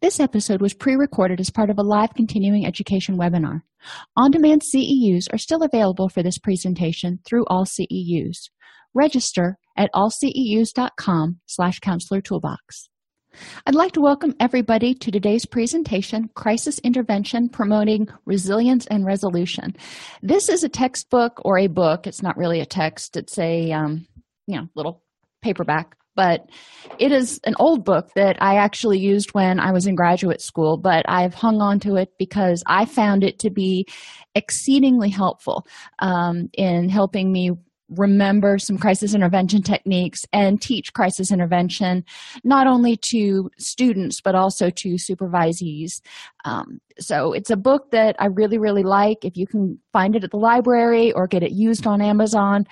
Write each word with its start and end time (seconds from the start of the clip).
This 0.00 0.20
episode 0.20 0.60
was 0.60 0.74
pre 0.74 0.94
recorded 0.94 1.40
as 1.40 1.50
part 1.50 1.70
of 1.70 1.78
a 1.78 1.82
live 1.82 2.14
continuing 2.14 2.64
education 2.64 3.18
webinar. 3.18 3.62
On 4.16 4.30
demand 4.30 4.62
CEUs 4.62 5.26
are 5.32 5.38
still 5.38 5.64
available 5.64 6.08
for 6.08 6.22
this 6.22 6.38
presentation 6.38 7.18
through 7.24 7.44
all 7.46 7.64
CEUs. 7.64 8.48
Register 8.94 9.58
at 9.76 9.90
allceus.com 9.92 11.40
slash 11.46 11.80
counselor 11.80 12.20
toolbox. 12.20 12.88
I'd 13.66 13.74
like 13.74 13.90
to 13.92 14.00
welcome 14.00 14.34
everybody 14.38 14.94
to 14.94 15.10
today's 15.10 15.44
presentation, 15.44 16.30
Crisis 16.34 16.78
Intervention 16.78 17.48
Promoting 17.48 18.06
Resilience 18.24 18.86
and 18.86 19.04
Resolution. 19.04 19.74
This 20.22 20.48
is 20.48 20.62
a 20.62 20.68
textbook 20.68 21.40
or 21.44 21.58
a 21.58 21.66
book. 21.66 22.06
It's 22.06 22.22
not 22.22 22.36
really 22.36 22.60
a 22.60 22.66
text. 22.66 23.16
It's 23.16 23.36
a, 23.36 23.72
um, 23.72 24.06
you 24.46 24.58
know, 24.58 24.68
little 24.76 25.02
paperback 25.42 25.97
but 26.18 26.50
it 26.98 27.12
is 27.12 27.38
an 27.44 27.54
old 27.60 27.84
book 27.84 28.10
that 28.16 28.42
I 28.42 28.56
actually 28.56 28.98
used 28.98 29.34
when 29.34 29.60
I 29.60 29.70
was 29.70 29.86
in 29.86 29.94
graduate 29.94 30.40
school, 30.40 30.76
but 30.76 31.08
I've 31.08 31.32
hung 31.32 31.60
on 31.60 31.78
to 31.80 31.94
it 31.94 32.10
because 32.18 32.64
I 32.66 32.86
found 32.86 33.22
it 33.22 33.38
to 33.38 33.50
be 33.50 33.86
exceedingly 34.34 35.10
helpful 35.10 35.64
um, 36.00 36.50
in 36.54 36.88
helping 36.88 37.30
me 37.30 37.52
remember 37.90 38.58
some 38.58 38.78
crisis 38.78 39.14
intervention 39.14 39.62
techniques 39.62 40.26
and 40.32 40.60
teach 40.60 40.92
crisis 40.92 41.30
intervention 41.30 42.04
not 42.42 42.66
only 42.66 42.96
to 42.96 43.48
students 43.56 44.20
but 44.20 44.34
also 44.34 44.70
to 44.70 44.96
supervisees. 44.96 46.00
Um, 46.44 46.80
so 46.98 47.32
it's 47.32 47.48
a 47.48 47.56
book 47.56 47.92
that 47.92 48.16
i 48.18 48.26
really 48.26 48.58
really 48.58 48.82
like. 48.82 49.24
If 49.24 49.36
you 49.36 49.46
can 49.46 49.78
find 49.92 50.16
it 50.16 50.24
at 50.24 50.32
the 50.32 50.36
library 50.36 51.12
or 51.12 51.28
get 51.28 51.44
it 51.44 51.52
used 51.52 51.86
on 51.86 52.02
amazon 52.02 52.66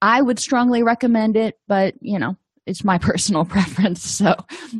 i 0.00 0.22
would 0.22 0.38
strongly 0.38 0.82
recommend 0.82 1.36
it 1.36 1.58
but 1.68 1.94
you 2.00 2.18
know 2.18 2.36
it's 2.66 2.84
my 2.84 2.98
personal 3.10 3.44
preference 3.44 4.02
so 4.02 4.34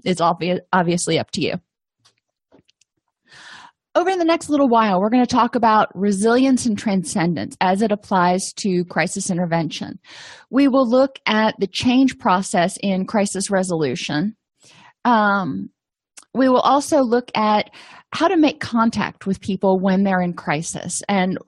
it's 0.05 0.21
obvious 0.21 0.61
obviously 0.73 1.19
up 1.19 1.31
to 1.33 1.41
you. 1.41 1.55
Over 3.95 4.17
the 4.17 4.25
next 4.25 4.49
little 4.49 4.69
while 4.69 5.01
we're 5.01 5.11
going 5.11 5.25
to 5.25 5.35
talk 5.35 5.55
about 5.55 5.89
resilience 5.95 6.65
and 6.65 6.79
transcendence 6.79 7.57
as 7.61 7.83
it 7.83 7.93
applies 7.93 8.53
to 8.55 8.85
crisis 8.87 9.31
intervention. 9.31 9.99
We 10.51 10.67
will 10.69 10.89
look 10.89 11.19
at 11.27 11.55
the 11.59 11.67
change 11.67 12.19
process 12.19 12.79
in 12.83 13.07
crisis 13.07 13.51
resolution. 13.51 14.35
Um, 15.05 15.71
we 16.35 16.49
will 16.49 16.61
also 16.61 17.01
look 17.01 17.31
at 17.35 17.71
how 18.13 18.29
to 18.29 18.37
make 18.37 18.61
contact 18.61 19.27
with 19.27 19.41
people 19.41 19.79
when 19.79 20.05
they're 20.05 20.23
in 20.23 20.35
crisis 20.35 21.03
and 21.09 21.39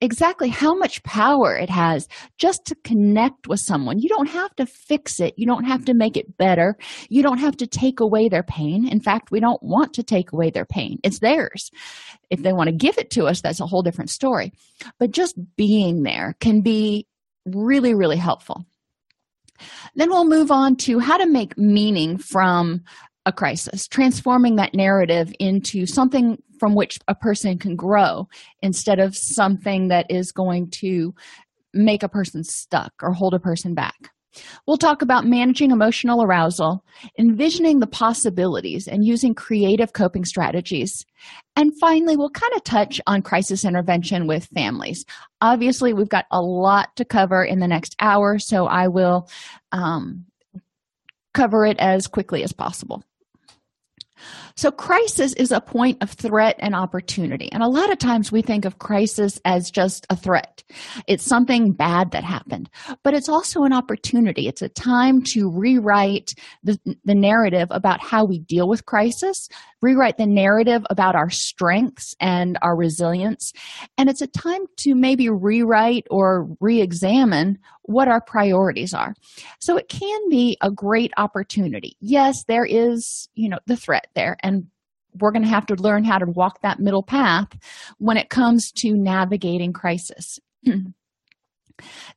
exactly 0.00 0.48
how 0.48 0.74
much 0.74 1.02
power 1.02 1.56
it 1.56 1.70
has 1.70 2.08
just 2.38 2.64
to 2.66 2.74
connect 2.84 3.48
with 3.48 3.60
someone. 3.60 3.98
You 3.98 4.08
don't 4.08 4.28
have 4.28 4.54
to 4.56 4.66
fix 4.66 5.20
it, 5.20 5.34
you 5.36 5.46
don't 5.46 5.64
have 5.64 5.84
to 5.86 5.94
make 5.94 6.16
it 6.16 6.36
better, 6.36 6.76
you 7.08 7.22
don't 7.22 7.38
have 7.38 7.56
to 7.58 7.66
take 7.66 8.00
away 8.00 8.28
their 8.28 8.42
pain. 8.42 8.86
In 8.86 9.00
fact, 9.00 9.30
we 9.30 9.40
don't 9.40 9.62
want 9.62 9.94
to 9.94 10.02
take 10.02 10.32
away 10.32 10.50
their 10.50 10.66
pain, 10.66 10.98
it's 11.02 11.18
theirs. 11.18 11.70
If 12.30 12.42
they 12.42 12.52
want 12.52 12.68
to 12.68 12.76
give 12.76 12.98
it 12.98 13.10
to 13.12 13.26
us, 13.26 13.40
that's 13.40 13.60
a 13.60 13.66
whole 13.66 13.82
different 13.82 14.10
story. 14.10 14.52
But 14.98 15.10
just 15.10 15.36
being 15.56 16.02
there 16.02 16.36
can 16.40 16.60
be 16.60 17.06
really, 17.46 17.94
really 17.94 18.16
helpful. 18.16 18.66
Then 19.96 20.10
we'll 20.10 20.28
move 20.28 20.50
on 20.50 20.76
to 20.76 21.00
how 21.00 21.16
to 21.16 21.26
make 21.26 21.58
meaning 21.58 22.18
from 22.18 22.82
a 23.26 23.32
crisis, 23.32 23.88
transforming 23.88 24.56
that 24.56 24.74
narrative 24.74 25.32
into 25.38 25.86
something 25.86 26.40
from 26.58 26.74
which 26.74 26.98
a 27.08 27.14
person 27.14 27.58
can 27.58 27.76
grow 27.76 28.28
instead 28.62 28.98
of 28.98 29.16
something 29.16 29.88
that 29.88 30.10
is 30.10 30.32
going 30.32 30.70
to 30.70 31.14
make 31.74 32.02
a 32.02 32.08
person 32.08 32.44
stuck 32.44 32.92
or 33.02 33.12
hold 33.12 33.34
a 33.34 33.38
person 33.38 33.74
back. 33.74 34.10
We'll 34.66 34.76
talk 34.76 35.02
about 35.02 35.26
managing 35.26 35.70
emotional 35.70 36.22
arousal, 36.22 36.84
envisioning 37.18 37.80
the 37.80 37.86
possibilities, 37.86 38.86
and 38.86 39.04
using 39.04 39.34
creative 39.34 39.92
coping 39.92 40.24
strategies. 40.24 41.04
And 41.56 41.72
finally, 41.80 42.16
we'll 42.16 42.30
kind 42.30 42.52
of 42.54 42.64
touch 42.64 43.00
on 43.06 43.22
crisis 43.22 43.64
intervention 43.64 44.26
with 44.26 44.46
families. 44.54 45.04
Obviously, 45.40 45.92
we've 45.92 46.08
got 46.08 46.26
a 46.30 46.40
lot 46.40 46.94
to 46.96 47.04
cover 47.04 47.42
in 47.42 47.58
the 47.60 47.68
next 47.68 47.96
hour, 48.00 48.38
so 48.38 48.66
I 48.66 48.88
will 48.88 49.28
um, 49.72 50.26
cover 51.34 51.64
it 51.66 51.78
as 51.78 52.06
quickly 52.06 52.42
as 52.42 52.52
possible. 52.52 53.02
So, 54.58 54.72
crisis 54.72 55.34
is 55.34 55.52
a 55.52 55.60
point 55.60 56.02
of 56.02 56.10
threat 56.10 56.56
and 56.58 56.74
opportunity. 56.74 57.48
And 57.52 57.62
a 57.62 57.68
lot 57.68 57.92
of 57.92 57.98
times 57.98 58.32
we 58.32 58.42
think 58.42 58.64
of 58.64 58.80
crisis 58.80 59.40
as 59.44 59.70
just 59.70 60.04
a 60.10 60.16
threat. 60.16 60.64
It's 61.06 61.22
something 61.22 61.70
bad 61.70 62.10
that 62.10 62.24
happened, 62.24 62.68
but 63.04 63.14
it's 63.14 63.28
also 63.28 63.62
an 63.62 63.72
opportunity. 63.72 64.48
It's 64.48 64.60
a 64.60 64.68
time 64.68 65.22
to 65.26 65.48
rewrite 65.48 66.34
the, 66.64 66.76
the 67.04 67.14
narrative 67.14 67.68
about 67.70 68.02
how 68.02 68.24
we 68.24 68.40
deal 68.40 68.68
with 68.68 68.84
crisis, 68.84 69.48
rewrite 69.80 70.18
the 70.18 70.26
narrative 70.26 70.82
about 70.90 71.14
our 71.14 71.30
strengths 71.30 72.16
and 72.18 72.58
our 72.60 72.76
resilience. 72.76 73.52
And 73.96 74.08
it's 74.08 74.22
a 74.22 74.26
time 74.26 74.62
to 74.78 74.96
maybe 74.96 75.28
rewrite 75.28 76.08
or 76.10 76.48
re 76.60 76.80
examine 76.80 77.58
what 77.88 78.06
our 78.06 78.20
priorities 78.20 78.92
are. 78.92 79.14
So 79.60 79.78
it 79.78 79.88
can 79.88 80.28
be 80.28 80.58
a 80.60 80.70
great 80.70 81.10
opportunity. 81.16 81.96
Yes, 82.00 82.44
there 82.46 82.66
is, 82.66 83.28
you 83.34 83.48
know, 83.48 83.58
the 83.66 83.78
threat 83.78 84.08
there, 84.14 84.36
and 84.42 84.47
we're 85.20 85.32
going 85.32 85.42
to 85.42 85.48
have 85.48 85.66
to 85.66 85.74
learn 85.74 86.04
how 86.04 86.18
to 86.18 86.26
walk 86.26 86.60
that 86.62 86.80
middle 86.80 87.02
path 87.02 87.48
when 87.98 88.16
it 88.16 88.28
comes 88.28 88.70
to 88.72 88.94
navigating 88.94 89.72
crisis. 89.72 90.38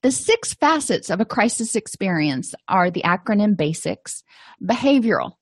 the 0.01 0.11
six 0.11 0.53
facets 0.53 1.09
of 1.09 1.21
a 1.21 1.25
crisis 1.25 1.75
experience 1.75 2.53
are 2.67 2.91
the 2.91 3.03
acronym 3.03 3.55
BASICS, 3.55 4.23
behavioral, 4.61 5.33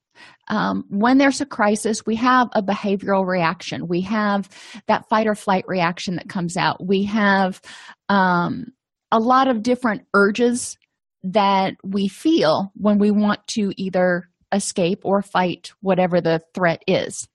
um, 0.49 0.83
when 0.89 1.17
there's 1.17 1.41
a 1.41 1.45
crisis, 1.45 2.05
we 2.05 2.15
have 2.15 2.49
a 2.53 2.63
behavioral 2.63 3.25
reaction. 3.25 3.87
We 3.87 4.01
have 4.01 4.49
that 4.87 5.07
fight 5.07 5.27
or 5.27 5.35
flight 5.35 5.65
reaction 5.67 6.15
that 6.15 6.29
comes 6.29 6.57
out. 6.57 6.85
We 6.85 7.03
have 7.05 7.61
um, 8.09 8.73
a 9.11 9.19
lot 9.19 9.47
of 9.47 9.63
different 9.63 10.03
urges 10.13 10.77
that 11.23 11.75
we 11.83 12.07
feel 12.07 12.71
when 12.75 12.97
we 12.97 13.11
want 13.11 13.45
to 13.47 13.73
either 13.77 14.29
escape 14.51 15.01
or 15.03 15.21
fight 15.21 15.71
whatever 15.81 16.21
the 16.21 16.41
threat 16.53 16.83
is. 16.87 17.27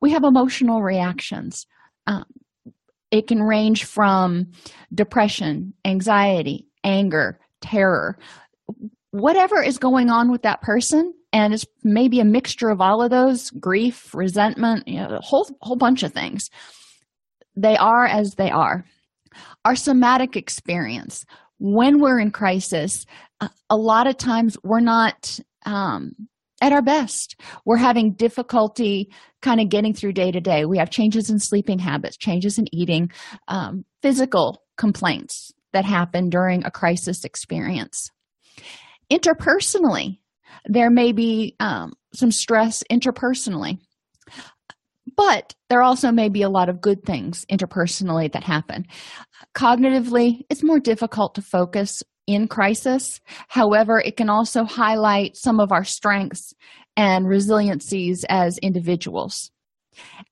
We 0.00 0.10
have 0.10 0.24
emotional 0.24 0.82
reactions. 0.82 1.66
Um, 2.06 2.24
it 3.10 3.26
can 3.26 3.42
range 3.42 3.84
from 3.84 4.52
depression, 4.94 5.74
anxiety, 5.84 6.66
anger, 6.84 7.38
terror, 7.60 8.18
whatever 9.10 9.62
is 9.62 9.78
going 9.78 10.10
on 10.10 10.30
with 10.30 10.42
that 10.42 10.62
person 10.62 11.12
and 11.32 11.54
it's 11.54 11.66
maybe 11.82 12.20
a 12.20 12.24
mixture 12.24 12.70
of 12.70 12.80
all 12.80 13.02
of 13.02 13.10
those 13.10 13.50
grief 13.50 14.14
resentment 14.14 14.86
you 14.86 14.96
know 14.98 15.16
a 15.16 15.20
whole 15.20 15.48
whole 15.60 15.76
bunch 15.76 16.02
of 16.02 16.12
things 16.12 16.48
they 17.56 17.76
are 17.76 18.06
as 18.06 18.34
they 18.34 18.50
are 18.50 18.84
our 19.64 19.74
somatic 19.74 20.36
experience 20.36 21.24
when 21.58 22.00
we're 22.00 22.20
in 22.20 22.30
crisis 22.30 23.04
a 23.68 23.76
lot 23.76 24.06
of 24.06 24.16
times 24.16 24.56
we're 24.62 24.80
not 24.80 25.40
um, 25.66 26.14
at 26.60 26.72
our 26.72 26.82
best 26.82 27.36
we're 27.64 27.76
having 27.76 28.12
difficulty 28.12 29.10
kind 29.42 29.60
of 29.60 29.68
getting 29.68 29.94
through 29.94 30.12
day 30.12 30.30
to 30.30 30.40
day 30.40 30.64
we 30.64 30.78
have 30.78 30.90
changes 30.90 31.30
in 31.30 31.38
sleeping 31.38 31.78
habits 31.78 32.16
changes 32.16 32.58
in 32.58 32.66
eating 32.74 33.10
um, 33.48 33.84
physical 34.02 34.62
complaints 34.76 35.52
that 35.72 35.84
happen 35.84 36.30
during 36.30 36.64
a 36.64 36.70
crisis 36.70 37.24
experience. 37.24 38.10
Interpersonally, 39.12 40.18
there 40.66 40.90
may 40.90 41.12
be 41.12 41.56
um, 41.60 41.92
some 42.14 42.32
stress 42.32 42.82
interpersonally, 42.90 43.78
but 45.16 45.54
there 45.68 45.82
also 45.82 46.10
may 46.12 46.28
be 46.28 46.42
a 46.42 46.48
lot 46.48 46.68
of 46.68 46.80
good 46.80 47.04
things 47.04 47.44
interpersonally 47.50 48.32
that 48.32 48.44
happen. 48.44 48.86
Cognitively, 49.54 50.42
it's 50.48 50.62
more 50.62 50.80
difficult 50.80 51.34
to 51.34 51.42
focus 51.42 52.02
in 52.34 52.48
crisis. 52.48 53.20
However, 53.48 54.00
it 54.00 54.16
can 54.16 54.30
also 54.30 54.64
highlight 54.64 55.36
some 55.36 55.60
of 55.60 55.72
our 55.72 55.84
strengths 55.84 56.54
and 56.96 57.26
resiliencies 57.26 58.24
as 58.28 58.58
individuals. 58.58 59.50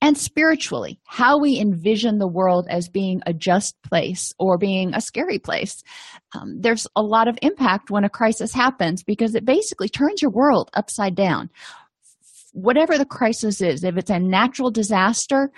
And 0.00 0.16
spiritually, 0.16 1.00
how 1.04 1.38
we 1.38 1.58
envision 1.58 2.18
the 2.18 2.28
world 2.28 2.66
as 2.70 2.88
being 2.88 3.22
a 3.26 3.32
just 3.32 3.80
place 3.82 4.32
or 4.38 4.56
being 4.56 4.94
a 4.94 5.00
scary 5.00 5.38
place. 5.38 5.82
Um, 6.34 6.60
there's 6.60 6.86
a 6.94 7.02
lot 7.02 7.28
of 7.28 7.38
impact 7.42 7.90
when 7.90 8.04
a 8.04 8.08
crisis 8.08 8.52
happens 8.52 9.02
because 9.02 9.34
it 9.34 9.44
basically 9.44 9.88
turns 9.88 10.22
your 10.22 10.30
world 10.30 10.70
upside 10.74 11.14
down. 11.14 11.50
Whatever 12.52 12.96
the 12.96 13.04
crisis 13.04 13.60
is, 13.60 13.84
if 13.84 13.96
it's 13.96 14.10
a 14.10 14.18
natural 14.18 14.70
disaster, 14.70 15.50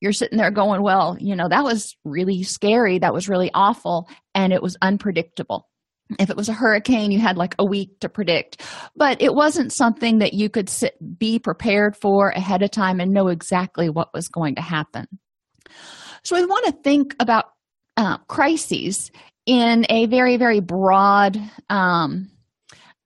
you're 0.00 0.12
sitting 0.12 0.38
there 0.38 0.50
going, 0.50 0.82
Well, 0.82 1.16
you 1.20 1.34
know, 1.34 1.48
that 1.48 1.64
was 1.64 1.96
really 2.04 2.42
scary. 2.42 2.98
That 2.98 3.14
was 3.14 3.28
really 3.28 3.50
awful. 3.54 4.08
And 4.34 4.52
it 4.52 4.62
was 4.62 4.76
unpredictable. 4.82 5.68
If 6.18 6.30
it 6.30 6.36
was 6.36 6.48
a 6.48 6.54
hurricane 6.54 7.10
you 7.10 7.18
had 7.18 7.36
like 7.36 7.54
a 7.58 7.64
week 7.64 8.00
to 8.00 8.08
predict. 8.08 8.62
But 8.96 9.20
it 9.20 9.34
wasn't 9.34 9.72
something 9.72 10.18
that 10.18 10.32
you 10.32 10.48
could 10.48 10.68
sit, 10.68 10.94
be 11.18 11.38
prepared 11.38 11.96
for 11.96 12.30
ahead 12.30 12.62
of 12.62 12.70
time 12.70 13.00
and 13.00 13.12
know 13.12 13.28
exactly 13.28 13.90
what 13.90 14.14
was 14.14 14.28
going 14.28 14.54
to 14.54 14.62
happen. 14.62 15.06
So 16.24 16.36
we 16.36 16.46
want 16.46 16.66
to 16.66 16.82
think 16.82 17.14
about 17.20 17.46
uh, 17.96 18.18
crises 18.28 19.10
in 19.44 19.84
a 19.88 20.06
very 20.06 20.36
very 20.36 20.60
broad 20.60 21.38
um, 21.68 22.30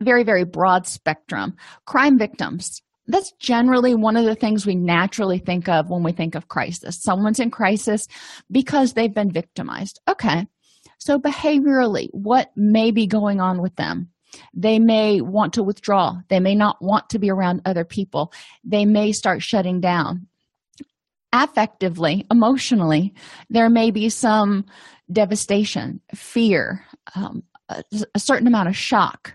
very 0.01 0.23
very 0.23 0.45
broad 0.45 0.87
spectrum. 0.87 1.57
Crime 1.87 2.19
victims 2.19 2.83
that's 3.09 3.33
generally 3.33 3.95
one 3.95 4.17
of 4.17 4.25
the 4.25 4.35
things 4.35 4.65
we 4.65 4.75
naturally 4.75 5.39
think 5.39 5.69
of 5.69 5.91
when 5.91 6.03
we 6.03 6.13
think 6.13 6.35
of 6.35 6.49
crisis 6.49 7.01
someone's 7.03 7.41
in 7.41 7.51
crisis 7.51 8.07
because 8.51 8.93
they've 8.93 9.15
been 9.15 9.31
victimized 9.31 10.01
okay 10.09 10.47
so, 11.03 11.19
behaviorally, 11.19 12.11
what 12.13 12.53
may 12.55 12.93
be 12.93 13.09
going 13.09 13.41
on 13.41 13.61
with 13.61 13.75
them? 13.75 14.11
They 14.55 14.79
may 14.79 15.21
want 15.21 15.55
to 15.55 15.65
withdraw. 15.65 16.21
They 16.29 16.39
may 16.39 16.55
not 16.55 16.81
want 16.81 17.11
to 17.11 17.19
be 17.19 17.29
around 17.29 17.63
other 17.65 17.85
people. 17.85 18.33
They 18.63 18.85
may 18.85 19.11
start 19.11 19.43
shutting 19.43 19.81
down. 19.81 20.29
Affectively, 21.35 22.25
emotionally, 22.31 23.15
there 23.51 23.69
may 23.69 23.91
be 23.91 24.11
some 24.11 24.65
devastation, 25.11 26.01
fear, 26.15 26.87
um, 27.17 27.43
a, 27.69 27.83
a 28.15 28.21
certain 28.21 28.47
amount 28.47 28.69
of 28.69 28.77
shock. 28.77 29.35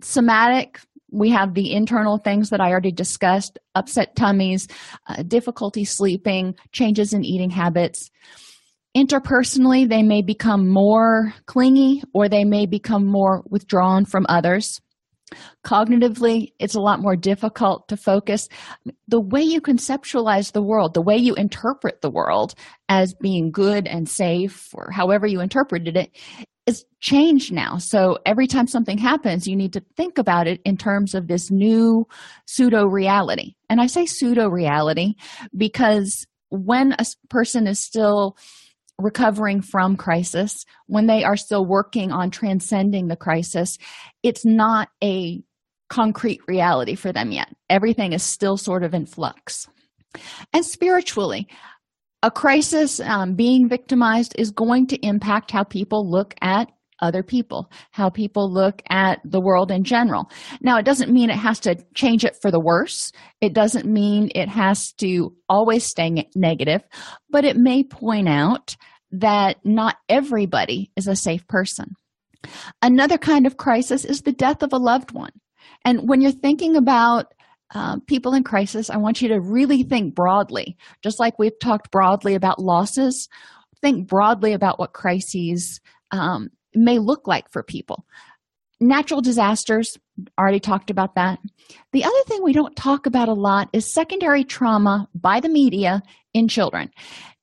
Somatic, 0.00 0.78
we 1.10 1.30
have 1.30 1.54
the 1.54 1.72
internal 1.72 2.18
things 2.18 2.50
that 2.50 2.60
I 2.60 2.70
already 2.70 2.92
discussed 2.92 3.58
upset 3.74 4.14
tummies, 4.16 4.68
uh, 5.08 5.22
difficulty 5.22 5.84
sleeping, 5.84 6.54
changes 6.72 7.12
in 7.12 7.24
eating 7.24 7.50
habits 7.50 8.10
Interpersonally, 8.96 9.88
they 9.88 10.02
may 10.02 10.22
become 10.22 10.68
more 10.68 11.32
clingy 11.46 12.02
or 12.14 12.28
they 12.28 12.44
may 12.44 12.66
become 12.66 13.06
more 13.06 13.44
withdrawn 13.48 14.04
from 14.04 14.26
others. 14.28 14.80
Cognitively, 15.64 16.52
it's 16.58 16.74
a 16.74 16.80
lot 16.80 17.00
more 17.00 17.16
difficult 17.16 17.88
to 17.88 17.96
focus. 17.96 18.48
The 19.08 19.20
way 19.20 19.42
you 19.42 19.60
conceptualize 19.60 20.52
the 20.52 20.62
world, 20.62 20.94
the 20.94 21.02
way 21.02 21.16
you 21.16 21.34
interpret 21.34 22.00
the 22.00 22.10
world 22.10 22.54
as 22.88 23.14
being 23.14 23.50
good 23.50 23.86
and 23.86 24.08
safe, 24.08 24.68
or 24.74 24.90
however 24.90 25.26
you 25.26 25.40
interpreted 25.40 25.96
it, 25.96 26.10
is 26.66 26.84
changed 27.00 27.50
now. 27.50 27.78
So 27.78 28.18
every 28.26 28.46
time 28.46 28.66
something 28.66 28.98
happens, 28.98 29.48
you 29.48 29.56
need 29.56 29.72
to 29.72 29.84
think 29.96 30.18
about 30.18 30.46
it 30.46 30.60
in 30.64 30.76
terms 30.76 31.14
of 31.14 31.26
this 31.26 31.50
new 31.50 32.06
pseudo 32.46 32.86
reality. 32.86 33.54
And 33.70 33.80
I 33.80 33.86
say 33.86 34.04
pseudo 34.04 34.48
reality 34.48 35.14
because 35.56 36.26
when 36.50 36.92
a 36.92 37.06
person 37.30 37.66
is 37.66 37.82
still 37.82 38.36
recovering 38.98 39.60
from 39.60 39.96
crisis, 39.96 40.64
when 40.86 41.06
they 41.06 41.24
are 41.24 41.36
still 41.36 41.64
working 41.64 42.10
on 42.10 42.30
transcending 42.30 43.08
the 43.08 43.16
crisis, 43.16 43.78
it's 44.22 44.44
not 44.44 44.88
a 45.02 45.42
concrete 45.88 46.40
reality 46.46 46.94
for 46.94 47.12
them 47.12 47.32
yet. 47.32 47.54
Everything 47.70 48.12
is 48.12 48.22
still 48.22 48.56
sort 48.56 48.82
of 48.82 48.94
in 48.94 49.06
flux. 49.06 49.66
And 50.52 50.64
spiritually, 50.64 51.48
a 52.22 52.30
crisis, 52.30 52.98
um, 53.00 53.34
being 53.34 53.68
victimized, 53.68 54.34
is 54.38 54.50
going 54.50 54.88
to 54.88 55.06
impact 55.06 55.50
how 55.50 55.62
people 55.62 56.08
look 56.08 56.34
at 56.40 56.68
other 57.00 57.22
people, 57.22 57.70
how 57.90 58.10
people 58.10 58.52
look 58.52 58.82
at 58.90 59.20
the 59.24 59.40
world 59.40 59.70
in 59.70 59.84
general. 59.84 60.30
Now, 60.60 60.78
it 60.78 60.84
doesn't 60.84 61.12
mean 61.12 61.30
it 61.30 61.36
has 61.36 61.60
to 61.60 61.76
change 61.94 62.24
it 62.24 62.36
for 62.40 62.50
the 62.50 62.60
worse. 62.60 63.12
It 63.40 63.52
doesn't 63.52 63.86
mean 63.86 64.30
it 64.34 64.48
has 64.48 64.92
to 64.94 65.34
always 65.48 65.84
stay 65.84 66.28
negative, 66.34 66.82
but 67.30 67.44
it 67.44 67.56
may 67.56 67.84
point 67.84 68.28
out 68.28 68.76
that 69.12 69.56
not 69.64 69.96
everybody 70.08 70.90
is 70.96 71.06
a 71.06 71.16
safe 71.16 71.46
person. 71.48 71.94
Another 72.82 73.18
kind 73.18 73.46
of 73.46 73.56
crisis 73.56 74.04
is 74.04 74.22
the 74.22 74.32
death 74.32 74.62
of 74.62 74.72
a 74.72 74.78
loved 74.78 75.12
one. 75.12 75.32
And 75.84 76.08
when 76.08 76.20
you're 76.20 76.32
thinking 76.32 76.76
about 76.76 77.32
uh, 77.74 77.98
people 78.06 78.34
in 78.34 78.44
crisis, 78.44 78.90
I 78.90 78.96
want 78.96 79.20
you 79.20 79.28
to 79.28 79.40
really 79.40 79.82
think 79.82 80.14
broadly. 80.14 80.76
Just 81.02 81.20
like 81.20 81.38
we've 81.38 81.58
talked 81.60 81.90
broadly 81.90 82.34
about 82.34 82.60
losses, 82.60 83.28
think 83.80 84.08
broadly 84.08 84.52
about 84.52 84.78
what 84.78 84.92
crises 84.92 85.80
um, 86.10 86.50
may 86.84 86.98
look 86.98 87.26
like 87.26 87.50
for 87.50 87.62
people. 87.62 88.04
Natural 88.80 89.20
disasters, 89.20 89.98
already 90.38 90.60
talked 90.60 90.90
about 90.90 91.16
that. 91.16 91.40
The 91.92 92.04
other 92.04 92.22
thing 92.26 92.42
we 92.42 92.52
don't 92.52 92.76
talk 92.76 93.06
about 93.06 93.28
a 93.28 93.34
lot 93.34 93.68
is 93.72 93.92
secondary 93.92 94.44
trauma 94.44 95.08
by 95.14 95.40
the 95.40 95.48
media 95.48 96.02
in 96.32 96.48
children. 96.48 96.90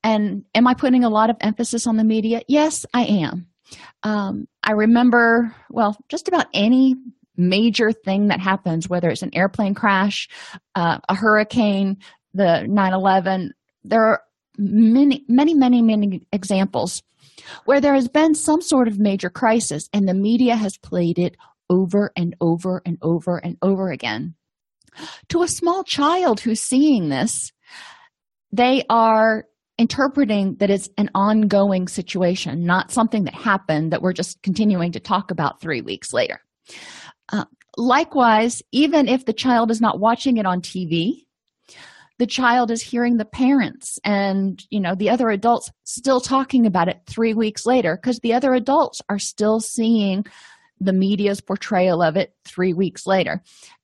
And 0.03 0.45
am 0.53 0.67
I 0.67 0.75
putting 0.75 1.03
a 1.03 1.09
lot 1.09 1.29
of 1.29 1.37
emphasis 1.41 1.87
on 1.87 1.97
the 1.97 2.03
media? 2.03 2.41
Yes, 2.47 2.85
I 2.93 3.05
am. 3.05 3.47
Um, 4.03 4.47
I 4.63 4.73
remember, 4.73 5.53
well, 5.69 5.97
just 6.09 6.27
about 6.27 6.45
any 6.53 6.95
major 7.35 7.91
thing 7.91 8.27
that 8.27 8.39
happens, 8.39 8.87
whether 8.87 9.09
it's 9.09 9.23
an 9.23 9.35
airplane 9.35 9.73
crash, 9.73 10.29
uh, 10.75 10.99
a 11.09 11.15
hurricane, 11.15 11.97
the 12.33 12.65
9 12.67 12.93
11, 12.93 13.53
there 13.83 14.03
are 14.03 14.21
many, 14.57 15.25
many, 15.27 15.53
many, 15.53 15.81
many 15.81 16.25
examples 16.31 17.01
where 17.65 17.81
there 17.81 17.95
has 17.95 18.07
been 18.07 18.35
some 18.35 18.61
sort 18.61 18.87
of 18.87 18.99
major 18.99 19.29
crisis 19.29 19.89
and 19.93 20.07
the 20.07 20.13
media 20.13 20.55
has 20.55 20.77
played 20.77 21.19
it 21.19 21.35
over 21.69 22.11
and 22.15 22.35
over 22.41 22.81
and 22.85 22.97
over 23.01 23.37
and 23.37 23.57
over 23.61 23.89
again. 23.89 24.35
To 25.29 25.43
a 25.43 25.47
small 25.47 25.83
child 25.83 26.39
who's 26.39 26.61
seeing 26.61 27.09
this, 27.09 27.51
they 28.51 28.83
are 28.89 29.45
interpreting 29.77 30.55
that 30.55 30.69
it's 30.69 30.89
an 30.97 31.09
ongoing 31.13 31.87
situation, 31.87 32.65
not 32.65 32.91
something 32.91 33.25
that 33.25 33.33
happened 33.33 33.91
that 33.91 34.01
we're 34.01 34.13
just 34.13 34.41
continuing 34.41 34.93
to 34.93 34.99
talk 34.99 35.31
about 35.31 35.59
three 35.59 35.81
weeks 35.81 36.13
later. 36.13 36.39
Uh, 37.31 37.45
likewise, 37.75 38.61
even 38.71 39.07
if 39.09 39.25
the 39.25 39.33
child 39.33 39.71
is 39.71 39.81
not 39.81 39.99
watching 39.99 40.37
it 40.37 40.45
on 40.45 40.61
TV, 40.61 41.25
the 42.17 42.27
child 42.27 42.71
is 42.71 42.81
hearing 42.81 43.17
the 43.17 43.25
parents 43.25 43.99
and 44.03 44.63
you 44.69 44.79
know 44.79 44.95
the 44.95 45.09
other 45.09 45.29
adults 45.29 45.71
still 45.83 46.21
talking 46.21 46.65
about 46.65 46.87
it 46.87 47.01
three 47.07 47.33
weeks 47.33 47.65
later 47.65 47.95
because 47.95 48.19
the 48.19 48.33
other 48.33 48.53
adults 48.53 49.01
are 49.09 49.19
still 49.19 49.59
seeing 49.59 50.25
the 50.79 50.93
media's 50.93 51.41
portrayal 51.41 52.01
of 52.01 52.17
it 52.17 52.33
three 52.45 52.73
weeks 52.73 53.07
later. 53.07 53.41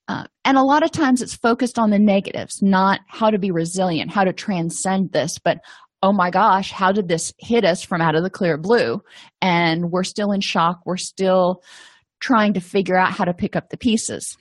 Uh, 0.07 0.25
and 0.43 0.57
a 0.57 0.63
lot 0.63 0.83
of 0.83 0.91
times 0.91 1.21
it's 1.21 1.35
focused 1.35 1.79
on 1.79 1.89
the 1.89 1.99
negatives 1.99 2.61
not 2.61 2.99
how 3.07 3.29
to 3.29 3.37
be 3.37 3.51
resilient 3.51 4.11
how 4.11 4.23
to 4.23 4.33
transcend 4.33 5.11
this 5.11 5.39
but 5.39 5.59
oh 6.03 6.11
my 6.11 6.29
gosh 6.29 6.71
how 6.71 6.91
did 6.91 7.07
this 7.07 7.33
hit 7.37 7.63
us 7.63 7.83
from 7.83 8.01
out 8.01 8.15
of 8.15 8.23
the 8.23 8.29
clear 8.29 8.57
blue? 8.57 9.01
And 9.41 9.91
we're 9.91 10.03
still 10.03 10.31
in 10.31 10.41
shock. 10.41 10.81
We're 10.85 10.97
still 10.97 11.63
trying 12.19 12.53
to 12.53 12.59
figure 12.59 12.97
out 12.97 13.11
how 13.11 13.25
to 13.25 13.33
pick 13.33 13.55
up 13.55 13.69
the 13.69 13.77
pieces. 13.77 14.37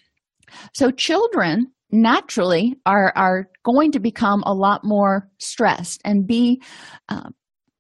So 0.75 0.91
children 0.91 1.73
naturally 1.91 2.77
are 2.87 3.13
are 3.17 3.50
going 3.65 3.93
to 3.93 4.01
become 4.01 4.43
a 4.47 4.55
lot 4.55 4.85
more 4.85 5.29
stressed 5.39 6.01
and 6.05 6.27
be 6.27 6.63
uh, 7.09 7.31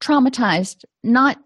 traumatized 0.00 0.84
not 1.02 1.38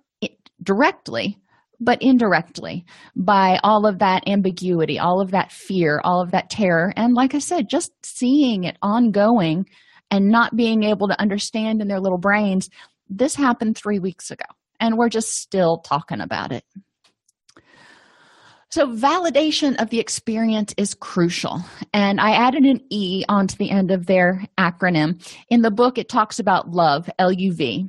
directly 0.63 1.39
but 1.81 2.01
indirectly 2.01 2.85
by 3.17 3.59
all 3.63 3.87
of 3.87 3.99
that 3.99 4.27
ambiguity 4.29 4.99
all 4.99 5.21
of 5.21 5.33
that 5.33 5.53
fear 5.53 6.01
all 6.05 6.23
of 6.23 6.31
that 6.31 6.51
terror. 6.51 6.93
And 6.97 7.15
like 7.15 7.35
i 7.35 7.39
said 7.39 7.69
just 7.69 7.93
seeing 8.05 8.65
it 8.65 8.77
ongoing 8.83 9.67
and 10.11 10.29
not 10.29 10.57
being 10.57 10.85
able 10.85 11.09
to 11.09 11.21
understand 11.21 11.81
in 11.81 11.89
their 11.89 12.01
little 12.01 12.19
brains 12.19 12.71
this 13.09 13.35
happened 13.35 13.77
three 13.77 13.99
weeks 13.99 14.31
ago 14.31 14.45
and 14.81 14.97
we're 14.97 15.09
just 15.09 15.33
still 15.41 15.79
talking 15.79 16.21
about 16.21 16.53
it 16.53 16.65
so, 18.75 18.89
validation 18.89 19.81
of 19.81 19.91
the 19.91 20.01
experience 20.01 20.75
is 20.77 20.95
crucial. 20.95 21.63
And 21.93 22.21
I 22.21 22.33
added 22.33 22.65
an 22.65 22.81
E 22.91 23.23
onto 23.29 23.55
the 23.57 23.71
end 23.71 23.93
of 23.93 24.07
their 24.07 24.45
acronym. 24.59 25.25
In 25.49 25.63
the 25.63 25.71
book, 25.71 25.97
it 25.97 26.09
talks 26.09 26.41
about 26.41 26.73
love, 26.73 27.09
L 27.21 27.31
U 27.31 27.53
V. 27.53 27.89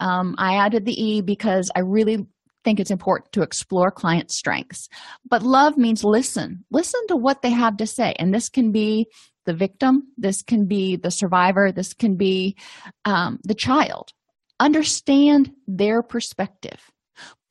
Um, 0.00 0.34
I 0.38 0.54
added 0.54 0.86
the 0.86 0.98
E 0.98 1.20
because 1.20 1.70
I 1.76 1.80
really 1.80 2.26
think 2.64 2.80
it's 2.80 2.90
important 2.90 3.30
to 3.32 3.42
explore 3.42 3.90
client 3.90 4.30
strengths. 4.30 4.88
But 5.28 5.42
love 5.42 5.76
means 5.76 6.02
listen. 6.02 6.64
Listen 6.70 7.06
to 7.08 7.16
what 7.16 7.42
they 7.42 7.50
have 7.50 7.76
to 7.76 7.86
say. 7.86 8.14
And 8.18 8.32
this 8.32 8.48
can 8.48 8.72
be 8.72 9.08
the 9.44 9.52
victim, 9.52 10.04
this 10.16 10.40
can 10.40 10.64
be 10.64 10.96
the 10.96 11.10
survivor, 11.10 11.72
this 11.72 11.92
can 11.92 12.16
be 12.16 12.56
um, 13.04 13.38
the 13.42 13.54
child. 13.54 14.14
Understand 14.58 15.52
their 15.66 16.02
perspective. 16.02 16.90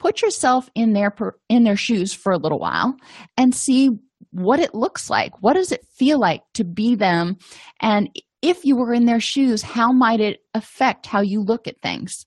Put 0.02 0.24
yourself 0.24 0.68
in 0.74 0.94
their 0.94 1.16
in 1.48 1.64
their 1.64 1.76
shoes 1.76 2.12
for 2.12 2.32
a 2.32 2.38
little 2.38 2.58
while 2.58 2.98
and 3.38 3.54
see 3.54 3.92
what 4.32 4.60
it 4.60 4.74
looks 4.74 5.12
like. 5.12 5.44
What 5.44 5.54
does 5.54 5.72
it 5.72 5.86
feel 5.96 6.20
like 6.20 6.42
to 6.56 6.64
be 6.64 6.96
them? 6.96 7.38
And 7.82 8.10
if 8.42 8.66
you 8.66 8.76
were 8.76 8.96
in 8.96 9.06
their 9.06 9.20
shoes, 9.20 9.62
how 9.62 9.92
might 9.92 10.20
it 10.20 10.40
affect 10.56 11.06
how 11.06 11.22
you 11.22 11.40
look 11.40 11.68
at 11.68 11.84
things? 11.84 12.26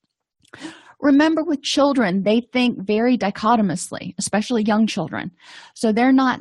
Remember, 1.01 1.43
with 1.43 1.63
children, 1.63 2.23
they 2.23 2.43
think 2.53 2.79
very 2.81 3.17
dichotomously, 3.17 4.15
especially 4.19 4.63
young 4.63 4.87
children. 4.87 5.33
So 5.75 5.91
they're 5.91 6.13
not 6.13 6.39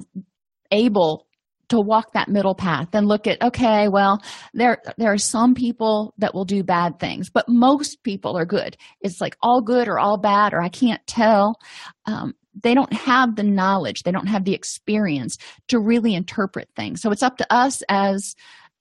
able 0.72 1.26
to 1.74 1.82
walk 1.82 2.14
that 2.14 2.30
middle 2.30 2.54
path 2.54 2.88
and 2.94 3.08
look 3.08 3.26
at 3.26 3.42
okay 3.42 3.88
well 3.88 4.22
there 4.54 4.78
there 4.98 5.12
are 5.12 5.18
some 5.18 5.56
people 5.56 6.14
that 6.20 6.36
will 6.36 6.46
do 6.46 6.64
bad 6.64 7.00
things 7.00 7.30
but 7.30 7.50
most 7.50 8.04
people 8.04 8.38
are 8.38 8.46
good. 8.46 8.78
It's 9.02 9.20
like 9.20 9.36
all 9.42 9.62
good 9.62 9.88
or 9.88 9.98
all 10.00 10.18
bad 10.18 10.54
or 10.54 10.62
i 10.62 10.70
can't 10.70 11.06
tell. 11.08 11.60
Um, 12.06 12.34
they 12.62 12.76
don't 12.76 12.94
have 12.94 13.36
the 13.36 13.44
knowledge. 13.44 14.04
They 14.04 14.12
don't 14.12 14.28
have 14.28 14.46
the 14.46 14.54
experience 14.54 15.40
to 15.70 15.80
really 15.80 16.14
interpret 16.14 16.70
things. 16.76 17.02
So 17.02 17.10
it's 17.12 17.24
up 17.24 17.38
to 17.38 17.52
us 17.52 17.82
as 17.90 18.36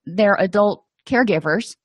their 0.04 0.34
adult 0.34 0.84
caregivers 1.06 1.76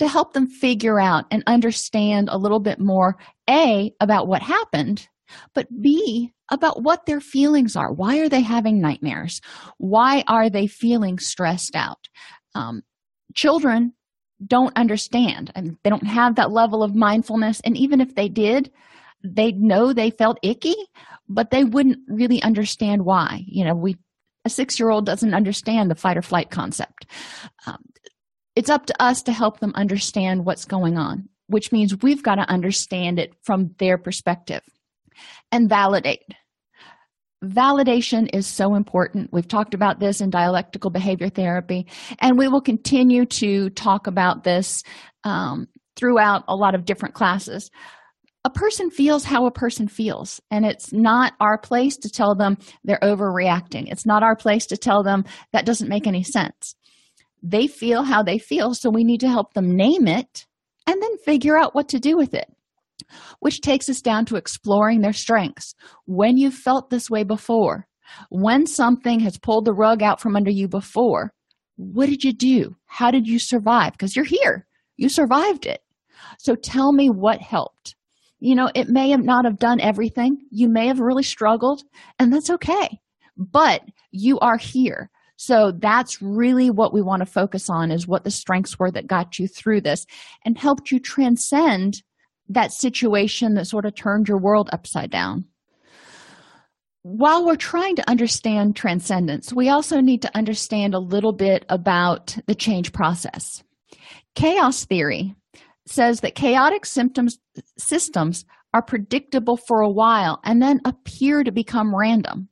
to 0.00 0.08
help 0.08 0.32
them 0.32 0.48
figure 0.48 0.98
out 0.98 1.26
and 1.30 1.44
understand 1.46 2.28
a 2.30 2.38
little 2.38 2.58
bit 2.58 2.80
more 2.80 3.16
a 3.48 3.92
about 4.00 4.26
what 4.26 4.42
happened 4.42 5.08
but 5.54 5.66
b 5.80 6.32
about 6.50 6.82
what 6.82 7.06
their 7.06 7.20
feelings 7.20 7.76
are. 7.76 7.92
Why 7.92 8.18
are 8.18 8.28
they 8.28 8.40
having 8.40 8.80
nightmares? 8.80 9.40
Why 9.76 10.24
are 10.26 10.48
they 10.48 10.66
feeling 10.66 11.18
stressed 11.18 11.76
out? 11.76 12.08
Um, 12.54 12.82
children 13.34 13.92
don't 14.46 14.76
understand 14.76 15.52
and 15.54 15.76
they 15.82 15.90
don't 15.90 16.06
have 16.06 16.36
that 16.36 16.50
level 16.50 16.82
of 16.82 16.94
mindfulness 16.94 17.60
and 17.64 17.76
even 17.76 18.00
if 18.00 18.14
they 18.14 18.28
did 18.28 18.70
they'd 19.24 19.60
know 19.60 19.92
they 19.92 20.10
felt 20.10 20.38
icky 20.44 20.76
but 21.28 21.50
they 21.50 21.64
wouldn't 21.64 21.98
really 22.08 22.42
understand 22.42 23.04
why. 23.04 23.44
You 23.46 23.64
know 23.64 23.74
we 23.74 23.96
a 24.44 24.50
six 24.50 24.78
year 24.78 24.90
old 24.90 25.06
doesn't 25.06 25.34
understand 25.34 25.90
the 25.90 25.94
fight 25.94 26.16
or 26.16 26.22
flight 26.22 26.50
concept. 26.50 27.06
Um, 27.66 27.84
it's 28.56 28.70
up 28.70 28.86
to 28.86 29.02
us 29.02 29.22
to 29.22 29.32
help 29.32 29.60
them 29.60 29.72
understand 29.74 30.44
what's 30.44 30.64
going 30.64 30.96
on, 30.96 31.28
which 31.48 31.70
means 31.70 32.02
we've 32.02 32.22
got 32.22 32.36
to 32.36 32.50
understand 32.50 33.18
it 33.18 33.34
from 33.42 33.74
their 33.78 33.98
perspective 33.98 34.62
and 35.52 35.68
validate. 35.68 36.24
Validation 37.44 38.28
is 38.32 38.46
so 38.46 38.74
important. 38.74 39.30
We've 39.32 39.46
talked 39.46 39.74
about 39.74 40.00
this 40.00 40.20
in 40.20 40.30
dialectical 40.30 40.90
behavior 40.90 41.28
therapy, 41.28 41.86
and 42.20 42.36
we 42.36 42.48
will 42.48 42.60
continue 42.60 43.26
to 43.26 43.70
talk 43.70 44.06
about 44.06 44.42
this 44.42 44.82
um, 45.24 45.66
throughout 45.96 46.44
a 46.48 46.56
lot 46.56 46.74
of 46.74 46.84
different 46.84 47.14
classes. 47.14 47.70
A 48.44 48.50
person 48.50 48.90
feels 48.90 49.24
how 49.24 49.46
a 49.46 49.52
person 49.52 49.88
feels, 49.88 50.40
and 50.50 50.64
it's 50.64 50.92
not 50.92 51.34
our 51.40 51.58
place 51.58 51.96
to 51.98 52.08
tell 52.08 52.34
them 52.34 52.56
they're 52.82 52.98
overreacting. 53.02 53.90
It's 53.90 54.06
not 54.06 54.22
our 54.22 54.34
place 54.34 54.66
to 54.66 54.76
tell 54.76 55.02
them 55.02 55.24
that 55.52 55.66
doesn't 55.66 55.88
make 55.88 56.06
any 56.06 56.24
sense 56.24 56.74
they 57.42 57.66
feel 57.66 58.02
how 58.02 58.22
they 58.22 58.38
feel, 58.38 58.74
so 58.74 58.90
we 58.90 59.04
need 59.04 59.20
to 59.20 59.28
help 59.28 59.54
them 59.54 59.76
name 59.76 60.06
it 60.06 60.46
and 60.86 61.00
then 61.02 61.18
figure 61.18 61.56
out 61.56 61.74
what 61.74 61.88
to 61.90 62.00
do 62.00 62.16
with 62.16 62.34
it. 62.34 62.48
Which 63.40 63.60
takes 63.60 63.88
us 63.88 64.00
down 64.00 64.24
to 64.26 64.36
exploring 64.36 65.00
their 65.00 65.12
strengths. 65.12 65.74
When 66.06 66.36
you've 66.36 66.54
felt 66.54 66.90
this 66.90 67.10
way 67.10 67.24
before, 67.24 67.86
when 68.30 68.66
something 68.66 69.20
has 69.20 69.38
pulled 69.38 69.64
the 69.64 69.72
rug 69.72 70.02
out 70.02 70.20
from 70.20 70.36
under 70.36 70.50
you 70.50 70.68
before, 70.68 71.32
what 71.76 72.06
did 72.06 72.24
you 72.24 72.32
do? 72.32 72.76
How 72.86 73.10
did 73.10 73.26
you 73.26 73.38
survive? 73.38 73.92
Because 73.92 74.16
you're 74.16 74.24
here, 74.24 74.66
you 74.96 75.08
survived 75.08 75.66
it. 75.66 75.80
So 76.38 76.54
tell 76.54 76.92
me 76.92 77.08
what 77.08 77.40
helped. 77.40 77.94
You 78.40 78.54
know, 78.54 78.70
it 78.74 78.88
may 78.88 79.10
have 79.10 79.24
not 79.24 79.44
have 79.44 79.58
done 79.58 79.80
everything. 79.80 80.38
You 80.50 80.68
may 80.68 80.86
have 80.86 81.00
really 81.00 81.22
struggled, 81.22 81.82
and 82.18 82.32
that's 82.32 82.50
okay. 82.50 83.00
But 83.36 83.82
you 84.10 84.38
are 84.40 84.56
here. 84.56 85.10
So 85.36 85.72
that's 85.78 86.20
really 86.20 86.68
what 86.68 86.92
we 86.92 87.00
want 87.00 87.20
to 87.20 87.26
focus 87.26 87.70
on 87.70 87.92
is 87.92 88.08
what 88.08 88.24
the 88.24 88.30
strengths 88.30 88.78
were 88.78 88.90
that 88.90 89.06
got 89.06 89.38
you 89.38 89.46
through 89.46 89.82
this 89.82 90.04
and 90.44 90.58
helped 90.58 90.90
you 90.90 90.98
transcend 90.98 92.02
that 92.48 92.72
situation 92.72 93.54
that 93.54 93.66
sort 93.66 93.84
of 93.84 93.94
turned 93.94 94.28
your 94.28 94.40
world 94.40 94.68
upside 94.72 95.10
down. 95.10 95.44
While 97.02 97.46
we're 97.46 97.56
trying 97.56 97.96
to 97.96 98.10
understand 98.10 98.76
transcendence, 98.76 99.52
we 99.52 99.68
also 99.68 100.00
need 100.00 100.22
to 100.22 100.36
understand 100.36 100.94
a 100.94 100.98
little 100.98 101.32
bit 101.32 101.64
about 101.68 102.36
the 102.46 102.54
change 102.54 102.92
process. 102.92 103.62
Chaos 104.34 104.84
theory 104.84 105.34
says 105.86 106.20
that 106.20 106.34
chaotic 106.34 106.84
symptoms 106.84 107.38
systems 107.78 108.44
are 108.74 108.82
predictable 108.82 109.56
for 109.56 109.80
a 109.80 109.90
while 109.90 110.40
and 110.44 110.60
then 110.60 110.80
appear 110.84 111.42
to 111.42 111.50
become 111.50 111.96
random. 111.96 112.48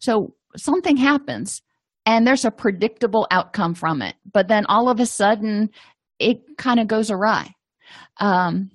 So 0.00 0.34
something 0.56 0.96
happens 0.96 1.62
and 2.08 2.26
there's 2.26 2.44
a 2.44 2.50
predictable 2.50 3.26
outcome 3.30 3.74
from 3.74 4.02
it 4.02 4.16
but 4.32 4.48
then 4.48 4.64
all 4.66 4.88
of 4.88 4.98
a 5.00 5.06
sudden 5.06 5.70
it 6.18 6.38
kind 6.56 6.80
of 6.80 6.88
goes 6.88 7.10
awry 7.10 7.54
um, 8.18 8.70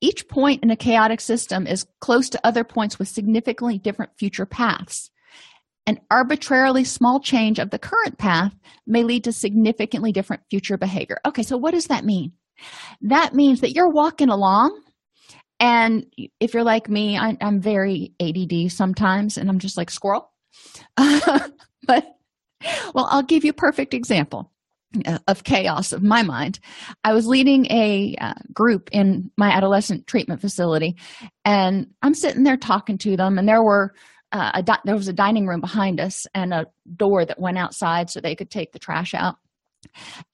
each 0.00 0.28
point 0.28 0.62
in 0.62 0.70
a 0.70 0.76
chaotic 0.76 1.20
system 1.20 1.66
is 1.66 1.86
close 2.00 2.28
to 2.30 2.46
other 2.46 2.64
points 2.64 2.98
with 2.98 3.08
significantly 3.08 3.78
different 3.78 4.12
future 4.18 4.46
paths. 4.46 5.10
An 5.86 5.98
arbitrarily 6.10 6.84
small 6.84 7.18
change 7.20 7.58
of 7.58 7.70
the 7.70 7.78
current 7.78 8.18
path 8.18 8.54
may 8.86 9.02
lead 9.02 9.24
to 9.24 9.32
significantly 9.32 10.12
different 10.12 10.42
future 10.50 10.76
behavior. 10.76 11.18
Okay 11.26 11.42
so 11.42 11.56
what 11.56 11.72
does 11.72 11.86
that 11.86 12.04
mean? 12.04 12.32
That 13.00 13.34
means 13.34 13.60
that 13.60 13.72
you're 13.72 13.90
walking 13.90 14.28
along 14.28 14.80
and 15.60 16.06
if 16.40 16.54
you're 16.54 16.64
like 16.64 16.88
me 16.88 17.16
I, 17.18 17.36
am 17.40 17.60
very 17.60 18.12
ADD 18.20 18.70
sometimes 18.70 19.36
and 19.36 19.48
i'm 19.48 19.58
just 19.58 19.76
like 19.76 19.90
squirrel. 19.90 20.30
But 21.86 22.04
well, 22.94 23.08
I'll 23.10 23.22
give 23.22 23.44
you 23.44 23.50
a 23.50 23.54
perfect 23.54 23.94
example 23.94 24.52
of 25.26 25.44
chaos 25.44 25.92
of 25.92 26.02
my 26.02 26.22
mind. 26.22 26.58
I 27.04 27.12
was 27.12 27.26
leading 27.26 27.66
a 27.66 28.16
uh, 28.20 28.34
group 28.52 28.88
in 28.92 29.30
my 29.36 29.50
adolescent 29.50 30.06
treatment 30.06 30.40
facility, 30.40 30.96
and 31.44 31.88
I'm 32.02 32.14
sitting 32.14 32.44
there 32.44 32.56
talking 32.56 32.98
to 32.98 33.16
them, 33.16 33.38
and 33.38 33.48
there 33.48 33.62
were 33.62 33.94
uh, 34.32 34.52
a 34.54 34.62
di- 34.62 34.80
there 34.84 34.96
was 34.96 35.08
a 35.08 35.12
dining 35.12 35.46
room 35.46 35.60
behind 35.60 36.00
us 36.00 36.26
and 36.34 36.52
a 36.52 36.66
door 36.96 37.24
that 37.24 37.40
went 37.40 37.58
outside 37.58 38.10
so 38.10 38.20
they 38.20 38.34
could 38.34 38.50
take 38.50 38.72
the 38.72 38.78
trash 38.78 39.14
out. 39.14 39.36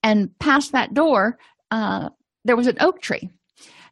And 0.02 0.37
past 0.38 0.73
that 0.73 0.94
door, 0.94 1.38
uh, 1.70 2.11
there 2.44 2.56
was 2.56 2.66
an 2.66 2.76
oak 2.80 3.00
tree, 3.00 3.28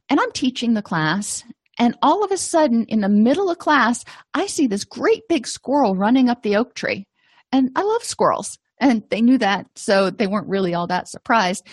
and 0.09 0.21
I'm 0.21 0.33
teaching 0.33 0.75
the 0.75 0.83
class. 0.83 1.45
And 1.78 1.97
all 2.02 2.23
of 2.23 2.31
a 2.31 2.37
sudden, 2.37 2.85
in 2.85 3.00
the 3.00 3.09
middle 3.09 3.50
of 3.50 3.59
class, 3.59 4.04
I 4.35 4.47
see 4.47 4.66
this 4.66 4.85
great 4.85 5.23
big 5.28 5.47
squirrel 5.47 5.97
running 5.97 6.28
up 6.28 6.42
the 6.42 6.57
oak 6.57 6.75
tree 6.75 7.07
and 7.52 7.71
I 7.76 7.83
love 7.83 8.02
squirrels. 8.02 8.59
And 8.82 9.04
they 9.10 9.20
knew 9.20 9.38
that, 9.38 9.66
so 9.76 10.10
they 10.10 10.26
weren't 10.26 10.48
really 10.48 10.74
all 10.74 10.88
that 10.88 11.06
surprised. 11.06 11.64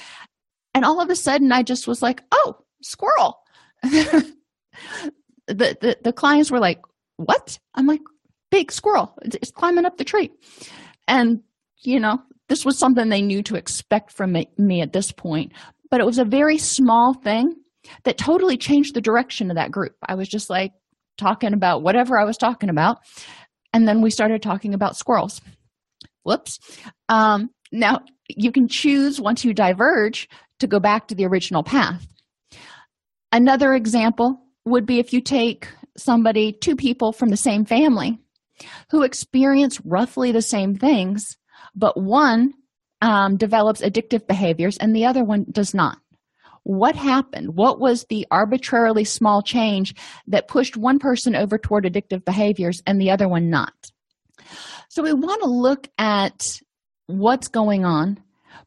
And 0.76 0.86
all 0.86 1.02
of 1.02 1.10
a 1.10 1.16
sudden, 1.16 1.52
I 1.52 1.64
just 1.64 1.88
was 1.88 2.04
like, 2.04 2.22
oh, 2.32 2.56
squirrel. 2.84 3.40
the, 3.82 4.36
the, 5.48 5.98
the 6.04 6.14
clients 6.14 6.52
were 6.52 6.60
like, 6.60 6.82
what? 7.18 7.58
I'm 7.74 7.88
like, 7.88 8.02
big 8.52 8.72
squirrel. 8.72 9.18
It's 9.24 9.50
climbing 9.50 9.86
up 9.86 9.98
the 9.98 10.04
tree. 10.04 10.30
And, 11.08 11.42
you 11.82 12.00
know, 12.00 12.20
this 12.48 12.64
was 12.64 12.78
something 12.78 13.10
they 13.10 13.24
knew 13.24 13.42
to 13.44 13.56
expect 13.56 14.12
from 14.12 14.38
me, 14.58 14.82
at 14.82 14.94
this 14.94 15.12
point. 15.12 15.54
But 15.90 16.02
it 16.02 16.06
was 16.06 16.20
a 16.20 16.26
very 16.26 16.60
small 16.60 17.16
thing 17.16 17.56
that 18.04 18.20
totally 18.20 18.56
changed 18.56 18.94
the 18.94 19.02
direction 19.02 19.50
of 19.50 19.56
that 19.56 19.72
group. 19.72 19.96
I 20.08 20.14
was 20.14 20.30
just 20.30 20.48
like 20.48 20.74
talking 21.18 21.54
about 21.54 21.82
whatever 21.82 22.20
I 22.20 22.26
was 22.26 22.38
talking 22.38 22.70
about. 22.70 23.00
And 23.74 23.88
then 23.88 24.02
we 24.02 24.12
started 24.12 24.44
talking 24.44 24.76
about 24.76 24.96
squirrels 24.96 25.42
whoops. 26.24 26.60
Um, 27.08 27.50
now 27.72 28.02
you 28.28 28.52
can 28.52 28.68
choose 28.68 29.20
once 29.20 29.44
you 29.44 29.54
diverge 29.54 30.30
to 30.60 30.68
go 30.68 30.80
back 30.80 31.08
to 31.08 31.16
the 31.16 31.26
original 31.26 31.64
path. 31.64 32.06
Another 33.32 33.74
example 33.74 34.42
would 34.66 34.86
be 34.86 35.00
if 35.00 35.14
you 35.14 35.22
take 35.22 35.68
somebody 35.98 36.52
two 36.52 36.76
people 36.76 37.12
from 37.12 37.30
the 37.30 37.38
same 37.38 37.66
family 37.66 38.20
who 38.92 39.04
experience 39.04 39.80
roughly 39.82 40.32
the 40.32 40.42
same 40.42 40.76
things 40.76 41.38
but 41.76 41.98
one 41.98 42.54
um, 43.02 43.38
develops 43.38 43.82
addictive 43.82 44.28
behaviors 44.28 44.78
and 44.78 44.96
the 44.96 45.06
other 45.06 45.24
one 45.24 45.46
does 45.52 45.74
not. 45.74 45.98
What 46.64 46.96
happened? 46.96 47.56
What 47.56 47.80
was 47.80 48.06
the 48.06 48.28
arbitrarily 48.30 49.06
small 49.06 49.42
change 49.42 49.96
that 50.28 50.48
pushed 50.48 50.76
one 50.76 51.00
person 51.00 51.36
over 51.36 51.58
toward 51.58 51.86
addictive 51.86 52.26
behaviors 52.26 52.84
and 52.86 53.00
the 53.00 53.12
other 53.12 53.28
one 53.28 53.50
not 53.50 53.92
so 54.90 55.04
we 55.04 55.14
want 55.14 55.44
to 55.44 55.50
look 55.50 55.88
at 56.00 56.60
what's 57.06 57.48
going 57.48 57.86
on, 57.86 58.20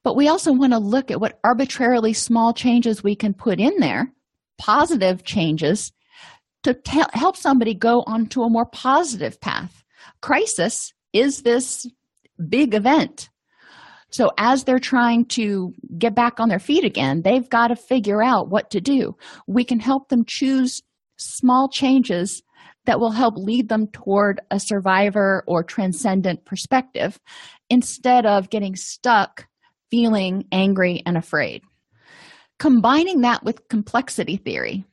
but 0.04 0.16
we 0.16 0.28
also 0.28 0.52
want 0.52 0.72
to 0.72 0.78
look 0.78 1.10
at 1.10 1.20
what 1.20 1.40
arbitrarily 1.42 2.12
small 2.12 2.54
changes 2.54 3.02
we 3.02 3.16
can 3.16 3.34
put 3.34 3.58
in 3.58 3.78
there, 3.78 4.12
positive 4.56 5.24
changes 5.24 5.92
to 6.62 6.74
te- 6.74 7.02
help 7.12 7.36
somebody 7.36 7.74
go 7.74 8.04
onto 8.06 8.42
a 8.42 8.50
more 8.50 8.66
positive 8.66 9.40
path. 9.40 9.82
Crisis 10.20 10.92
is 11.12 11.42
this 11.42 11.86
big 12.48 12.72
event. 12.72 13.28
So, 14.10 14.30
as 14.38 14.62
they're 14.62 14.78
trying 14.78 15.24
to 15.26 15.72
get 15.98 16.14
back 16.14 16.38
on 16.38 16.48
their 16.48 16.58
feet 16.60 16.84
again, 16.84 17.22
they've 17.22 17.48
got 17.48 17.68
to 17.68 17.76
figure 17.76 18.22
out 18.22 18.48
what 18.48 18.70
to 18.70 18.80
do. 18.80 19.16
We 19.48 19.64
can 19.64 19.80
help 19.80 20.08
them 20.08 20.24
choose 20.24 20.82
small 21.16 21.68
changes 21.68 22.42
that 22.86 23.00
will 23.00 23.10
help 23.10 23.36
lead 23.36 23.68
them 23.68 23.86
toward 23.88 24.40
a 24.50 24.58
survivor 24.58 25.44
or 25.46 25.62
transcendent 25.62 26.44
perspective 26.44 27.20
instead 27.70 28.26
of 28.26 28.50
getting 28.50 28.76
stuck 28.76 29.46
feeling 29.90 30.46
angry 30.52 31.02
and 31.04 31.16
afraid. 31.16 31.62
Combining 32.58 33.20
that 33.20 33.44
with 33.44 33.68
complexity 33.68 34.36
theory. 34.36 34.84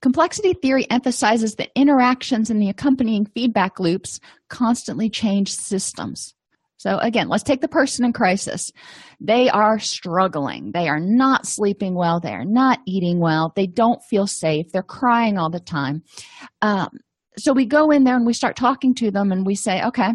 Complexity 0.00 0.54
theory 0.54 0.86
emphasizes 0.90 1.56
that 1.56 1.70
interactions 1.76 2.48
and 2.48 2.60
the 2.60 2.70
accompanying 2.70 3.26
feedback 3.26 3.78
loops 3.78 4.18
constantly 4.48 5.10
change 5.10 5.52
systems. 5.52 6.34
So, 6.78 6.96
again, 6.96 7.28
let's 7.28 7.42
take 7.42 7.60
the 7.60 7.68
person 7.68 8.06
in 8.06 8.14
crisis. 8.14 8.72
They 9.20 9.50
are 9.50 9.78
struggling. 9.78 10.72
They 10.72 10.88
are 10.88 10.98
not 10.98 11.46
sleeping 11.46 11.94
well. 11.94 12.20
They 12.20 12.32
are 12.32 12.46
not 12.46 12.78
eating 12.86 13.18
well. 13.18 13.52
They 13.54 13.66
don't 13.66 14.02
feel 14.02 14.26
safe. 14.26 14.72
They're 14.72 14.82
crying 14.82 15.36
all 15.36 15.50
the 15.50 15.60
time. 15.60 16.02
Um, 16.62 16.88
so, 17.36 17.52
we 17.52 17.66
go 17.66 17.90
in 17.90 18.04
there 18.04 18.16
and 18.16 18.26
we 18.26 18.32
start 18.32 18.56
talking 18.56 18.94
to 18.96 19.10
them 19.10 19.32
and 19.32 19.46
we 19.46 19.54
say, 19.54 19.82
okay, 19.84 20.10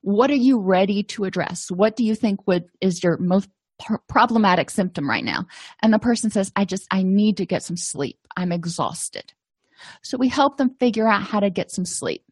what 0.00 0.30
are 0.30 0.34
you 0.34 0.60
ready 0.60 1.02
to 1.04 1.24
address? 1.24 1.70
What 1.70 1.96
do 1.96 2.04
you 2.04 2.14
think 2.14 2.46
would 2.46 2.64
is 2.80 3.02
your 3.02 3.18
most 3.18 3.48
problematic 4.08 4.70
symptom 4.70 5.08
right 5.08 5.24
now? 5.24 5.46
And 5.82 5.92
the 5.92 5.98
person 5.98 6.30
says, 6.30 6.52
I 6.56 6.64
just, 6.64 6.86
I 6.90 7.02
need 7.02 7.36
to 7.38 7.46
get 7.46 7.62
some 7.62 7.76
sleep. 7.76 8.18
I'm 8.36 8.52
exhausted. 8.52 9.32
So, 10.02 10.16
we 10.16 10.28
help 10.28 10.56
them 10.56 10.74
figure 10.80 11.08
out 11.08 11.22
how 11.22 11.40
to 11.40 11.50
get 11.50 11.70
some 11.70 11.84
sleep 11.84 12.22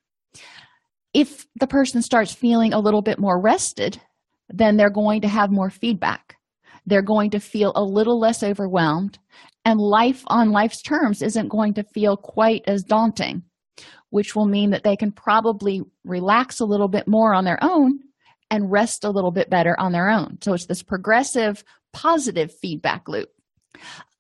if 1.15 1.47
the 1.59 1.67
person 1.67 2.03
starts 2.03 2.33
feeling 2.33 2.73
a 2.73 2.79
little 2.79 3.03
bit 3.03 3.19
more 3.19 3.41
rested, 3.41 4.01
then 4.49 4.77
they're 4.77 4.91
going 4.91 5.23
to 5.23 5.29
have 5.29 5.51
more 5.51 5.71
feedback. 5.71 6.37
They're 6.87 7.03
going 7.03 7.31
to 7.31 7.41
feel 7.41 7.73
a 7.75 7.83
little 7.83 8.19
less 8.19 8.43
overwhelmed, 8.43 9.19
and 9.65 9.79
life 9.81 10.23
on 10.29 10.51
life's 10.51 10.83
terms 10.83 11.23
isn't 11.23 11.49
going 11.49 11.75
to 11.75 11.83
feel 11.83 12.17
quite 12.17 12.63
as 12.67 12.83
daunting, 12.83 13.43
which 14.11 14.37
will 14.37 14.47
mean 14.47 14.71
that 14.71 14.85
they 14.85 14.97
can 14.97 15.13
probably 15.13 15.83
relax 16.05 16.61
a 16.61 16.65
little 16.65 16.89
bit 16.89 17.09
more 17.09 17.35
on 17.35 17.45
their 17.45 17.59
own 17.63 18.01
and 18.51 18.71
rest 18.71 19.05
a 19.05 19.11
little 19.11 19.31
bit 19.31 19.49
better 19.49 19.79
on 19.79 19.93
their 19.93 20.11
own. 20.11 20.39
So 20.43 20.53
it's 20.55 20.67
this 20.67 20.83
progressive 20.83 21.65
positive 21.93 22.53
feedback 22.53 23.09
loop. 23.09 23.29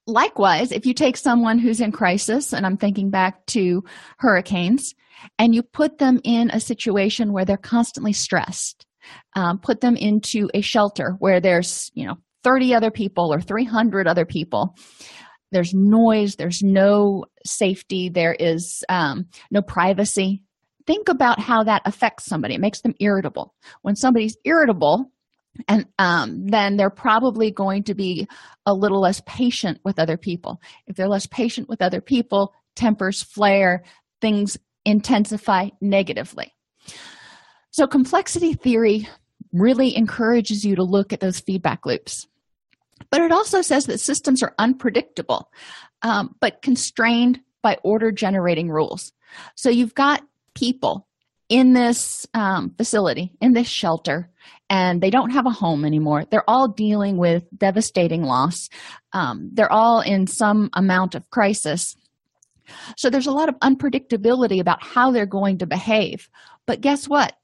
Likewise, 0.06 0.72
if 0.72 0.86
you 0.86 0.94
take 0.94 1.16
someone 1.16 1.58
who's 1.58 1.80
in 1.80 1.92
crisis, 1.92 2.52
and 2.52 2.66
I'm 2.66 2.76
thinking 2.76 3.10
back 3.10 3.46
to 3.46 3.84
hurricanes, 4.18 4.94
and 5.38 5.54
you 5.54 5.62
put 5.62 5.98
them 5.98 6.20
in 6.24 6.50
a 6.50 6.58
situation 6.58 7.32
where 7.32 7.44
they're 7.44 7.56
constantly 7.56 8.12
stressed 8.12 8.86
um, 9.34 9.58
put 9.58 9.80
them 9.80 9.96
into 9.96 10.48
a 10.54 10.60
shelter 10.60 11.16
where 11.18 11.40
there's 11.40 11.90
you 11.94 12.06
know 12.06 12.16
30 12.42 12.74
other 12.74 12.90
people 12.90 13.32
or 13.32 13.40
300 13.40 14.06
other 14.06 14.24
people 14.24 14.76
there's 15.52 15.74
noise 15.74 16.36
there's 16.36 16.62
no 16.62 17.24
safety 17.44 18.08
there 18.08 18.34
is 18.38 18.84
um, 18.88 19.26
no 19.50 19.62
privacy 19.62 20.42
think 20.86 21.08
about 21.08 21.38
how 21.38 21.62
that 21.62 21.82
affects 21.84 22.26
somebody 22.26 22.54
it 22.54 22.60
makes 22.60 22.80
them 22.80 22.94
irritable 23.00 23.54
when 23.82 23.96
somebody's 23.96 24.36
irritable 24.44 25.10
and 25.66 25.84
um, 25.98 26.46
then 26.46 26.76
they're 26.76 26.90
probably 26.90 27.50
going 27.50 27.82
to 27.82 27.94
be 27.94 28.28
a 28.66 28.72
little 28.72 29.00
less 29.00 29.20
patient 29.26 29.80
with 29.84 29.98
other 29.98 30.16
people 30.16 30.60
if 30.86 30.96
they're 30.96 31.08
less 31.08 31.26
patient 31.26 31.68
with 31.68 31.82
other 31.82 32.00
people 32.00 32.54
tempers 32.76 33.22
flare 33.22 33.82
things 34.20 34.56
intensify 34.84 35.68
negatively. 35.80 36.52
So, 37.70 37.86
complexity 37.86 38.54
theory 38.54 39.08
really 39.52 39.96
encourages 39.96 40.64
you 40.64 40.76
to 40.76 40.82
look 40.82 41.12
at 41.12 41.20
those 41.20 41.40
feedback 41.40 41.86
loops. 41.86 42.26
But 43.10 43.22
it 43.22 43.32
also 43.32 43.62
says 43.62 43.86
that 43.86 44.00
systems 44.00 44.42
are 44.42 44.54
unpredictable, 44.58 45.50
um, 46.02 46.34
but 46.40 46.62
constrained 46.62 47.40
by 47.62 47.78
order 47.82 48.12
generating 48.12 48.70
rules. 48.70 49.12
So, 49.54 49.70
you've 49.70 49.94
got 49.94 50.22
people 50.54 51.06
in 51.48 51.72
this 51.72 52.26
um, 52.32 52.72
facility, 52.76 53.32
in 53.40 53.52
this 53.52 53.68
shelter, 53.68 54.30
and 54.70 55.00
they 55.00 55.10
don't 55.10 55.30
have 55.30 55.46
a 55.46 55.50
home 55.50 55.84
anymore. 55.84 56.24
They're 56.30 56.48
all 56.48 56.68
dealing 56.68 57.16
with 57.16 57.44
devastating 57.56 58.22
loss. 58.22 58.68
Um, 59.12 59.50
they're 59.52 59.70
all 59.70 60.00
in 60.00 60.28
some 60.28 60.70
amount 60.72 61.16
of 61.16 61.28
crisis. 61.30 61.96
So 62.96 63.10
there's 63.10 63.26
a 63.26 63.32
lot 63.32 63.48
of 63.48 63.56
unpredictability 63.56 64.60
about 64.60 64.82
how 64.82 65.10
they're 65.10 65.26
going 65.26 65.58
to 65.58 65.66
behave. 65.66 66.28
But 66.66 66.80
guess 66.80 67.08
what? 67.08 67.34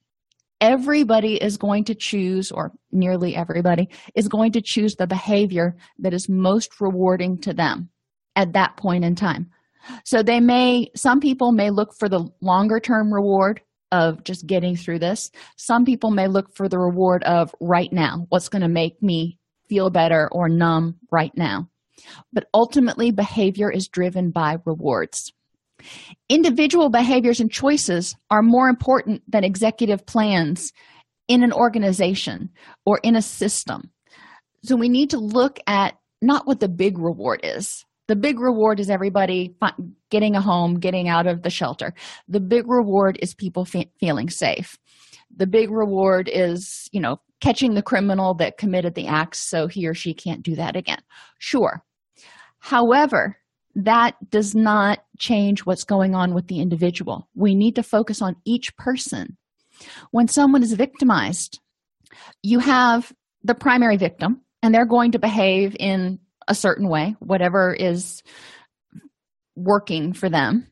Everybody 0.61 1.35
is 1.35 1.57
going 1.57 1.85
to 1.85 1.95
choose, 1.95 2.51
or 2.51 2.73
nearly 2.93 3.37
everybody, 3.37 3.89
is 4.15 4.29
going 4.29 4.53
to 4.53 4.63
choose 4.63 4.95
the 4.95 5.07
behavior 5.07 5.77
that 5.99 6.15
is 6.15 6.29
most 6.29 6.81
rewarding 6.81 7.39
to 7.43 7.53
them 7.53 7.91
at 8.35 8.55
that 8.55 8.77
point 8.77 9.05
in 9.05 9.15
time. 9.15 9.51
So 10.05 10.23
they 10.23 10.41
may, 10.41 10.91
some 10.97 11.21
people 11.21 11.53
may 11.53 11.71
look 11.71 11.95
for 11.99 12.09
the 12.09 12.29
longer 12.41 12.81
term 12.81 13.13
reward 13.13 13.61
of 13.93 14.25
just 14.25 14.47
getting 14.47 14.77
through 14.77 14.99
this. 14.99 15.31
Some 15.57 15.85
people 15.85 16.11
may 16.11 16.27
look 16.27 16.55
for 16.57 16.69
the 16.69 16.79
reward 16.79 17.23
of 17.25 17.55
right 17.61 17.93
now, 17.93 18.27
what's 18.31 18.49
going 18.49 18.63
to 18.63 18.69
make 18.69 19.01
me 19.03 19.39
feel 19.69 19.91
better 19.91 20.29
or 20.33 20.49
numb 20.49 20.97
right 21.11 21.33
now 21.37 21.69
but 22.33 22.49
ultimately 22.55 23.11
behavior 23.11 23.71
is 23.71 23.89
driven 23.89 24.31
by 24.31 24.59
rewards. 24.65 25.33
Individual 26.29 26.91
behaviors 26.91 27.41
and 27.41 27.51
choices 27.51 28.15
are 28.31 28.43
more 28.43 28.69
important 28.69 29.23
than 29.31 29.45
executive 29.45 30.05
plans 30.07 30.73
in 31.29 31.43
an 31.43 31.53
organization 31.53 32.51
or 32.85 33.01
in 33.03 33.17
a 33.17 33.23
system. 33.23 33.91
So 34.65 34.77
we 34.77 34.89
need 34.89 35.11
to 35.11 35.19
look 35.19 35.59
at 35.67 35.95
not 36.23 36.47
what 36.47 36.61
the 36.61 36.69
big 36.69 36.99
reward 36.99 37.41
is. 37.43 37.85
The 38.09 38.17
big 38.17 38.39
reward 38.39 38.79
is 38.79 38.89
everybody 38.89 39.57
getting 40.11 40.37
a 40.37 40.41
home, 40.41 40.79
getting 40.79 41.09
out 41.09 41.27
of 41.27 41.43
the 41.43 41.51
shelter. 41.51 41.93
The 42.29 42.41
big 42.41 42.65
reward 42.69 43.19
is 43.21 43.35
people 43.35 43.65
fe- 43.65 43.91
feeling 43.99 44.31
safe. 44.31 44.77
The 45.37 45.47
big 45.47 45.71
reward 45.71 46.31
is, 46.33 46.89
you 46.93 47.01
know, 47.01 47.21
catching 47.41 47.75
the 47.75 47.83
criminal 47.83 48.35
that 48.35 48.59
committed 48.59 48.95
the 48.95 49.09
acts 49.09 49.41
so 49.41 49.67
he 49.67 49.87
or 49.87 49.95
she 49.95 50.15
can't 50.15 50.43
do 50.43 50.55
that 50.55 50.77
again. 50.77 51.03
Sure, 51.39 51.83
However, 52.67 53.39
that 53.77 54.17
does 54.31 54.55
not 54.55 55.01
change 55.19 55.67
what's 55.67 55.85
going 55.85 56.15
on 56.15 56.33
with 56.35 56.49
the 56.49 56.61
individual. 56.61 57.29
We 57.35 57.55
need 57.55 57.77
to 57.77 57.83
focus 57.83 58.23
on 58.23 58.37
each 58.45 58.75
person. 58.77 59.37
When 60.11 60.29
someone 60.29 60.63
is 60.63 60.73
victimized, 60.73 61.61
you 62.43 62.59
have 62.59 63.13
the 63.45 63.55
primary 63.55 63.99
victim, 63.99 64.41
and 64.63 64.75
they're 64.75 64.87
going 64.87 65.13
to 65.13 65.19
behave 65.19 65.77
in 65.79 66.19
a 66.49 66.55
certain 66.55 66.89
way, 66.89 67.17
whatever 67.19 67.75
is 67.75 68.23
working 69.55 70.15
for 70.15 70.31
them. 70.31 70.67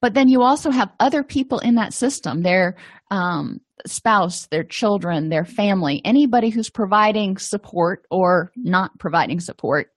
But 0.00 0.14
then 0.14 0.28
you 0.28 0.42
also 0.42 0.70
have 0.70 0.92
other 1.00 1.24
people 1.24 1.58
in 1.58 1.74
that 1.74 1.92
system. 1.92 2.42
They're 2.42 2.76
um, 3.10 3.60
spouse, 3.86 4.46
their 4.46 4.64
children, 4.64 5.28
their 5.28 5.44
family, 5.44 6.00
anybody 6.04 6.50
who's 6.50 6.70
providing 6.70 7.38
support 7.38 8.06
or 8.10 8.52
not 8.56 8.98
providing 8.98 9.40
support 9.40 9.88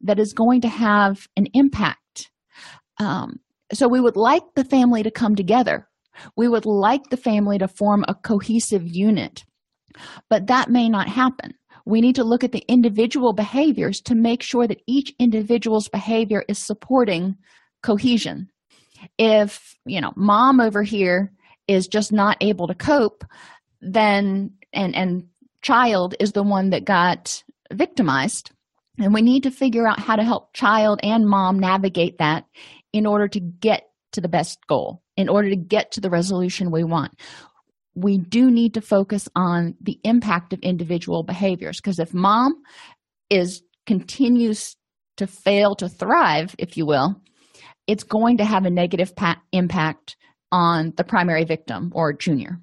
that 0.00 0.18
is 0.18 0.32
going 0.32 0.60
to 0.62 0.68
have 0.68 1.26
an 1.36 1.46
impact. 1.54 2.30
Um, 2.98 3.40
so, 3.72 3.88
we 3.88 4.00
would 4.00 4.16
like 4.16 4.42
the 4.56 4.64
family 4.64 5.02
to 5.02 5.10
come 5.10 5.34
together. 5.34 5.88
We 6.36 6.48
would 6.48 6.66
like 6.66 7.10
the 7.10 7.16
family 7.16 7.58
to 7.58 7.68
form 7.68 8.04
a 8.08 8.14
cohesive 8.14 8.86
unit, 8.86 9.44
but 10.28 10.48
that 10.48 10.70
may 10.70 10.88
not 10.88 11.08
happen. 11.08 11.54
We 11.86 12.00
need 12.00 12.16
to 12.16 12.24
look 12.24 12.44
at 12.44 12.52
the 12.52 12.64
individual 12.68 13.32
behaviors 13.32 14.00
to 14.02 14.14
make 14.14 14.42
sure 14.42 14.66
that 14.66 14.82
each 14.86 15.14
individual's 15.18 15.88
behavior 15.88 16.44
is 16.48 16.58
supporting 16.58 17.36
cohesion. 17.82 18.50
If, 19.18 19.78
you 19.86 20.00
know, 20.00 20.12
mom 20.14 20.60
over 20.60 20.82
here 20.82 21.32
is 21.70 21.86
just 21.86 22.12
not 22.12 22.36
able 22.40 22.66
to 22.66 22.74
cope 22.74 23.24
then 23.80 24.50
and 24.72 24.94
and 24.94 25.24
child 25.62 26.14
is 26.20 26.32
the 26.32 26.42
one 26.42 26.70
that 26.70 26.84
got 26.84 27.42
victimized. 27.72 28.50
And 28.98 29.14
we 29.14 29.22
need 29.22 29.44
to 29.44 29.50
figure 29.50 29.86
out 29.86 30.00
how 30.00 30.16
to 30.16 30.24
help 30.24 30.52
child 30.52 31.00
and 31.02 31.26
mom 31.26 31.58
navigate 31.58 32.18
that 32.18 32.44
in 32.92 33.06
order 33.06 33.28
to 33.28 33.40
get 33.40 33.88
to 34.12 34.20
the 34.20 34.28
best 34.28 34.58
goal 34.66 35.02
in 35.16 35.28
order 35.28 35.48
to 35.48 35.56
get 35.56 35.92
to 35.92 36.00
the 36.00 36.10
resolution 36.10 36.70
we 36.70 36.82
want. 36.82 37.12
We 37.94 38.18
do 38.18 38.50
need 38.50 38.74
to 38.74 38.80
focus 38.80 39.28
on 39.36 39.74
the 39.80 40.00
impact 40.02 40.52
of 40.52 40.60
individual 40.60 41.22
behaviors 41.22 41.78
because 41.78 41.98
if 41.98 42.12
mom 42.12 42.54
is 43.28 43.62
continues 43.86 44.76
to 45.18 45.26
fail 45.26 45.74
to 45.76 45.88
thrive 45.88 46.54
if 46.58 46.76
you 46.76 46.86
will 46.86 47.20
it's 47.86 48.04
going 48.04 48.36
to 48.36 48.44
have 48.44 48.66
a 48.66 48.70
negative 48.70 49.16
pa- 49.16 49.40
impact 49.52 50.16
on 50.52 50.92
the 50.96 51.04
primary 51.04 51.44
victim 51.44 51.92
or 51.94 52.12
junior. 52.12 52.60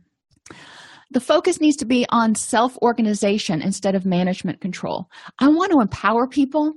The 1.11 1.19
focus 1.21 1.61
needs 1.61 1.77
to 1.77 1.85
be 1.85 2.05
on 2.09 2.35
self 2.35 2.77
organization 2.81 3.61
instead 3.61 3.95
of 3.95 4.05
management 4.05 4.59
control. 4.59 5.09
I 5.39 5.47
want 5.47 5.71
to 5.71 5.79
empower 5.79 6.27
people, 6.27 6.73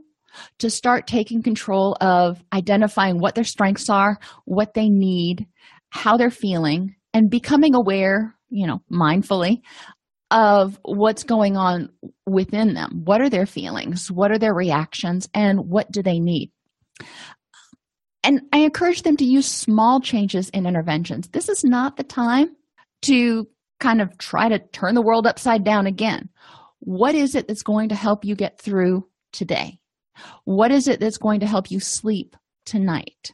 to 0.59 0.71
start 0.71 1.07
taking 1.07 1.43
control 1.43 1.97
of 2.01 2.43
identifying 2.53 3.19
what 3.19 3.35
their 3.35 3.45
strengths 3.45 3.89
are, 3.89 4.19
what 4.45 4.75
they 4.75 4.89
need, 4.89 5.47
how 5.91 6.17
they're 6.17 6.31
feeling, 6.31 6.95
and 7.13 7.31
becoming 7.31 7.75
aware, 7.75 8.35
you 8.49 8.67
know, 8.67 8.81
mindfully 8.91 9.61
of 10.31 10.79
what's 10.83 11.25
going 11.25 11.57
on 11.57 11.89
within 12.27 12.75
them. 12.75 13.03
What 13.05 13.21
are 13.21 13.29
their 13.29 13.47
feelings? 13.47 14.11
What 14.11 14.31
are 14.31 14.39
their 14.39 14.55
reactions? 14.55 15.29
And 15.35 15.69
what 15.69 15.91
do 15.91 16.03
they 16.03 16.21
need? 16.21 16.53
And 18.23 18.43
I 18.53 18.59
encourage 18.59 19.03
them 19.03 19.17
to 19.17 19.25
use 19.25 19.47
small 19.47 20.01
changes 20.01 20.51
in 20.51 20.67
interventions. 20.67 21.29
This 21.29 21.49
is 21.49 21.65
not 21.65 21.97
the 21.97 22.05
time 22.05 22.55
to 23.03 23.49
kind 23.79 24.03
of 24.03 24.17
try 24.19 24.49
to 24.49 24.59
turn 24.59 24.95
the 24.95 25.03
world 25.03 25.27
upside 25.27 25.65
down 25.65 25.87
again. 25.87 26.29
What 26.81 27.15
is 27.15 27.35
it 27.35 27.49
that's 27.49 27.63
going 27.63 27.89
to 27.91 27.95
help 27.95 28.25
you 28.25 28.35
get 28.35 28.61
through 28.61 29.07
today? 29.33 29.81
What 30.45 30.71
is 30.71 30.87
it 30.87 31.01
that's 31.01 31.19
going 31.19 31.41
to 31.41 31.47
help 31.47 31.71
you 31.71 31.81
sleep 31.81 32.37
tonight? 32.67 33.33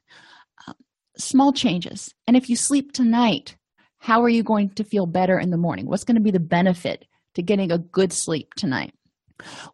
Uh, 0.66 0.74
small 1.18 1.52
changes. 1.52 2.14
And 2.26 2.36
if 2.36 2.48
you 2.48 2.56
sleep 2.56 2.92
tonight, 2.92 3.56
how 3.98 4.22
are 4.22 4.28
you 4.28 4.44
going 4.44 4.70
to 4.70 4.84
feel 4.84 5.06
better 5.06 5.38
in 5.38 5.50
the 5.50 5.56
morning? 5.56 5.86
What's 5.86 6.04
going 6.04 6.16
to 6.16 6.20
be 6.20 6.30
the 6.30 6.38
benefit 6.38 7.06
to 7.34 7.42
getting 7.42 7.72
a 7.72 7.78
good 7.78 8.12
sleep 8.12 8.54
tonight? 8.54 8.94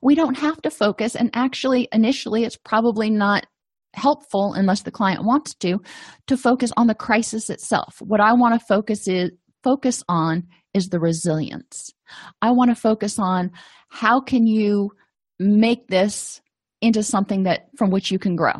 We 0.00 0.14
don't 0.14 0.38
have 0.38 0.60
to 0.62 0.70
focus, 0.70 1.14
and 1.14 1.30
actually, 1.34 1.88
initially, 1.92 2.44
it's 2.44 2.56
probably 2.56 3.10
not 3.10 3.46
helpful 3.94 4.54
unless 4.54 4.82
the 4.82 4.90
client 4.90 5.24
wants 5.24 5.54
to 5.54 5.80
to 6.26 6.36
focus 6.36 6.72
on 6.76 6.86
the 6.86 6.94
crisis 6.94 7.50
itself. 7.50 8.00
What 8.00 8.20
i 8.20 8.32
want 8.32 8.58
to 8.58 8.66
focus 8.66 9.06
is 9.08 9.30
focus 9.62 10.02
on 10.08 10.48
is 10.74 10.88
the 10.88 11.00
resilience. 11.00 11.92
I 12.40 12.50
want 12.52 12.70
to 12.70 12.74
focus 12.74 13.18
on 13.18 13.52
how 13.88 14.20
can 14.20 14.46
you 14.46 14.92
make 15.38 15.88
this 15.88 16.40
into 16.80 17.02
something 17.02 17.44
that 17.44 17.68
from 17.76 17.90
which 17.90 18.10
you 18.10 18.18
can 18.18 18.36
grow. 18.36 18.52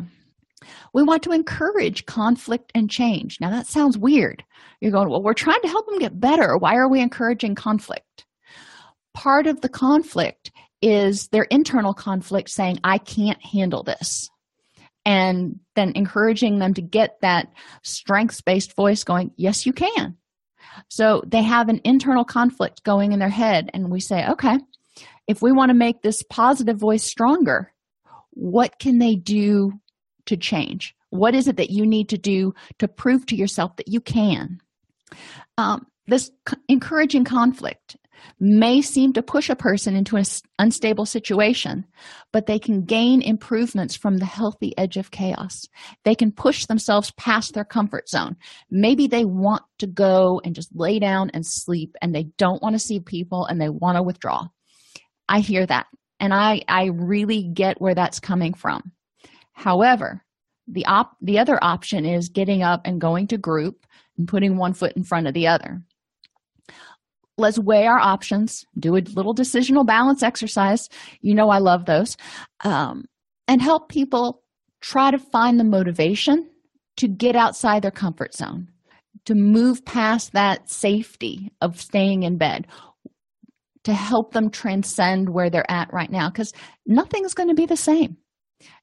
We 0.93 1.03
want 1.03 1.23
to 1.23 1.31
encourage 1.31 2.05
conflict 2.05 2.71
and 2.73 2.89
change. 2.89 3.37
Now 3.41 3.49
that 3.49 3.67
sounds 3.67 3.97
weird. 3.97 4.43
You're 4.79 4.91
going 4.91 5.09
well 5.09 5.23
we're 5.23 5.33
trying 5.33 5.61
to 5.61 5.67
help 5.67 5.87
them 5.87 5.99
get 5.99 6.19
better. 6.19 6.57
Why 6.57 6.75
are 6.75 6.87
we 6.87 7.01
encouraging 7.01 7.55
conflict? 7.55 8.25
Part 9.13 9.47
of 9.47 9.61
the 9.61 9.69
conflict 9.69 10.51
is 10.81 11.29
their 11.29 11.43
internal 11.43 11.93
conflict 11.93 12.49
saying 12.49 12.77
i 12.83 12.97
can't 12.97 13.41
handle 13.41 13.83
this 13.83 14.29
and 15.05 15.59
then 15.75 15.91
encouraging 15.95 16.59
them 16.59 16.73
to 16.73 16.81
get 16.81 17.19
that 17.21 17.51
strengths 17.81 18.41
based 18.41 18.75
voice 18.75 19.03
going, 19.03 19.31
Yes, 19.35 19.65
you 19.65 19.73
can. 19.73 20.17
So 20.87 21.23
they 21.25 21.43
have 21.43 21.69
an 21.69 21.81
internal 21.83 22.25
conflict 22.25 22.83
going 22.83 23.11
in 23.11 23.19
their 23.19 23.29
head, 23.29 23.69
and 23.73 23.91
we 23.91 23.99
say, 23.99 24.27
Okay, 24.27 24.57
if 25.27 25.41
we 25.41 25.51
want 25.51 25.69
to 25.69 25.75
make 25.75 26.01
this 26.01 26.23
positive 26.29 26.77
voice 26.77 27.03
stronger, 27.03 27.71
what 28.31 28.79
can 28.79 28.99
they 28.99 29.15
do 29.15 29.73
to 30.25 30.37
change? 30.37 30.95
What 31.09 31.35
is 31.35 31.47
it 31.47 31.57
that 31.57 31.69
you 31.69 31.85
need 31.85 32.09
to 32.09 32.17
do 32.17 32.55
to 32.79 32.87
prove 32.87 33.25
to 33.27 33.35
yourself 33.35 33.75
that 33.75 33.87
you 33.87 34.01
can? 34.01 34.59
Um, 35.57 35.85
this 36.07 36.31
encouraging 36.67 37.23
conflict 37.23 37.95
may 38.39 38.81
seem 38.81 39.13
to 39.13 39.23
push 39.23 39.49
a 39.49 39.55
person 39.55 39.95
into 39.95 40.15
an 40.15 40.23
unstable 40.59 41.05
situation, 41.05 41.85
but 42.31 42.45
they 42.45 42.59
can 42.59 42.83
gain 42.83 43.21
improvements 43.21 43.95
from 43.95 44.17
the 44.17 44.25
healthy 44.25 44.77
edge 44.77 44.97
of 44.97 45.11
chaos. 45.11 45.67
They 46.03 46.15
can 46.15 46.31
push 46.31 46.65
themselves 46.65 47.11
past 47.17 47.53
their 47.53 47.65
comfort 47.65 48.09
zone. 48.09 48.35
Maybe 48.69 49.07
they 49.07 49.25
want 49.25 49.63
to 49.79 49.87
go 49.87 50.41
and 50.43 50.55
just 50.55 50.75
lay 50.75 50.99
down 50.99 51.29
and 51.33 51.45
sleep 51.45 51.95
and 52.01 52.13
they 52.13 52.25
don't 52.37 52.61
want 52.61 52.73
to 52.73 52.79
see 52.79 52.99
people 52.99 53.45
and 53.45 53.59
they 53.59 53.69
want 53.69 53.97
to 53.97 54.03
withdraw. 54.03 54.47
I 55.27 55.39
hear 55.39 55.65
that 55.65 55.87
and 56.19 56.33
I, 56.33 56.61
I 56.67 56.85
really 56.85 57.43
get 57.43 57.81
where 57.81 57.95
that's 57.95 58.19
coming 58.19 58.53
from. 58.53 58.91
However, 59.53 60.23
the 60.67 60.85
op 60.85 61.17
the 61.21 61.39
other 61.39 61.59
option 61.61 62.05
is 62.05 62.29
getting 62.29 62.63
up 62.63 62.81
and 62.85 63.01
going 63.01 63.27
to 63.27 63.37
group 63.37 63.85
and 64.17 64.27
putting 64.27 64.57
one 64.57 64.73
foot 64.73 64.93
in 64.93 65.03
front 65.03 65.27
of 65.27 65.33
the 65.33 65.47
other 65.47 65.81
let's 67.37 67.59
weigh 67.59 67.85
our 67.85 67.99
options 67.99 68.65
do 68.77 68.95
a 68.95 69.01
little 69.15 69.35
decisional 69.35 69.85
balance 69.85 70.23
exercise. 70.23 70.89
You 71.21 71.35
know 71.35 71.49
i 71.49 71.59
love 71.59 71.85
those. 71.85 72.17
Um, 72.63 73.05
and 73.47 73.61
help 73.61 73.89
people 73.89 74.43
try 74.81 75.11
to 75.11 75.19
find 75.19 75.59
the 75.59 75.63
motivation 75.63 76.49
to 76.97 77.07
get 77.07 77.35
outside 77.35 77.81
their 77.81 77.91
comfort 77.91 78.33
zone 78.33 78.69
to 79.25 79.35
move 79.35 79.85
past 79.85 80.33
that 80.33 80.69
safety 80.69 81.51
of 81.61 81.79
staying 81.79 82.23
in 82.23 82.37
bed 82.37 82.67
to 83.83 83.93
help 83.93 84.33
them 84.33 84.49
transcend 84.49 85.29
where 85.29 85.49
they're 85.49 85.69
at 85.69 85.91
right 85.91 86.11
now 86.11 86.29
because 86.29 86.53
nothing's 86.85 87.33
going 87.33 87.49
to 87.49 87.55
be 87.55 87.65
the 87.65 87.77
same. 87.77 88.17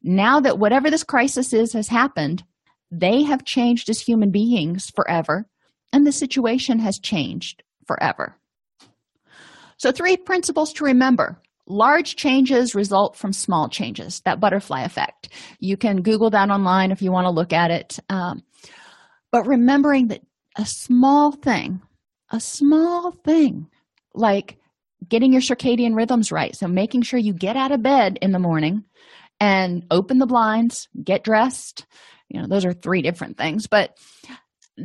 Now 0.02 0.40
that 0.40 0.58
whatever 0.58 0.90
this 0.90 1.04
crisis 1.04 1.52
is 1.52 1.72
has 1.72 1.88
happened 1.88 2.44
they 2.90 3.22
have 3.22 3.44
changed 3.44 3.88
as 3.88 4.00
human 4.00 4.30
beings 4.30 4.90
forever 4.94 5.46
and 5.92 6.06
the 6.06 6.12
situation 6.12 6.80
has 6.80 6.98
changed 6.98 7.62
forever 7.86 8.39
so, 9.80 9.90
three 9.90 10.18
principles 10.18 10.74
to 10.74 10.84
remember 10.84 11.40
large 11.66 12.14
changes 12.14 12.74
result 12.74 13.16
from 13.16 13.32
small 13.32 13.66
changes, 13.66 14.20
that 14.26 14.38
butterfly 14.38 14.82
effect. 14.82 15.30
You 15.58 15.78
can 15.78 16.02
Google 16.02 16.28
that 16.28 16.50
online 16.50 16.90
if 16.90 17.00
you 17.00 17.10
want 17.10 17.24
to 17.24 17.30
look 17.30 17.54
at 17.54 17.70
it. 17.70 17.98
Um, 18.10 18.42
but 19.32 19.46
remembering 19.46 20.08
that 20.08 20.20
a 20.58 20.66
small 20.66 21.32
thing, 21.32 21.80
a 22.30 22.40
small 22.40 23.12
thing 23.24 23.68
like 24.14 24.58
getting 25.08 25.32
your 25.32 25.40
circadian 25.40 25.96
rhythms 25.96 26.30
right, 26.30 26.54
so 26.54 26.68
making 26.68 27.00
sure 27.00 27.18
you 27.18 27.32
get 27.32 27.56
out 27.56 27.72
of 27.72 27.82
bed 27.82 28.18
in 28.20 28.32
the 28.32 28.38
morning 28.38 28.84
and 29.40 29.86
open 29.90 30.18
the 30.18 30.26
blinds, 30.26 30.88
get 31.02 31.24
dressed. 31.24 31.86
You 32.28 32.42
know, 32.42 32.48
those 32.48 32.66
are 32.66 32.74
three 32.74 33.00
different 33.00 33.38
things, 33.38 33.66
but 33.66 33.96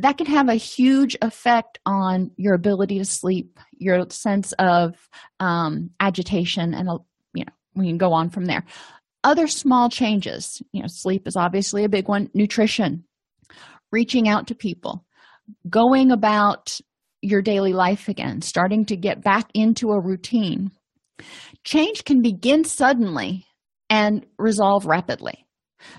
that 0.00 0.18
can 0.18 0.26
have 0.26 0.48
a 0.48 0.54
huge 0.54 1.16
effect 1.22 1.78
on 1.86 2.30
your 2.36 2.54
ability 2.54 2.98
to 2.98 3.04
sleep, 3.04 3.58
your 3.78 4.06
sense 4.10 4.52
of 4.58 4.94
um, 5.40 5.90
agitation, 6.00 6.74
and 6.74 6.88
you 7.34 7.44
know 7.44 7.52
we 7.74 7.86
can 7.86 7.98
go 7.98 8.12
on 8.12 8.30
from 8.30 8.44
there. 8.44 8.64
Other 9.24 9.46
small 9.46 9.88
changes, 9.88 10.62
you 10.72 10.80
know, 10.80 10.88
sleep 10.88 11.26
is 11.26 11.36
obviously 11.36 11.84
a 11.84 11.88
big 11.88 12.08
one. 12.08 12.30
Nutrition, 12.32 13.04
reaching 13.90 14.28
out 14.28 14.46
to 14.48 14.54
people, 14.54 15.04
going 15.68 16.10
about 16.10 16.78
your 17.22 17.42
daily 17.42 17.72
life 17.72 18.08
again, 18.08 18.40
starting 18.40 18.84
to 18.86 18.96
get 18.96 19.22
back 19.22 19.50
into 19.54 19.90
a 19.90 20.00
routine. 20.00 20.70
Change 21.64 22.04
can 22.04 22.22
begin 22.22 22.64
suddenly 22.64 23.44
and 23.90 24.24
resolve 24.38 24.86
rapidly. 24.86 25.44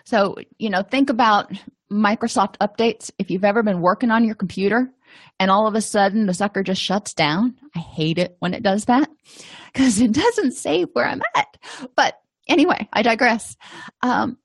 So, 0.06 0.36
you 0.58 0.70
know, 0.70 0.84
think 0.84 1.10
about 1.10 1.52
Microsoft 1.92 2.58
updates. 2.58 3.12
If 3.18 3.32
you've 3.32 3.44
ever 3.44 3.64
been 3.64 3.82
working 3.82 4.12
on 4.12 4.26
your 4.26 4.36
computer 4.36 4.90
and 5.40 5.50
all 5.50 5.68
of 5.68 5.76
a 5.76 5.82
sudden 5.82 6.26
the 6.26 6.34
sucker 6.34 6.64
just 6.64 6.82
shuts 6.82 7.14
down, 7.14 7.56
I 7.76 7.80
hate 7.80 8.18
it 8.18 8.36
when 8.40 8.54
it 8.54 8.64
does 8.64 8.86
that 8.86 9.10
because 9.74 10.00
it 10.00 10.12
doesn't 10.12 10.54
save 10.54 10.90
where 10.94 11.08
I'm 11.08 11.22
at. 11.36 11.58
But 11.96 12.20
anyway, 12.48 12.88
I 12.92 13.02
digress. 13.02 13.56
Um, 14.02 14.38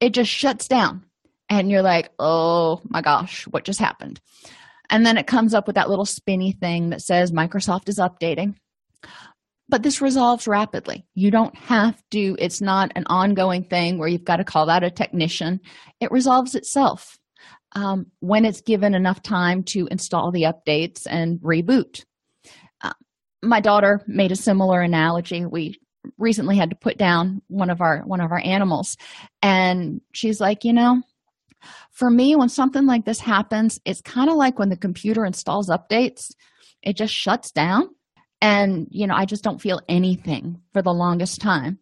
it 0.00 0.10
just 0.10 0.30
shuts 0.30 0.68
down, 0.68 1.04
and 1.48 1.70
you're 1.70 1.82
like, 1.82 2.10
oh 2.18 2.82
my 2.88 3.00
gosh, 3.00 3.46
what 3.46 3.64
just 3.64 3.80
happened? 3.80 4.20
And 4.90 5.04
then 5.04 5.16
it 5.16 5.26
comes 5.26 5.54
up 5.54 5.66
with 5.66 5.76
that 5.76 5.88
little 5.88 6.04
spinny 6.04 6.52
thing 6.52 6.90
that 6.90 7.02
says 7.02 7.32
Microsoft 7.32 7.88
is 7.88 7.98
updating 7.98 8.54
but 9.68 9.82
this 9.82 10.00
resolves 10.00 10.46
rapidly. 10.46 11.06
You 11.14 11.30
don't 11.30 11.56
have 11.56 12.00
to 12.12 12.36
it's 12.38 12.60
not 12.60 12.92
an 12.94 13.04
ongoing 13.06 13.64
thing 13.64 13.98
where 13.98 14.08
you've 14.08 14.24
got 14.24 14.36
to 14.36 14.44
call 14.44 14.70
out 14.70 14.84
a 14.84 14.90
technician. 14.90 15.60
It 16.00 16.12
resolves 16.12 16.54
itself 16.54 17.18
um, 17.72 18.06
when 18.20 18.44
it's 18.44 18.60
given 18.60 18.94
enough 18.94 19.22
time 19.22 19.62
to 19.64 19.88
install 19.90 20.30
the 20.30 20.44
updates 20.44 21.06
and 21.08 21.40
reboot. 21.40 22.04
Uh, 22.80 22.92
my 23.42 23.60
daughter 23.60 24.02
made 24.06 24.32
a 24.32 24.36
similar 24.36 24.80
analogy. 24.80 25.44
We 25.44 25.78
recently 26.18 26.56
had 26.56 26.70
to 26.70 26.76
put 26.76 26.96
down 26.96 27.42
one 27.48 27.70
of 27.70 27.80
our 27.80 28.02
one 28.02 28.20
of 28.20 28.30
our 28.30 28.40
animals 28.44 28.96
and 29.42 30.00
she's 30.12 30.40
like 30.40 30.64
you 30.64 30.72
know 30.72 31.02
for 31.90 32.10
me 32.10 32.36
when 32.36 32.48
something 32.48 32.86
like 32.86 33.04
this 33.04 33.18
happens 33.18 33.80
it's 33.84 34.00
kind 34.02 34.30
of 34.30 34.36
like 34.36 34.56
when 34.56 34.68
the 34.68 34.76
computer 34.76 35.24
installs 35.24 35.68
updates 35.68 36.32
it 36.82 36.96
just 36.96 37.12
shuts 37.12 37.50
down 37.50 37.88
and 38.46 38.86
you 38.90 39.06
know 39.06 39.14
i 39.14 39.24
just 39.24 39.42
don't 39.42 39.60
feel 39.60 39.80
anything 39.88 40.60
for 40.72 40.82
the 40.82 40.92
longest 40.92 41.40
time. 41.40 41.78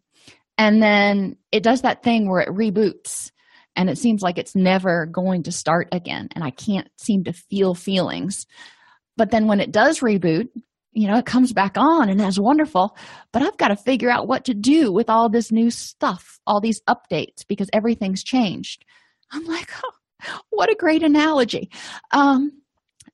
And 0.56 0.80
then 0.80 1.36
it 1.50 1.64
does 1.64 1.82
that 1.82 2.04
thing 2.04 2.30
where 2.30 2.40
it 2.40 2.48
reboots 2.48 3.32
and 3.74 3.90
it 3.90 3.98
seems 3.98 4.22
like 4.22 4.38
it's 4.38 4.54
never 4.54 5.04
going 5.06 5.42
to 5.44 5.52
start 5.52 5.88
again 5.92 6.28
and 6.34 6.44
i 6.44 6.50
can't 6.50 6.88
seem 6.96 7.24
to 7.24 7.32
feel 7.32 7.74
feelings. 7.74 8.46
But 9.16 9.30
then 9.30 9.46
when 9.46 9.60
it 9.60 9.72
does 9.72 10.00
reboot 10.00 10.48
you 10.92 11.08
know 11.08 11.18
it 11.18 11.26
comes 11.26 11.52
back 11.52 11.76
on 11.76 12.08
and 12.08 12.20
that's 12.20 12.38
wonderful 12.38 12.96
but 13.32 13.42
i've 13.42 13.56
got 13.56 13.68
to 13.68 13.76
figure 13.76 14.08
out 14.08 14.28
what 14.28 14.44
to 14.44 14.54
do 14.54 14.92
with 14.92 15.10
all 15.10 15.28
this 15.28 15.50
new 15.50 15.68
stuff 15.68 16.34
all 16.46 16.60
these 16.60 16.80
updates 16.88 17.46
because 17.48 17.68
everything's 17.72 18.22
changed. 18.22 18.84
I'm 19.32 19.44
like 19.44 19.70
oh, 19.84 20.40
what 20.50 20.70
a 20.70 20.76
great 20.76 21.02
analogy. 21.02 21.70
Um, 22.12 22.52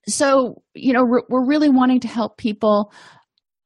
so 0.08 0.62
you 0.74 0.92
know 0.92 1.04
we're, 1.04 1.22
we're 1.28 1.44
really 1.44 1.68
wanting 1.68 2.00
to 2.00 2.08
help 2.08 2.38
people 2.38 2.92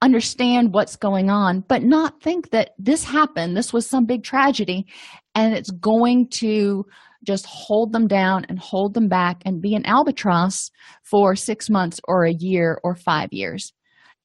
understand 0.04 0.74
what's 0.74 0.96
going 0.96 1.30
on, 1.30 1.64
but 1.66 1.82
not 1.82 2.20
think 2.20 2.50
that 2.50 2.70
this 2.78 3.04
happened, 3.04 3.56
this 3.56 3.72
was 3.72 3.88
some 3.88 4.04
big 4.04 4.22
tragedy, 4.22 4.86
and 5.34 5.54
it's 5.54 5.70
going 5.70 6.28
to 6.28 6.84
just 7.26 7.46
hold 7.46 7.92
them 7.92 8.06
down 8.06 8.44
and 8.50 8.58
hold 8.58 8.92
them 8.92 9.08
back 9.08 9.42
and 9.46 9.62
be 9.62 9.74
an 9.74 9.86
albatross 9.86 10.70
for 11.02 11.34
six 11.34 11.70
months 11.70 11.98
or 12.06 12.24
a 12.24 12.34
year 12.38 12.78
or 12.84 12.94
five 12.94 13.30
years. 13.32 13.72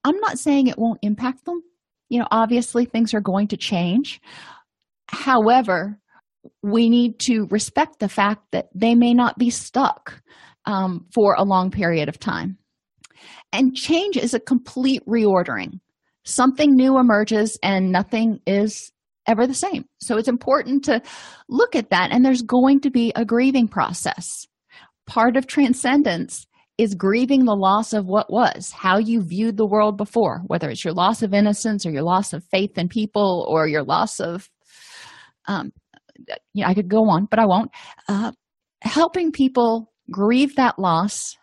I'm 0.04 0.20
not 0.20 0.38
saying 0.38 0.68
it 0.68 0.78
won't 0.78 1.00
impact 1.02 1.46
them. 1.46 1.62
You 2.10 2.20
know, 2.20 2.28
obviously 2.30 2.84
things 2.84 3.14
are 3.14 3.22
going 3.22 3.48
to 3.50 3.58
change. 3.58 4.20
However, 5.08 5.98
we 6.62 6.90
need 6.90 7.20
to 7.20 7.48
respect 7.50 8.00
the 8.00 8.10
fact 8.10 8.44
that 8.52 8.68
they 8.76 8.96
may 8.96 9.14
not 9.14 9.38
be 9.38 9.50
stuck 9.50 10.22
um, 10.66 11.06
for 11.14 11.36
a 11.36 11.44
long 11.44 11.72
period 11.72 12.10
of 12.10 12.20
time. 12.20 12.59
And 13.52 13.76
change 13.76 14.18
is 14.18 14.34
a 14.34 14.40
complete 14.40 15.06
reordering. 15.08 15.80
Something 16.26 16.76
new 16.76 17.00
emerges 17.00 17.58
and 17.64 17.92
nothing 17.92 18.40
is 18.46 18.92
ever 19.28 19.48
the 19.48 19.54
same. 19.54 19.86
So 20.00 20.18
it's 20.18 20.28
important 20.28 20.84
to 20.86 21.02
look 21.48 21.76
at 21.76 21.90
that, 21.92 22.12
and 22.12 22.26
there's 22.26 22.42
going 22.42 22.82
to 22.82 22.90
be 22.90 23.12
a 23.16 23.26
grieving 23.26 23.68
process. 23.68 24.48
Part 25.06 25.38
of 25.38 25.48
transcendence 25.48 26.46
is 26.78 26.96
grieving 26.96 27.46
the 27.46 27.56
loss 27.56 27.94
of 27.94 28.06
what 28.06 28.32
was, 28.32 28.72
how 28.72 28.98
you 28.98 29.22
viewed 29.22 29.58
the 29.58 29.68
world 29.68 29.98
before, 29.98 30.42
whether 30.48 30.70
it's 30.70 30.84
your 30.84 30.94
loss 30.94 31.22
of 31.22 31.34
innocence 31.34 31.86
or 31.86 31.92
your 31.92 32.04
loss 32.04 32.32
of 32.32 32.44
faith 32.46 32.78
in 32.78 32.88
people 32.88 33.46
or 33.50 33.68
your 33.68 33.84
loss 33.84 34.20
of, 34.20 34.50
um, 35.48 35.72
know, 36.56 36.68
I 36.68 36.74
could 36.74 36.88
go 36.88 37.10
on, 37.10 37.26
but 37.26 37.40
I 37.40 37.46
won't. 37.46 37.72
Uh, 38.08 38.32
helping 38.82 39.32
people 39.32 39.92
grieve 40.10 40.56
that 40.56 40.80
loss, 40.80 41.38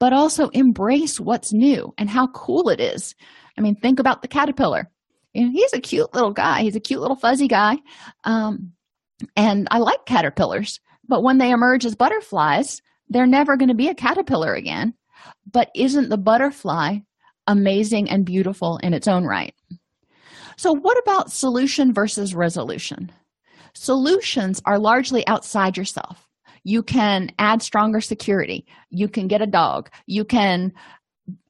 but 0.00 0.12
also 0.12 0.48
embrace 0.48 1.20
what's 1.20 1.52
new 1.52 1.94
and 1.96 2.10
how 2.10 2.26
cool 2.28 2.68
it 2.68 2.80
is. 2.80 3.14
I 3.56 3.60
mean, 3.60 3.76
think 3.76 4.00
about 4.00 4.22
the 4.22 4.28
caterpillar. 4.28 4.90
And 5.34 5.52
he's 5.52 5.72
a 5.72 5.80
cute 5.80 6.12
little 6.12 6.32
guy. 6.32 6.62
He's 6.62 6.74
a 6.74 6.80
cute 6.80 7.00
little 7.00 7.16
fuzzy 7.16 7.46
guy. 7.46 7.76
Um, 8.24 8.72
and 9.36 9.68
i 9.70 9.76
like 9.76 10.06
caterpillars 10.06 10.80
but 11.06 11.22
when 11.22 11.36
they 11.36 11.50
emerge 11.50 11.84
as 11.84 11.94
butterflies 11.94 12.80
they're 13.10 13.26
never 13.26 13.56
going 13.56 13.68
to 13.68 13.74
be 13.74 13.88
a 13.88 13.94
caterpillar 13.94 14.54
again. 14.54 14.94
But 15.50 15.70
isn't 15.74 16.08
the 16.08 16.16
butterfly 16.16 16.98
amazing 17.46 18.08
and 18.08 18.24
beautiful 18.24 18.78
in 18.78 18.94
its 18.94 19.08
own 19.08 19.24
right? 19.24 19.54
So 20.56 20.72
what 20.72 20.96
about 20.98 21.32
solution 21.32 21.92
versus 21.92 22.34
resolution? 22.34 23.10
Solutions 23.74 24.62
are 24.64 24.78
largely 24.78 25.26
outside 25.26 25.76
yourself 25.76 26.29
you 26.64 26.82
can 26.82 27.30
add 27.38 27.62
stronger 27.62 28.00
security. 28.00 28.66
You 28.90 29.08
can 29.08 29.28
get 29.28 29.42
a 29.42 29.46
dog. 29.46 29.90
You 30.06 30.24
can 30.24 30.72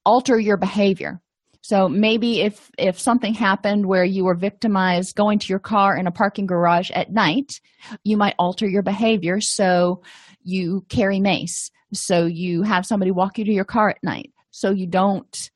alter 0.05 0.39
your 0.39 0.57
behavior. 0.57 1.21
So 1.63 1.89
maybe 1.89 2.41
if 2.41 2.71
if 2.79 2.99
something 2.99 3.35
happened 3.35 3.87
where 3.87 4.05
you 4.05 4.25
were 4.25 4.35
victimized 4.35 5.15
going 5.15 5.39
to 5.41 5.49
your 5.49 5.59
car 5.59 5.97
in 5.97 6.07
a 6.07 6.11
parking 6.11 6.47
garage 6.47 6.91
at 6.91 7.13
night 7.13 7.61
you 8.03 8.17
might 8.17 8.35
alter 8.39 8.67
your 8.67 8.83
behavior 8.83 9.41
so 9.41 10.03
you 10.43 10.85
carry 10.89 11.21
mace 11.21 11.71
so 11.93 12.25
you 12.25 12.63
have 12.63 12.87
somebody 12.87 13.11
walk 13.11 13.39
you 13.39 13.45
to 13.45 13.53
your 13.53 13.65
car 13.65 13.91
at 13.91 14.03
night 14.03 14.33
so 14.51 14.71
you 14.71 14.87
don't 14.87 15.51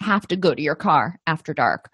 have 0.00 0.28
to 0.28 0.36
go 0.36 0.54
to 0.54 0.62
your 0.62 0.76
car 0.76 1.18
after 1.26 1.52
dark. 1.52 1.92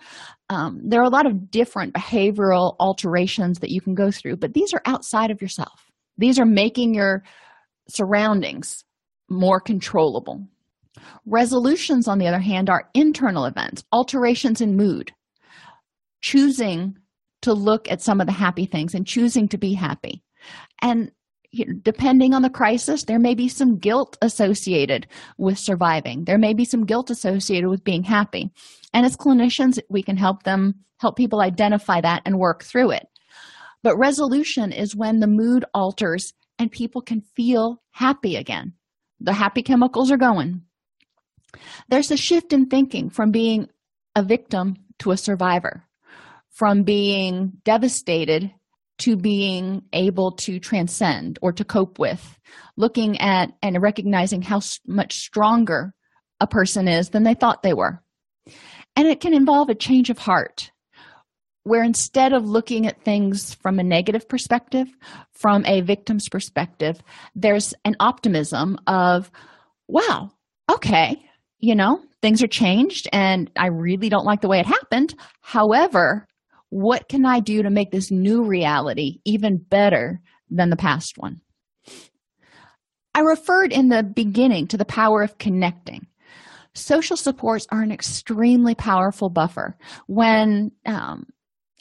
Um, 0.50 0.82
there 0.84 1.00
are 1.00 1.04
a 1.04 1.08
lot 1.08 1.24
of 1.24 1.50
different 1.50 1.94
behavioral 1.94 2.76
alterations 2.78 3.60
that 3.60 3.70
you 3.70 3.80
can 3.80 3.94
go 3.94 4.10
through 4.10 4.36
but 4.36 4.52
these 4.52 4.74
are 4.74 4.82
outside 4.84 5.30
of 5.30 5.40
yourself 5.40 5.83
these 6.16 6.38
are 6.38 6.46
making 6.46 6.94
your 6.94 7.22
surroundings 7.88 8.84
more 9.28 9.60
controllable 9.60 10.46
Resolutions, 11.26 12.06
on 12.08 12.18
the 12.18 12.26
other 12.26 12.40
hand, 12.40 12.70
are 12.70 12.88
internal 12.94 13.44
events, 13.44 13.84
alterations 13.92 14.60
in 14.60 14.76
mood, 14.76 15.12
choosing 16.20 16.96
to 17.42 17.52
look 17.52 17.90
at 17.90 18.00
some 18.00 18.20
of 18.20 18.26
the 18.26 18.32
happy 18.32 18.66
things 18.66 18.94
and 18.94 19.06
choosing 19.06 19.48
to 19.48 19.58
be 19.58 19.74
happy. 19.74 20.22
And 20.80 21.10
depending 21.82 22.34
on 22.34 22.42
the 22.42 22.50
crisis, 22.50 23.04
there 23.04 23.18
may 23.18 23.34
be 23.34 23.48
some 23.48 23.78
guilt 23.78 24.16
associated 24.22 25.06
with 25.38 25.58
surviving. 25.58 26.24
There 26.24 26.38
may 26.38 26.54
be 26.54 26.64
some 26.64 26.84
guilt 26.84 27.10
associated 27.10 27.68
with 27.68 27.84
being 27.84 28.02
happy. 28.02 28.50
And 28.92 29.06
as 29.06 29.16
clinicians, 29.16 29.78
we 29.88 30.02
can 30.02 30.16
help 30.16 30.42
them 30.42 30.74
help 30.98 31.16
people 31.16 31.40
identify 31.40 32.00
that 32.00 32.22
and 32.24 32.38
work 32.38 32.64
through 32.64 32.92
it. 32.92 33.06
But 33.84 33.98
resolution 33.98 34.72
is 34.72 34.96
when 34.96 35.20
the 35.20 35.26
mood 35.26 35.66
alters 35.74 36.32
and 36.58 36.72
people 36.72 37.02
can 37.02 37.20
feel 37.20 37.82
happy 37.90 38.34
again. 38.34 38.72
The 39.20 39.34
happy 39.34 39.62
chemicals 39.62 40.10
are 40.10 40.16
going. 40.16 40.62
There's 41.90 42.10
a 42.10 42.16
shift 42.16 42.54
in 42.54 42.66
thinking 42.66 43.10
from 43.10 43.30
being 43.30 43.68
a 44.16 44.22
victim 44.22 44.76
to 45.00 45.10
a 45.10 45.18
survivor, 45.18 45.84
from 46.50 46.84
being 46.84 47.58
devastated 47.62 48.50
to 49.00 49.16
being 49.16 49.82
able 49.92 50.32
to 50.32 50.58
transcend 50.58 51.38
or 51.42 51.52
to 51.52 51.64
cope 51.64 51.98
with, 51.98 52.38
looking 52.78 53.20
at 53.20 53.52
and 53.62 53.82
recognizing 53.82 54.40
how 54.40 54.60
much 54.86 55.16
stronger 55.18 55.92
a 56.40 56.46
person 56.46 56.88
is 56.88 57.10
than 57.10 57.22
they 57.24 57.34
thought 57.34 57.62
they 57.62 57.74
were. 57.74 58.02
And 58.96 59.06
it 59.06 59.20
can 59.20 59.34
involve 59.34 59.68
a 59.68 59.74
change 59.74 60.08
of 60.08 60.18
heart, 60.18 60.70
where 61.64 61.82
instead 61.82 62.32
of 62.32 62.44
looking 62.44 62.86
at 62.86 63.02
things 63.02 63.54
from 63.54 63.78
a 63.78 63.82
negative 63.82 64.28
perspective, 64.28 64.86
from 65.32 65.64
a 65.66 65.80
victim's 65.80 66.28
perspective, 66.28 67.02
there's 67.34 67.74
an 67.84 67.96
optimism 68.00 68.78
of, 68.86 69.30
wow, 69.88 70.30
okay, 70.70 71.20
you 71.58 71.74
know, 71.74 72.00
things 72.22 72.42
are 72.42 72.48
changed 72.48 73.08
and 73.12 73.50
I 73.56 73.68
really 73.68 74.08
don't 74.08 74.26
like 74.26 74.42
the 74.42 74.48
way 74.48 74.60
it 74.60 74.66
happened. 74.66 75.14
However, 75.40 76.26
what 76.68 77.08
can 77.08 77.24
I 77.24 77.40
do 77.40 77.62
to 77.62 77.70
make 77.70 77.90
this 77.90 78.10
new 78.10 78.44
reality 78.44 79.20
even 79.24 79.56
better 79.56 80.20
than 80.50 80.70
the 80.70 80.76
past 80.76 81.14
one? 81.16 81.40
I 83.14 83.20
referred 83.20 83.72
in 83.72 83.88
the 83.88 84.02
beginning 84.02 84.66
to 84.68 84.76
the 84.76 84.84
power 84.84 85.22
of 85.22 85.38
connecting. 85.38 86.08
Social 86.74 87.16
supports 87.16 87.66
are 87.70 87.82
an 87.82 87.92
extremely 87.92 88.74
powerful 88.74 89.30
buffer. 89.30 89.76
When 90.08 90.72
um, 90.84 91.26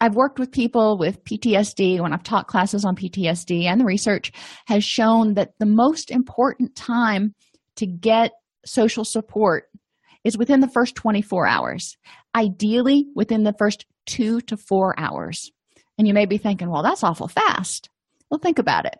I've 0.03 0.17
worked 0.17 0.37
with 0.37 0.51
people 0.51 0.97
with 0.97 1.23
PTSD, 1.23 2.01
when 2.01 2.11
I've 2.11 2.23
taught 2.23 2.47
classes 2.47 2.83
on 2.83 2.93
PTSD, 2.93 3.63
and 3.63 3.79
the 3.79 3.85
research 3.85 4.33
has 4.65 4.83
shown 4.83 5.35
that 5.35 5.53
the 5.59 5.65
most 5.65 6.11
important 6.11 6.75
time 6.75 7.33
to 7.77 7.87
get 7.87 8.31
social 8.65 9.05
support 9.05 9.69
is 10.25 10.37
within 10.37 10.59
the 10.59 10.67
first 10.67 10.95
24 10.95 11.47
hours, 11.47 11.95
ideally 12.35 13.05
within 13.15 13.43
the 13.43 13.55
first 13.57 13.85
two 14.05 14.41
to 14.41 14.57
four 14.57 14.93
hours. 14.99 15.49
And 15.97 16.05
you 16.05 16.13
may 16.13 16.25
be 16.25 16.37
thinking, 16.37 16.69
well, 16.69 16.83
that's 16.83 17.05
awful 17.05 17.29
fast. 17.29 17.89
Well, 18.29 18.41
think 18.43 18.59
about 18.59 18.85
it. 18.85 18.97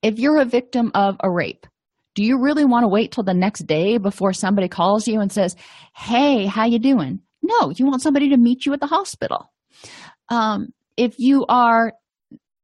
If 0.00 0.18
you're 0.18 0.40
a 0.40 0.46
victim 0.46 0.90
of 0.94 1.16
a 1.22 1.30
rape, 1.30 1.66
do 2.14 2.24
you 2.24 2.40
really 2.40 2.64
want 2.64 2.84
to 2.84 2.88
wait 2.88 3.12
till 3.12 3.24
the 3.24 3.34
next 3.34 3.66
day 3.66 3.98
before 3.98 4.32
somebody 4.32 4.68
calls 4.68 5.06
you 5.06 5.20
and 5.20 5.30
says, 5.30 5.54
hey, 5.94 6.46
how 6.46 6.64
you 6.64 6.78
doing? 6.78 7.20
No, 7.42 7.68
you 7.76 7.84
want 7.84 8.00
somebody 8.00 8.30
to 8.30 8.38
meet 8.38 8.64
you 8.64 8.72
at 8.72 8.80
the 8.80 8.86
hospital. 8.86 9.50
Um, 10.28 10.68
if 10.96 11.18
you 11.18 11.44
are, 11.48 11.92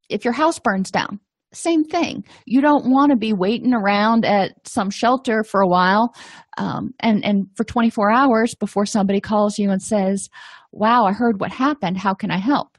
if 0.08 0.24
your 0.24 0.34
house 0.34 0.58
burns 0.58 0.90
down, 0.90 1.20
same 1.52 1.84
thing. 1.84 2.24
You 2.46 2.60
don't 2.60 2.90
want 2.90 3.10
to 3.10 3.16
be 3.16 3.32
waiting 3.32 3.72
around 3.72 4.24
at 4.24 4.52
some 4.64 4.90
shelter 4.90 5.42
for 5.42 5.60
a 5.60 5.68
while 5.68 6.14
um, 6.58 6.90
and 7.00 7.24
and 7.24 7.46
for 7.56 7.64
24 7.64 8.10
hours 8.10 8.54
before 8.54 8.84
somebody 8.84 9.20
calls 9.20 9.58
you 9.58 9.70
and 9.70 9.80
says 9.80 10.28
wow 10.72 11.04
i 11.06 11.12
heard 11.12 11.40
what 11.40 11.50
happened. 11.50 11.96
How 11.96 12.14
can 12.14 12.30
i 12.30 12.38
help? 12.38 12.76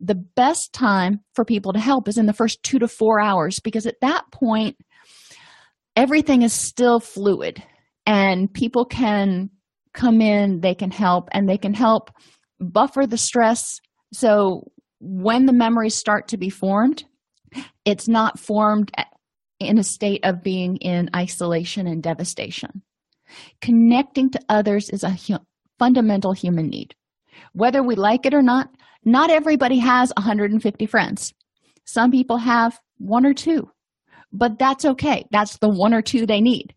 The 0.00 0.14
best 0.14 0.72
time 0.72 1.20
for 1.34 1.44
people 1.44 1.72
to 1.72 1.80
help 1.80 2.08
is 2.08 2.18
in 2.18 2.26
the 2.26 2.32
first 2.32 2.62
two 2.62 2.78
to 2.78 2.88
four 2.88 3.20
hours 3.20 3.60
because 3.60 3.86
at 3.86 4.00
that 4.00 4.24
point 4.32 4.76
everything 5.96 6.42
is 6.42 6.52
still 6.52 7.00
fluid 7.00 7.62
and 8.06 8.52
people 8.52 8.86
can 8.86 9.50
come 9.92 10.20
in 10.22 10.60
they 10.60 10.74
can 10.74 10.90
help 10.90 11.28
and 11.32 11.48
they 11.48 11.58
can 11.58 11.74
help 11.74 12.10
buffer 12.60 13.06
the 13.06 13.18
stress 13.18 13.80
so 14.12 14.70
when 15.00 15.46
the 15.46 15.52
memories 15.52 15.94
start 15.94 16.28
to 16.28 16.36
be 16.36 16.50
formed 16.50 17.04
it's 17.84 18.08
not 18.08 18.38
formed 18.38 18.92
in 19.60 19.78
a 19.78 19.84
state 19.84 20.20
of 20.24 20.42
being 20.42 20.76
in 20.76 21.10
isolation 21.14 21.86
and 21.86 22.02
devastation. 22.02 22.82
Connecting 23.60 24.30
to 24.30 24.40
others 24.48 24.88
is 24.90 25.02
a 25.02 25.10
hu- 25.10 25.44
fundamental 25.78 26.32
human 26.32 26.68
need. 26.68 26.94
Whether 27.52 27.82
we 27.82 27.94
like 27.94 28.26
it 28.26 28.34
or 28.34 28.42
not, 28.42 28.70
not 29.04 29.30
everybody 29.30 29.78
has 29.78 30.12
150 30.16 30.86
friends. 30.86 31.34
Some 31.84 32.10
people 32.10 32.38
have 32.38 32.78
one 32.98 33.24
or 33.24 33.34
two, 33.34 33.70
but 34.32 34.58
that's 34.58 34.84
okay. 34.84 35.24
That's 35.30 35.58
the 35.58 35.68
one 35.68 35.94
or 35.94 36.02
two 36.02 36.26
they 36.26 36.40
need. 36.40 36.74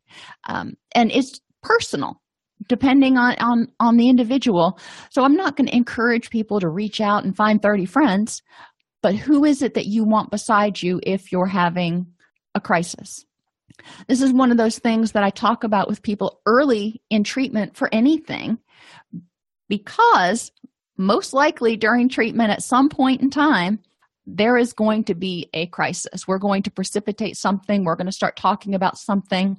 Um, 0.48 0.74
and 0.94 1.12
it's 1.12 1.40
personal 1.62 2.22
depending 2.68 3.18
on, 3.18 3.36
on 3.40 3.68
on 3.80 3.98
the 3.98 4.10
individual 4.10 4.80
so 5.10 5.24
i'm 5.24 5.36
not 5.36 5.56
going 5.56 5.68
to 5.68 5.76
encourage 5.76 6.30
people 6.30 6.60
to 6.60 6.70
reach 6.70 7.02
out 7.02 7.24
and 7.24 7.36
find 7.36 7.62
30 7.62 7.86
friends 7.86 8.42
but 9.02 9.16
who 9.16 9.46
is 9.46 9.62
it 9.62 9.74
that 9.74 9.88
you 9.88 10.04
want 10.04 10.32
beside 10.32 10.82
you 10.82 11.00
if 11.04 11.32
you're 11.32 11.48
having 11.48 12.06
a 12.54 12.62
crisis? 12.62 13.26
This 14.08 14.22
is 14.22 14.32
one 14.32 14.52
of 14.52 14.58
those 14.58 14.78
things 14.78 15.14
that 15.14 15.24
I 15.24 15.30
talk 15.30 15.64
about 15.64 15.88
with 15.88 16.04
people 16.04 16.40
early 16.46 17.02
in 17.10 17.24
treatment 17.24 17.76
for 17.76 17.90
anything 17.92 18.60
because 19.70 20.52
most 20.98 21.34
likely 21.34 21.78
during 21.78 22.10
treatment 22.10 22.52
at 22.52 22.62
some 22.62 22.90
point 22.90 23.22
in 23.22 23.30
time, 23.30 23.80
there 24.28 24.56
is 24.56 24.72
going 24.72 25.04
to 25.06 25.16
be 25.16 25.50
a 25.54 25.66
crisis. 25.68 26.28
We're 26.28 26.38
going 26.38 26.62
to 26.64 26.72
precipitate 26.72 27.38
something. 27.38 27.84
We're 27.84 27.96
going 27.96 28.06
to 28.06 28.12
start 28.12 28.36
talking 28.36 28.76
about 28.76 29.00
something 29.00 29.58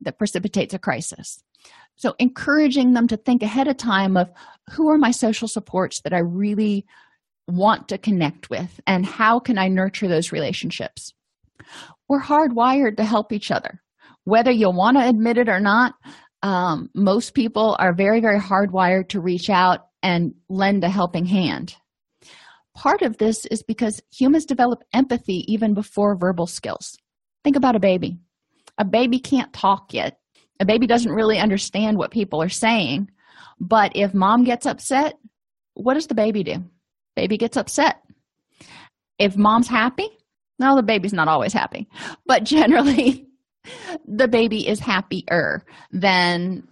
that 0.00 0.18
precipitates 0.18 0.74
a 0.74 0.80
crisis. 0.80 1.44
So, 2.00 2.14
encouraging 2.18 2.94
them 2.94 3.08
to 3.08 3.18
think 3.18 3.42
ahead 3.42 3.68
of 3.68 3.76
time 3.76 4.16
of 4.16 4.30
who 4.70 4.88
are 4.88 4.96
my 4.96 5.10
social 5.10 5.46
supports 5.46 6.00
that 6.00 6.14
I 6.14 6.20
really 6.20 6.86
want 7.46 7.88
to 7.88 7.98
connect 7.98 8.48
with, 8.48 8.80
and 8.86 9.04
how 9.04 9.38
can 9.38 9.58
I 9.58 9.68
nurture 9.68 10.08
those 10.08 10.32
relationships? 10.32 11.12
We're 12.08 12.22
hardwired 12.22 12.96
to 12.96 13.04
help 13.04 13.34
each 13.34 13.50
other. 13.50 13.82
Whether 14.24 14.50
you 14.50 14.70
want 14.70 14.96
to 14.96 15.06
admit 15.06 15.36
it 15.36 15.50
or 15.50 15.60
not, 15.60 15.92
um, 16.42 16.88
most 16.94 17.34
people 17.34 17.76
are 17.78 17.92
very, 17.92 18.22
very 18.22 18.40
hardwired 18.40 19.10
to 19.10 19.20
reach 19.20 19.50
out 19.50 19.80
and 20.02 20.32
lend 20.48 20.82
a 20.84 20.88
helping 20.88 21.26
hand. 21.26 21.76
Part 22.74 23.02
of 23.02 23.18
this 23.18 23.44
is 23.44 23.62
because 23.62 24.00
humans 24.10 24.46
develop 24.46 24.84
empathy 24.94 25.44
even 25.52 25.74
before 25.74 26.16
verbal 26.16 26.46
skills. 26.46 26.96
Think 27.44 27.56
about 27.56 27.76
a 27.76 27.80
baby. 27.80 28.20
A 28.78 28.86
baby 28.86 29.18
can't 29.18 29.52
talk 29.52 29.92
yet. 29.92 30.19
A 30.60 30.64
baby 30.64 30.86
doesn't 30.86 31.12
really 31.12 31.38
understand 31.38 31.98
what 31.98 32.10
people 32.10 32.42
are 32.42 32.48
saying. 32.48 33.10
But 33.58 33.92
if 33.94 34.14
mom 34.14 34.44
gets 34.44 34.66
upset, 34.66 35.14
what 35.74 35.94
does 35.94 36.06
the 36.06 36.14
baby 36.14 36.44
do? 36.44 36.64
Baby 37.16 37.36
gets 37.36 37.56
upset. 37.56 38.02
If 39.18 39.36
mom's 39.36 39.68
happy, 39.68 40.08
no, 40.58 40.76
the 40.76 40.82
baby's 40.82 41.12
not 41.12 41.28
always 41.28 41.52
happy, 41.52 41.88
but 42.26 42.44
generally 42.44 43.26
the 44.06 44.28
baby 44.28 44.66
is 44.68 44.78
happier 44.78 45.64
than 45.90 46.68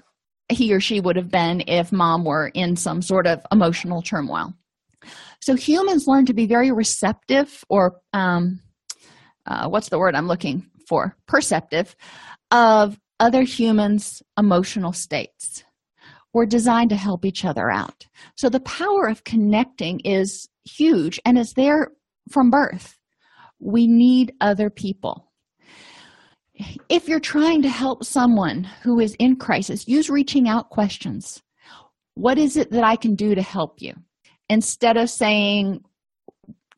he 0.48 0.72
or 0.72 0.80
she 0.80 1.00
would 1.00 1.16
have 1.16 1.30
been 1.30 1.62
if 1.66 1.92
mom 1.92 2.24
were 2.24 2.48
in 2.48 2.76
some 2.76 3.02
sort 3.02 3.26
of 3.26 3.44
emotional 3.52 4.00
turmoil. 4.00 4.54
So 5.40 5.54
humans 5.54 6.06
learn 6.06 6.26
to 6.26 6.34
be 6.34 6.46
very 6.46 6.72
receptive, 6.72 7.64
or 7.68 8.00
um, 8.12 8.60
uh, 9.46 9.68
what's 9.68 9.90
the 9.90 9.98
word 9.98 10.14
I'm 10.14 10.26
looking 10.26 10.66
for? 10.88 11.14
Perceptive 11.26 11.94
of 12.50 12.98
other 13.20 13.42
humans' 13.42 14.22
emotional 14.38 14.92
states. 14.92 15.64
We're 16.32 16.46
designed 16.46 16.90
to 16.90 16.96
help 16.96 17.24
each 17.24 17.44
other 17.44 17.70
out. 17.70 18.06
So 18.36 18.48
the 18.48 18.60
power 18.60 19.06
of 19.06 19.24
connecting 19.24 20.00
is 20.00 20.48
huge 20.64 21.18
and 21.24 21.38
is 21.38 21.54
there 21.54 21.92
from 22.30 22.50
birth. 22.50 22.98
We 23.58 23.86
need 23.86 24.34
other 24.40 24.70
people 24.70 25.28
if 26.88 27.08
you're 27.08 27.20
trying 27.20 27.62
to 27.62 27.68
help 27.68 28.04
someone 28.04 28.64
who 28.82 29.00
is 29.00 29.14
in 29.18 29.36
crisis, 29.36 29.86
use 29.86 30.10
reaching 30.10 30.48
out 30.48 30.70
questions. 30.70 31.42
What 32.14 32.38
is 32.38 32.56
it 32.56 32.70
that 32.72 32.84
I 32.84 32.96
can 32.96 33.14
do 33.14 33.34
to 33.34 33.42
help 33.42 33.80
you? 33.80 33.94
Instead 34.48 34.96
of 34.96 35.10
saying, 35.10 35.84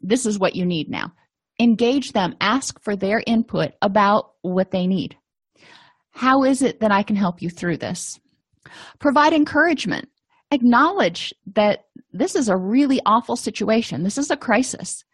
This 0.00 0.26
is 0.26 0.38
what 0.38 0.55
you 0.55 0.66
need 0.66 0.90
now, 0.90 1.12
engage 1.59 2.12
them, 2.12 2.37
ask 2.40 2.81
for 2.83 2.96
their 2.96 3.22
input 3.26 3.72
about 3.81 4.33
what 4.42 4.70
they 4.70 4.87
need. 4.87 5.16
How 6.10 6.44
is 6.44 6.62
it 6.62 6.80
that 6.80 6.92
I 6.92 7.02
can 7.02 7.16
help 7.16 7.42
you 7.42 7.50
through 7.50 7.78
this? 7.78 8.18
Provide 8.98 9.32
encouragement. 9.32 10.08
Acknowledge 10.50 11.32
that 11.54 11.86
this 12.12 12.34
is 12.34 12.48
a 12.48 12.56
really 12.56 13.00
awful 13.06 13.36
situation. 13.36 14.02
This 14.02 14.18
is 14.18 14.30
a 14.30 14.36
crisis. 14.36 15.04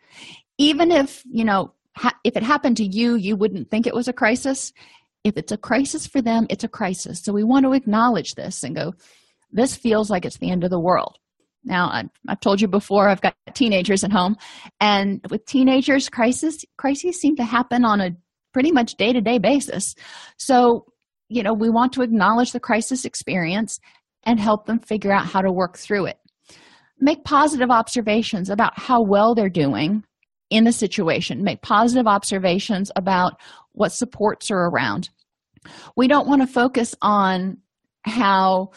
Even 0.59 0.91
if, 0.91 1.23
you 1.27 1.45
know, 1.45 1.73
ha- 1.95 2.19
if 2.25 2.37
it 2.37 2.43
happened 2.43 2.79
to 2.79 2.85
you, 2.85 3.17
you 3.17 3.37
wouldn't 3.37 3.71
think 3.71 3.87
it 3.87 3.95
was 3.95 4.09
a 4.09 4.13
crisis. 4.13 4.73
If 5.25 5.37
it's 5.37 5.53
a 5.53 5.59
crisis 5.59 6.07
for 6.07 6.23
them, 6.23 6.47
it's 6.49 6.65
a 6.65 6.69
crisis. 6.69 7.23
So 7.23 7.33
we 7.33 7.45
want 7.45 7.67
to 7.67 7.75
acknowledge 7.75 8.35
this 8.35 8.63
and 8.63 8.75
go, 8.75 8.95
this 9.53 9.77
feels 9.77 10.11
like 10.11 10.25
it's 10.25 10.39
the 10.39 10.51
end 10.51 10.65
of 10.65 10.71
the 10.71 10.81
world. 10.81 11.19
Now, 11.65 11.91
I've, 11.91 12.11
I've 12.29 12.41
told 12.41 12.61
you 12.61 12.69
before, 12.69 13.09
I've 13.09 13.21
got 13.21 13.35
teenagers 13.53 14.05
at 14.05 14.13
home, 14.13 14.37
and 14.81 15.21
with 15.31 15.45
teenagers, 15.47 16.09
crisis 16.09 16.65
crises 16.77 17.21
seem 17.21 17.35
to 17.37 17.45
happen 17.45 17.85
on 17.85 18.01
a 18.01 18.17
pretty 18.57 18.73
much 18.73 18.95
day 18.95 19.13
to 19.13 19.21
day 19.21 19.37
basis. 19.37 19.95
So, 20.39 20.87
you 21.29 21.43
know, 21.43 21.53
we 21.53 21.69
want 21.69 21.93
to 21.93 22.01
acknowledge 22.01 22.53
the 22.53 22.59
crisis 22.59 23.05
experience 23.05 23.79
and 24.23 24.41
help 24.41 24.65
them 24.65 24.79
figure 24.79 25.13
out 25.13 25.27
how 25.27 25.43
to 25.43 25.53
work 25.53 25.77
through 25.77 26.07
it. 26.07 26.17
Make 26.99 27.23
positive 27.23 27.71
observations 27.71 28.49
about 28.49 28.73
how 28.79 29.03
well 29.03 29.35
they're 29.35 29.51
doing 29.51 30.05
in 30.49 30.65
the 30.65 30.73
situation, 30.73 31.45
make 31.45 31.61
positive 31.61 32.07
observations 32.07 32.91
about 32.97 33.35
what 33.73 33.93
supports 33.93 34.51
are 34.51 34.71
around. 34.71 35.11
We 35.95 36.09
don't 36.09 36.27
want 36.27 36.41
to 36.41 36.49
focus 36.49 36.95
on 37.03 37.59
how 38.07 38.71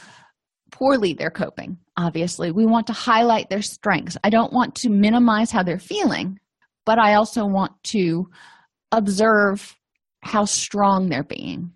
poorly 0.72 1.14
they're 1.14 1.32
coping, 1.32 1.78
obviously. 1.96 2.52
We 2.52 2.66
want 2.66 2.88
to 2.88 2.94
highlight 2.94 3.50
their 3.50 3.62
strengths. 3.62 4.18
I 4.26 4.30
don't 4.30 4.52
want 4.52 4.76
to 4.76 4.90
minimize 4.90 5.52
how 5.52 5.64
they're 5.64 5.80
feeling, 5.80 6.38
but 6.86 7.00
I 7.00 7.14
also 7.14 7.46
want 7.46 7.82
to 7.94 8.28
observe 8.92 9.76
how 10.22 10.46
strong 10.46 11.10
they're 11.10 11.24
being. 11.24 11.72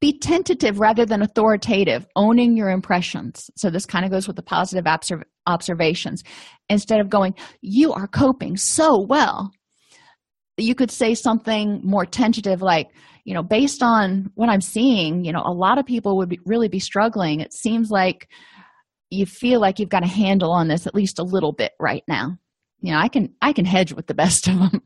Be 0.00 0.18
tentative 0.18 0.78
rather 0.78 1.06
than 1.06 1.22
authoritative, 1.22 2.06
owning 2.16 2.56
your 2.56 2.68
impressions. 2.68 3.50
So, 3.56 3.70
this 3.70 3.86
kind 3.86 4.04
of 4.04 4.10
goes 4.10 4.26
with 4.26 4.36
the 4.36 4.42
positive 4.42 4.86
observations. 5.46 6.22
Instead 6.68 7.00
of 7.00 7.08
going, 7.08 7.34
You 7.62 7.92
are 7.92 8.06
coping 8.06 8.56
so 8.56 9.00
well, 9.00 9.50
you 10.58 10.74
could 10.74 10.90
say 10.90 11.14
something 11.14 11.80
more 11.82 12.04
tentative 12.04 12.60
like, 12.60 12.88
You 13.24 13.32
know, 13.32 13.42
based 13.42 13.82
on 13.82 14.30
what 14.34 14.50
I'm 14.50 14.60
seeing, 14.60 15.24
you 15.24 15.32
know, 15.32 15.42
a 15.44 15.54
lot 15.54 15.78
of 15.78 15.86
people 15.86 16.18
would 16.18 16.28
be, 16.28 16.40
really 16.44 16.68
be 16.68 16.80
struggling. 16.80 17.40
It 17.40 17.54
seems 17.54 17.90
like 17.90 18.28
you 19.10 19.24
feel 19.24 19.60
like 19.60 19.78
you've 19.78 19.88
got 19.88 20.04
a 20.04 20.08
handle 20.08 20.52
on 20.52 20.68
this 20.68 20.86
at 20.86 20.94
least 20.94 21.18
a 21.18 21.24
little 21.24 21.52
bit 21.52 21.72
right 21.80 22.02
now. 22.06 22.36
You 22.80 22.92
know, 22.92 22.98
I 22.98 23.08
can 23.08 23.34
I 23.40 23.54
can 23.54 23.64
hedge 23.64 23.94
with 23.94 24.08
the 24.08 24.14
best 24.14 24.46
of 24.46 24.58
them 24.58 24.82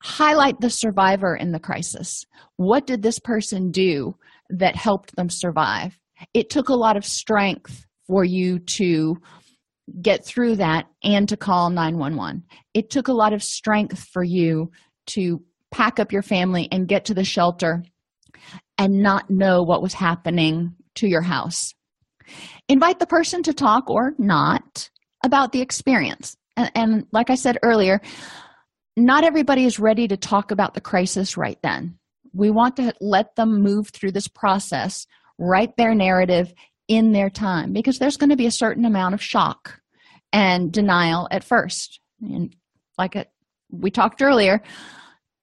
highlight 0.00 0.60
the 0.60 0.70
survivor 0.70 1.34
in 1.34 1.52
the 1.52 1.60
crisis. 1.60 2.24
What 2.56 2.86
did 2.86 3.02
this 3.02 3.18
person 3.18 3.70
do 3.70 4.16
that 4.50 4.76
helped 4.76 5.16
them 5.16 5.30
survive? 5.30 5.98
It 6.34 6.50
took 6.50 6.68
a 6.68 6.74
lot 6.74 6.96
of 6.96 7.04
strength 7.04 7.86
for 8.06 8.24
you 8.24 8.58
to 8.58 9.16
get 10.02 10.24
through 10.24 10.56
that 10.56 10.86
and 11.02 11.28
to 11.28 11.36
call 11.36 11.70
911. 11.70 12.44
It 12.74 12.90
took 12.90 13.08
a 13.08 13.12
lot 13.12 13.32
of 13.32 13.42
strength 13.42 14.04
for 14.12 14.22
you 14.22 14.70
to 15.08 15.42
pack 15.70 15.98
up 15.98 16.12
your 16.12 16.22
family 16.22 16.68
and 16.70 16.88
get 16.88 17.06
to 17.06 17.14
the 17.14 17.24
shelter 17.24 17.82
and 18.76 19.02
not 19.02 19.30
know 19.30 19.62
what 19.62 19.82
was 19.82 19.94
happening 19.94 20.74
to 20.96 21.08
your 21.08 21.22
house. 21.22 21.74
Invite 22.68 22.98
the 22.98 23.06
person 23.06 23.42
to 23.44 23.54
talk 23.54 23.90
or 23.90 24.14
not 24.18 24.90
about 25.24 25.52
the 25.52 25.60
experience. 25.60 26.36
And, 26.56 26.70
and 26.74 27.06
like 27.12 27.30
I 27.30 27.34
said 27.34 27.58
earlier, 27.62 28.00
not 29.06 29.24
everybody 29.24 29.64
is 29.64 29.78
ready 29.78 30.08
to 30.08 30.16
talk 30.16 30.50
about 30.50 30.74
the 30.74 30.80
crisis 30.80 31.36
right 31.36 31.58
then. 31.62 31.98
We 32.32 32.50
want 32.50 32.76
to 32.76 32.92
let 33.00 33.36
them 33.36 33.62
move 33.62 33.88
through 33.88 34.12
this 34.12 34.28
process, 34.28 35.06
write 35.38 35.76
their 35.76 35.94
narrative 35.94 36.52
in 36.88 37.12
their 37.12 37.30
time, 37.30 37.72
because 37.72 37.98
there's 37.98 38.16
going 38.16 38.30
to 38.30 38.36
be 38.36 38.46
a 38.46 38.50
certain 38.50 38.84
amount 38.84 39.14
of 39.14 39.22
shock 39.22 39.80
and 40.32 40.72
denial 40.72 41.28
at 41.30 41.44
first. 41.44 42.00
And 42.20 42.54
like 42.96 43.16
it, 43.16 43.30
we 43.70 43.90
talked 43.90 44.22
earlier, 44.22 44.62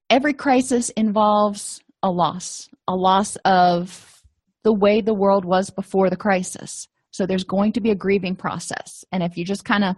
every 0.10 0.34
crisis 0.34 0.90
involves 0.92 1.82
a 2.02 2.10
loss, 2.10 2.70
a 2.88 2.96
loss 2.96 3.36
of 3.46 4.22
the 4.64 4.74
way 4.74 5.02
the 5.02 5.14
world 5.14 5.46
was 5.46 5.70
before 5.70 6.10
the 6.10 6.16
crisis. 6.16 6.88
So 7.12 7.26
there's 7.26 7.44
going 7.44 7.74
to 7.74 7.82
be 7.82 7.92
a 7.92 7.96
grieving 7.96 8.36
process. 8.36 9.06
And 9.12 9.24
if 9.24 9.38
you 9.38 9.46
just 9.46 9.64
kind 9.64 9.84
of 9.84 9.96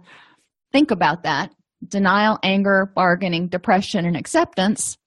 think 0.72 0.90
about 0.90 1.24
that, 1.24 1.50
denial, 1.86 2.38
anger, 2.42 2.90
bargaining, 2.94 3.48
depression, 3.48 4.04
and 4.04 4.16
acceptance, 4.16 4.98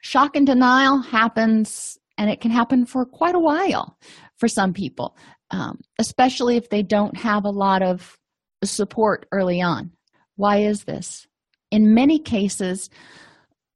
shock 0.00 0.36
and 0.36 0.46
denial 0.46 1.00
happens 1.00 1.98
and 2.18 2.30
it 2.30 2.40
can 2.40 2.50
happen 2.50 2.86
for 2.86 3.04
quite 3.04 3.34
a 3.34 3.40
while 3.40 3.98
for 4.38 4.48
some 4.48 4.72
people, 4.72 5.16
um, 5.50 5.80
especially 5.98 6.56
if 6.56 6.70
they 6.70 6.82
don't 6.82 7.16
have 7.16 7.44
a 7.44 7.50
lot 7.50 7.82
of 7.82 8.16
support 8.64 9.26
early 9.32 9.60
on. 9.60 9.90
Why 10.36 10.58
is 10.58 10.84
this? 10.84 11.26
In 11.70 11.94
many 11.94 12.18
cases, 12.18 12.90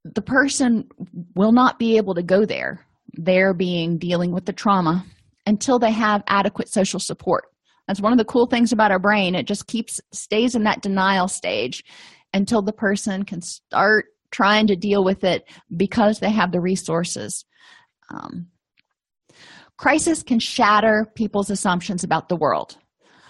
the 0.04 0.22
person 0.22 0.88
will 1.34 1.52
not 1.52 1.78
be 1.78 1.96
able 1.96 2.14
to 2.14 2.22
go 2.22 2.44
there, 2.44 2.86
there 3.12 3.52
being 3.52 3.98
dealing 3.98 4.32
with 4.32 4.46
the 4.46 4.52
trauma, 4.52 5.04
until 5.46 5.78
they 5.78 5.90
have 5.90 6.22
adequate 6.26 6.68
social 6.68 7.00
support. 7.00 7.44
That's 7.90 8.00
one 8.00 8.12
of 8.12 8.18
the 8.18 8.24
cool 8.24 8.46
things 8.46 8.70
about 8.70 8.92
our 8.92 9.00
brain. 9.00 9.34
It 9.34 9.48
just 9.48 9.66
keeps 9.66 10.00
stays 10.12 10.54
in 10.54 10.62
that 10.62 10.80
denial 10.80 11.26
stage 11.26 11.82
until 12.32 12.62
the 12.62 12.72
person 12.72 13.24
can 13.24 13.40
start 13.40 14.04
trying 14.30 14.68
to 14.68 14.76
deal 14.76 15.02
with 15.02 15.24
it 15.24 15.42
because 15.76 16.20
they 16.20 16.30
have 16.30 16.52
the 16.52 16.60
resources. 16.60 17.44
Um, 18.08 18.46
crisis 19.76 20.22
can 20.22 20.38
shatter 20.38 21.04
people's 21.16 21.50
assumptions 21.50 22.04
about 22.04 22.28
the 22.28 22.36
world. 22.36 22.78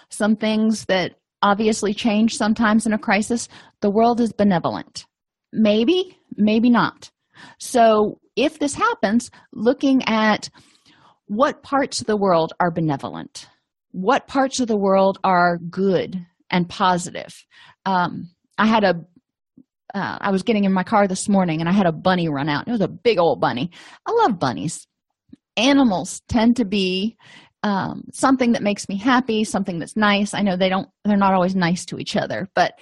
Some 0.09 0.35
things 0.35 0.85
that 0.85 1.13
obviously 1.41 1.95
change 1.95 2.37
sometimes 2.37 2.85
in 2.85 2.93
a 2.93 2.99
crisis, 2.99 3.49
the 3.81 3.89
world 3.89 4.21
is 4.21 4.31
benevolent. 4.31 5.07
Maybe, 5.51 6.19
maybe 6.37 6.69
not. 6.69 7.09
So, 7.57 8.19
if 8.35 8.59
this 8.59 8.75
happens, 8.75 9.31
looking 9.51 10.03
at 10.03 10.51
what 11.25 11.63
parts 11.63 11.99
of 11.99 12.05
the 12.05 12.15
world 12.15 12.53
are 12.59 12.69
benevolent 12.69 13.47
what 13.91 14.27
parts 14.27 14.59
of 14.59 14.67
the 14.67 14.77
world 14.77 15.19
are 15.23 15.57
good 15.69 16.25
and 16.49 16.69
positive 16.69 17.33
um, 17.85 18.29
i 18.57 18.65
had 18.65 18.83
a 18.83 19.05
uh, 19.93 20.17
I 20.21 20.31
was 20.31 20.43
getting 20.43 20.63
in 20.63 20.73
my 20.73 20.83
car 20.83 21.07
this 21.07 21.27
morning 21.27 21.59
and 21.59 21.67
I 21.67 21.73
had 21.73 21.85
a 21.85 21.91
bunny 21.91 22.29
run 22.29 22.49
out. 22.49 22.67
It 22.67 22.71
was 22.71 22.81
a 22.81 22.87
big 22.87 23.19
old 23.19 23.41
bunny. 23.41 23.71
I 24.05 24.11
love 24.11 24.39
bunnies. 24.39 24.87
Animals 25.57 26.21
tend 26.29 26.57
to 26.57 26.65
be 26.65 27.17
um, 27.63 28.05
something 28.11 28.53
that 28.53 28.63
makes 28.63 28.87
me 28.89 28.97
happy, 28.97 29.43
something 29.43 29.79
that's 29.79 29.97
nice. 29.97 30.33
I 30.33 30.41
know 30.41 30.55
they 30.55 30.69
don't, 30.69 30.89
they're 31.03 31.17
not 31.17 31.33
always 31.33 31.55
nice 31.55 31.85
to 31.87 31.99
each 31.99 32.15
other, 32.15 32.49
but 32.55 32.73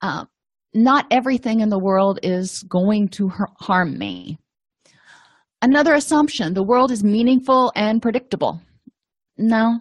um, 0.00 0.28
not 0.74 1.06
everything 1.10 1.60
in 1.60 1.68
the 1.68 1.78
world 1.78 2.18
is 2.22 2.62
going 2.62 3.08
to 3.08 3.30
harm 3.60 3.98
me. 3.98 4.38
Another 5.62 5.94
assumption 5.94 6.54
the 6.54 6.62
world 6.62 6.90
is 6.90 7.04
meaningful 7.04 7.72
and 7.74 8.02
predictable. 8.02 8.60
No, 9.38 9.80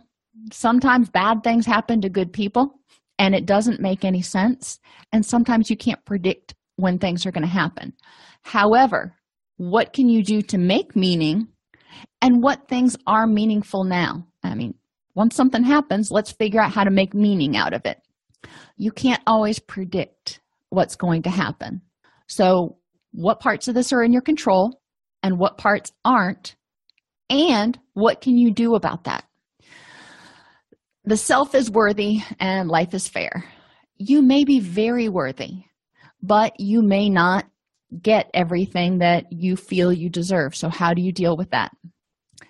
sometimes 0.52 1.10
bad 1.10 1.44
things 1.44 1.66
happen 1.66 2.02
to 2.02 2.10
good 2.10 2.32
people 2.34 2.80
and 3.18 3.34
it 3.34 3.46
doesn't 3.46 3.80
make 3.80 4.04
any 4.04 4.22
sense. 4.22 4.80
And 5.12 5.26
sometimes 5.26 5.70
you 5.70 5.78
can't 5.78 6.04
predict 6.06 6.54
when 6.76 7.00
things 7.00 7.26
are 7.26 7.32
going 7.32 7.44
to 7.44 7.48
happen. 7.48 7.94
However, 8.42 9.16
what 9.58 9.94
can 9.94 10.10
you 10.10 10.24
do 10.24 10.42
to 10.44 10.58
make 10.58 10.96
meaning 10.96 11.48
and 12.22 12.44
what 12.44 12.68
things 12.68 12.98
are 13.08 13.26
meaningful 13.26 13.84
now? 13.86 14.28
I 14.44 14.56
mean, 14.56 14.76
once 15.16 15.36
something 15.36 15.64
happens, 15.64 16.12
let's 16.12 16.32
figure 16.32 16.62
out 16.62 16.74
how 16.74 16.84
to 16.84 16.92
make 16.92 17.14
meaning 17.14 17.56
out 17.56 17.74
of 17.74 17.86
it. 17.86 18.02
You 18.76 18.92
can't 18.92 19.24
always 19.26 19.60
predict 19.60 20.42
what's 20.70 20.98
going 20.98 21.24
to 21.24 21.30
happen. 21.30 21.82
So, 22.28 22.78
what 23.12 23.40
parts 23.40 23.70
of 23.70 23.76
this 23.76 23.94
are 23.94 24.04
in 24.04 24.12
your 24.12 24.22
control 24.22 24.82
and 25.24 25.40
what 25.40 25.58
parts 25.58 25.94
aren't? 26.04 26.56
And 27.30 27.80
what 27.94 28.20
can 28.20 28.38
you 28.38 28.52
do 28.52 28.76
about 28.76 29.06
that? 29.06 29.24
The 31.08 31.18
self 31.18 31.54
is 31.54 31.70
worthy 31.70 32.24
and 32.40 32.68
life 32.68 32.94
is 32.96 33.08
fair. 33.08 33.46
You 33.98 34.24
may 34.24 34.44
be 34.44 34.60
very 34.60 35.08
worthy, 35.08 35.66
but 36.22 36.60
you 36.60 36.82
may 36.82 37.10
not 37.10 37.46
get 38.02 38.32
everything 38.34 38.98
that 39.00 39.32
you 39.32 39.56
feel 39.56 39.94
you 39.94 40.10
deserve. 40.10 40.56
So, 40.56 40.70
how 40.70 40.94
do 40.94 41.02
you 41.02 41.12
deal 41.12 41.38
with 41.38 41.52
that? 41.52 41.72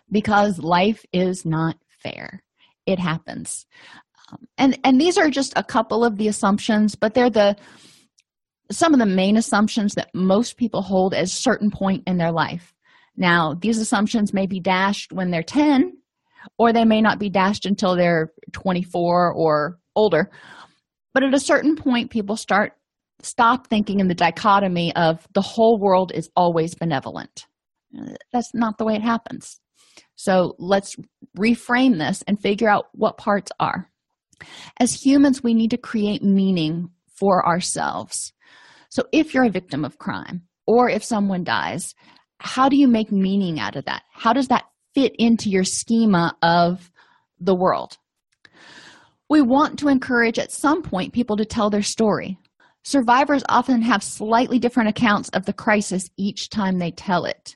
Because 0.09 0.57
life 0.57 1.05
is 1.11 1.45
not 1.45 1.77
fair. 2.01 2.43
It 2.85 2.97
happens. 2.97 3.65
Um, 4.31 4.47
and 4.57 4.79
and 4.85 5.01
these 5.01 5.17
are 5.17 5.29
just 5.29 5.53
a 5.57 5.63
couple 5.63 6.05
of 6.05 6.17
the 6.17 6.29
assumptions, 6.29 6.95
but 6.95 7.13
they're 7.13 7.29
the 7.29 7.57
some 8.71 8.93
of 8.93 8.99
the 8.99 9.05
main 9.05 9.35
assumptions 9.35 9.95
that 9.95 10.15
most 10.15 10.55
people 10.55 10.81
hold 10.81 11.13
as 11.13 11.33
certain 11.33 11.69
point 11.71 12.03
in 12.07 12.17
their 12.17 12.31
life. 12.31 12.73
Now, 13.17 13.53
these 13.53 13.79
assumptions 13.79 14.33
may 14.33 14.47
be 14.47 14.59
dashed 14.59 15.11
when 15.11 15.29
they're 15.29 15.43
10 15.43 15.97
or 16.57 16.71
they 16.71 16.85
may 16.85 17.01
not 17.01 17.19
be 17.19 17.29
dashed 17.29 17.65
until 17.65 17.95
they're 17.95 18.31
24 18.53 19.33
or 19.33 19.79
older. 19.95 20.29
But 21.13 21.23
at 21.23 21.33
a 21.33 21.39
certain 21.39 21.75
point 21.75 22.11
people 22.11 22.35
start 22.35 22.73
stop 23.21 23.67
thinking 23.67 23.99
in 23.99 24.07
the 24.07 24.15
dichotomy 24.15 24.95
of 24.95 25.27
the 25.33 25.41
whole 25.41 25.79
world 25.79 26.11
is 26.13 26.29
always 26.35 26.75
benevolent. 26.75 27.45
That's 28.31 28.53
not 28.53 28.77
the 28.77 28.85
way 28.85 28.95
it 28.95 29.01
happens. 29.01 29.59
So 30.15 30.55
let's 30.59 30.95
reframe 31.37 31.97
this 31.97 32.23
and 32.27 32.39
figure 32.39 32.69
out 32.69 32.87
what 32.93 33.17
parts 33.17 33.51
are. 33.59 33.89
As 34.79 34.93
humans, 34.93 35.43
we 35.43 35.53
need 35.53 35.71
to 35.71 35.77
create 35.77 36.23
meaning 36.23 36.89
for 37.07 37.45
ourselves. 37.47 38.33
So 38.89 39.03
if 39.11 39.33
you're 39.33 39.45
a 39.45 39.49
victim 39.49 39.85
of 39.85 39.97
crime 39.97 40.43
or 40.67 40.89
if 40.89 41.03
someone 41.03 41.43
dies, 41.43 41.95
how 42.39 42.69
do 42.69 42.75
you 42.75 42.87
make 42.87 43.11
meaning 43.11 43.59
out 43.59 43.75
of 43.75 43.85
that? 43.85 44.03
How 44.11 44.33
does 44.33 44.49
that 44.49 44.65
fit 44.95 45.13
into 45.19 45.49
your 45.49 45.63
schema 45.63 46.35
of 46.41 46.89
the 47.39 47.53
world? 47.53 47.97
We 49.29 49.41
want 49.41 49.77
to 49.79 49.89
encourage 49.89 50.39
at 50.39 50.51
some 50.51 50.81
point 50.81 51.13
people 51.13 51.37
to 51.37 51.45
tell 51.45 51.69
their 51.69 51.83
story. 51.83 52.39
Survivors 52.83 53.43
often 53.49 53.81
have 53.81 54.03
slightly 54.03 54.59
different 54.59 54.89
accounts 54.89 55.29
of 55.29 55.45
the 55.45 55.53
crisis 55.53 56.09
each 56.17 56.49
time 56.49 56.77
they 56.77 56.91
tell 56.91 57.25
it. 57.25 57.55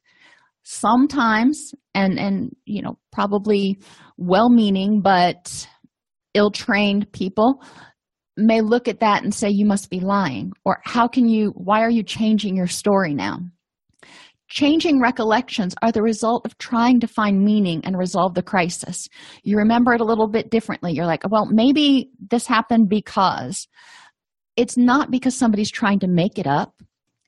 Sometimes, 0.64 1.74
and 1.96 2.20
and 2.20 2.56
you 2.66 2.82
know, 2.82 2.98
probably 3.12 3.80
well-meaning 4.18 5.02
but 5.02 5.68
ill-trained 6.34 7.12
people 7.12 7.64
may 8.38 8.62
look 8.62 8.88
at 8.88 9.00
that 9.00 9.24
and 9.24 9.34
say 9.34 9.50
you 9.50 9.66
must 9.66 9.90
be 9.90 10.00
lying 10.00 10.52
or 10.66 10.80
how 10.84 11.08
can 11.08 11.28
you 11.28 11.52
why 11.56 11.82
are 11.82 11.90
you 11.90 12.04
changing 12.04 12.56
your 12.56 12.68
story 12.68 13.14
now? 13.14 13.40
Changing 14.50 15.00
recollections 15.00 15.76
are 15.82 15.92
the 15.92 16.02
result 16.02 16.46
of 16.46 16.58
trying 16.58 17.00
to 17.02 17.08
find 17.08 17.46
meaning 17.46 17.82
and 17.86 17.98
resolve 17.98 18.34
the 18.34 18.42
crisis. 18.42 19.08
You 19.44 19.58
remember 19.58 19.94
it 19.94 20.02
a 20.02 20.06
little 20.06 20.28
bit 20.28 20.50
differently. 20.50 20.92
You're 20.92 21.06
like, 21.06 21.24
well, 21.30 21.46
maybe 21.46 22.10
this 22.32 22.48
happened 22.48 22.90
because. 22.90 23.68
It's 24.56 24.76
not 24.76 25.12
because 25.12 25.36
somebody's 25.36 25.72
trying 25.72 26.00
to 26.00 26.08
make 26.08 26.40
it 26.40 26.48
up. 26.48 26.74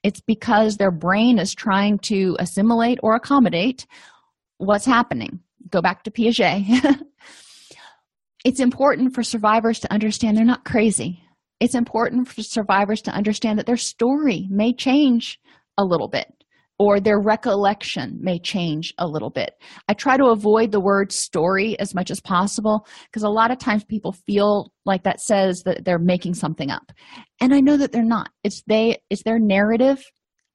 It's 0.04 0.20
because 0.20 0.78
their 0.78 0.92
brain 0.92 1.38
is 1.38 1.54
trying 1.54 2.00
to 2.00 2.36
assimilate 2.40 3.00
or 3.04 3.16
accommodate 3.16 3.86
what's 4.58 4.86
happening. 4.86 5.40
Go 5.70 5.82
back 5.82 6.04
to 6.04 6.12
piaget 6.12 7.02
it's 8.44 8.60
important 8.60 9.14
for 9.14 9.24
survivors 9.24 9.80
to 9.80 9.94
understand 9.94 10.36
they're 10.36 10.44
not 10.44 10.66
crazy. 10.66 11.24
It's 11.60 11.76
important 11.76 12.28
for 12.28 12.42
survivors 12.42 13.02
to 13.04 13.12
understand 13.12 13.60
that 13.60 13.68
their 13.68 13.78
story 13.78 14.48
may 14.50 14.74
change 14.74 15.40
a 15.78 15.86
little 15.86 16.08
bit 16.08 16.41
or 16.82 17.00
their 17.00 17.20
recollection 17.20 18.18
may 18.20 18.40
change 18.40 18.92
a 18.98 19.08
little 19.08 19.30
bit. 19.30 19.54
I 19.88 19.94
try 19.94 20.18
to 20.18 20.32
avoid 20.32 20.72
the 20.72 20.80
word 20.80 21.12
story 21.12 21.78
as 21.78 21.94
much 21.94 22.10
as 22.10 22.20
possible 22.20 22.88
because 23.06 23.22
a 23.22 23.30
lot 23.30 23.52
of 23.52 23.60
times 23.60 23.84
people 23.84 24.14
feel 24.14 24.74
like 24.84 25.04
that 25.04 25.22
says 25.22 25.62
that 25.66 25.86
they're 25.86 26.00
making 26.00 26.34
something 26.34 26.72
up. 26.72 26.92
And 27.40 27.54
I 27.54 27.60
know 27.60 27.78
that 27.78 27.92
they're 27.92 28.02
not. 28.04 28.32
It's 28.44 28.64
they 28.66 28.98
it's 29.12 29.22
their 29.22 29.38
narrative 29.38 30.04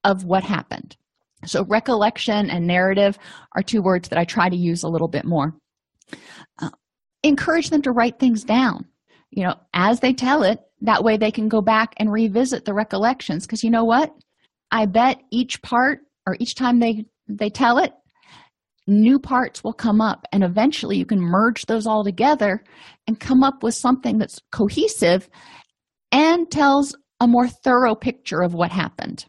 of 0.03 0.25
what 0.25 0.43
happened. 0.43 0.97
So 1.45 1.63
recollection 1.63 2.49
and 2.49 2.67
narrative 2.67 3.17
are 3.55 3.63
two 3.63 3.81
words 3.81 4.09
that 4.09 4.19
I 4.19 4.25
try 4.25 4.49
to 4.49 4.57
use 4.57 4.83
a 4.83 4.89
little 4.89 5.07
bit 5.07 5.23
more. 5.23 5.55
Uh, 6.59 6.71
encourage 7.23 7.69
them 7.69 7.83
to 7.83 7.93
write 7.93 8.19
things 8.19 8.43
down. 8.43 8.83
You 9.29 9.45
know, 9.45 9.55
as 9.73 10.01
they 10.01 10.11
tell 10.11 10.43
it, 10.43 10.59
that 10.81 11.05
way 11.05 11.15
they 11.15 11.31
can 11.31 11.47
go 11.47 11.61
back 11.61 11.93
and 11.95 12.11
revisit 12.11 12.65
the 12.65 12.73
recollections 12.73 13.45
because 13.45 13.63
you 13.63 13.71
know 13.71 13.85
what? 13.85 14.13
I 14.71 14.87
bet 14.87 15.21
each 15.31 15.61
part 15.61 15.99
or 16.27 16.37
each 16.39 16.53
time 16.53 16.79
they 16.79 17.05
they 17.27 17.49
tell 17.49 17.79
it 17.79 17.93
new 18.87 19.19
parts 19.19 19.63
will 19.63 19.73
come 19.73 19.99
up 19.99 20.25
and 20.31 20.43
eventually 20.43 20.97
you 20.97 21.05
can 21.05 21.19
merge 21.19 21.65
those 21.65 21.85
all 21.85 22.03
together 22.03 22.63
and 23.05 23.19
come 23.19 23.43
up 23.43 23.61
with 23.61 23.75
something 23.75 24.17
that's 24.17 24.39
cohesive 24.51 25.29
and 26.11 26.49
tells 26.49 26.95
a 27.19 27.27
more 27.27 27.47
thorough 27.47 27.95
picture 27.95 28.41
of 28.41 28.53
what 28.53 28.71
happened. 28.71 29.25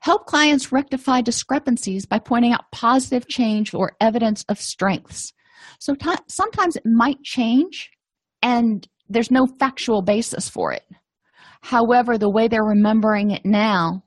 Help 0.00 0.26
clients 0.26 0.72
rectify 0.72 1.20
discrepancies 1.20 2.06
by 2.06 2.18
pointing 2.18 2.52
out 2.52 2.72
positive 2.72 3.28
change 3.28 3.74
or 3.74 3.92
evidence 4.00 4.44
of 4.48 4.58
strengths. 4.58 5.32
So 5.78 5.94
t- 5.94 6.10
sometimes 6.26 6.76
it 6.76 6.86
might 6.86 7.22
change 7.22 7.90
and 8.42 8.86
there's 9.08 9.30
no 9.30 9.46
factual 9.46 10.02
basis 10.02 10.48
for 10.48 10.72
it. 10.72 10.82
However 11.60 12.18
the 12.18 12.30
way 12.30 12.48
they're 12.48 12.64
remembering 12.64 13.30
it 13.30 13.44
now 13.44 14.02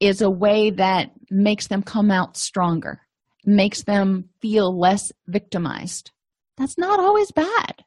is 0.00 0.20
a 0.20 0.30
way 0.30 0.70
that 0.70 1.10
makes 1.30 1.68
them 1.68 1.82
come 1.82 2.10
out 2.10 2.36
stronger, 2.36 3.00
makes 3.44 3.84
them 3.84 4.28
feel 4.40 4.78
less 4.78 5.12
victimized. 5.26 6.10
That's 6.56 6.78
not 6.78 7.00
always 7.00 7.32
bad. 7.32 7.84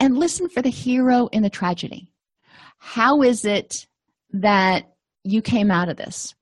And 0.00 0.16
listen 0.16 0.48
for 0.48 0.62
the 0.62 0.70
hero 0.70 1.28
in 1.28 1.42
the 1.42 1.50
tragedy. 1.50 2.12
How 2.78 3.22
is 3.22 3.44
it 3.44 3.86
that 4.32 4.84
you 5.22 5.42
came 5.42 5.70
out 5.70 5.88
of 5.88 5.96
this? 5.96 6.34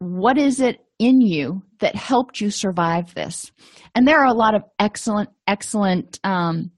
What 0.00 0.36
is 0.36 0.60
it 0.60 0.80
in 0.98 1.20
you 1.20 1.62
that 1.78 1.94
helped 1.94 2.40
you 2.40 2.50
survive 2.50 3.14
this? 3.14 3.52
And 3.94 4.06
there 4.08 4.18
are 4.18 4.26
a 4.26 4.34
lot 4.34 4.54
of 4.54 4.64
excellent, 4.80 5.30
excellent 5.46 6.18
um, 6.24 6.72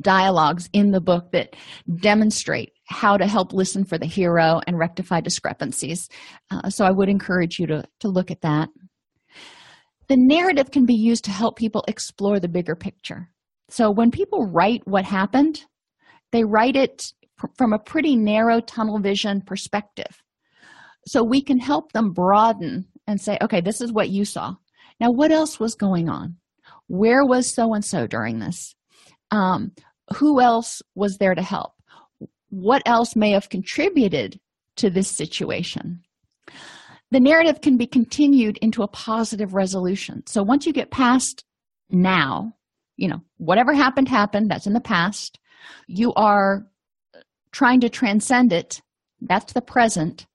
dialogues 0.00 0.68
in 0.72 0.90
the 0.90 1.00
book 1.00 1.30
that 1.32 1.54
demonstrate 2.00 2.72
how 2.86 3.16
to 3.16 3.26
help 3.26 3.52
listen 3.52 3.84
for 3.84 3.98
the 3.98 4.06
hero 4.06 4.60
and 4.66 4.78
rectify 4.78 5.20
discrepancies. 5.20 6.08
Uh, 6.50 6.70
so 6.70 6.84
I 6.84 6.90
would 6.90 7.08
encourage 7.08 7.58
you 7.58 7.66
to, 7.66 7.84
to 8.00 8.08
look 8.08 8.30
at 8.30 8.42
that. 8.42 8.68
The 10.08 10.16
narrative 10.16 10.70
can 10.70 10.86
be 10.86 10.94
used 10.94 11.24
to 11.24 11.32
help 11.32 11.56
people 11.56 11.84
explore 11.88 12.38
the 12.38 12.48
bigger 12.48 12.76
picture. 12.76 13.28
So 13.68 13.90
when 13.90 14.12
people 14.12 14.46
write 14.46 14.82
what 14.84 15.04
happened, 15.04 15.64
they 16.30 16.44
write 16.44 16.76
it 16.76 17.12
from 17.56 17.72
a 17.72 17.78
pretty 17.78 18.16
narrow 18.16 18.60
tunnel 18.60 19.00
vision 19.00 19.42
perspective. 19.44 20.22
So 21.06 21.22
we 21.22 21.42
can 21.42 21.58
help 21.58 21.92
them 21.92 22.12
broaden 22.12 22.86
and 23.06 23.20
say, 23.20 23.38
okay, 23.42 23.60
this 23.60 23.80
is 23.80 23.92
what 23.92 24.10
you 24.10 24.24
saw. 24.24 24.54
Now, 25.00 25.10
what 25.10 25.32
else 25.32 25.60
was 25.60 25.74
going 25.74 26.08
on? 26.08 26.36
Where 26.88 27.24
was 27.24 27.52
so 27.52 27.74
and 27.74 27.84
so 27.84 28.06
during 28.06 28.38
this? 28.38 28.74
Um, 29.30 29.72
who 30.16 30.40
else 30.40 30.82
was 30.94 31.18
there 31.18 31.34
to 31.34 31.42
help? 31.42 31.72
What 32.50 32.82
else 32.86 33.16
may 33.16 33.30
have 33.30 33.48
contributed 33.48 34.40
to 34.76 34.90
this 34.90 35.08
situation 35.08 36.00
the 37.12 37.20
narrative 37.20 37.60
can 37.60 37.76
be 37.76 37.86
continued 37.86 38.58
into 38.58 38.82
a 38.82 38.88
positive 38.88 39.54
resolution 39.54 40.22
so 40.26 40.42
once 40.42 40.66
you 40.66 40.72
get 40.72 40.90
past 40.90 41.44
now 41.90 42.52
you 42.96 43.08
know 43.08 43.20
whatever 43.38 43.72
happened 43.72 44.08
happened 44.08 44.50
that's 44.50 44.66
in 44.66 44.72
the 44.72 44.80
past 44.80 45.38
you 45.86 46.12
are 46.14 46.66
trying 47.56 47.80
to 47.80 47.88
transcend 47.88 48.52
it 48.52 48.82
That's 49.20 49.54
the 49.54 49.62
present. 49.62 50.26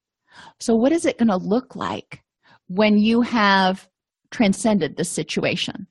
So, 0.60 0.76
what 0.76 0.92
is 0.92 1.06
it 1.06 1.20
going 1.20 1.28
to 1.28 1.38
look 1.38 1.76
like 1.76 2.24
when 2.68 2.98
you 2.98 3.22
have 3.22 3.88
transcended 4.32 4.98
the 4.98 5.04
situation? 5.04 5.86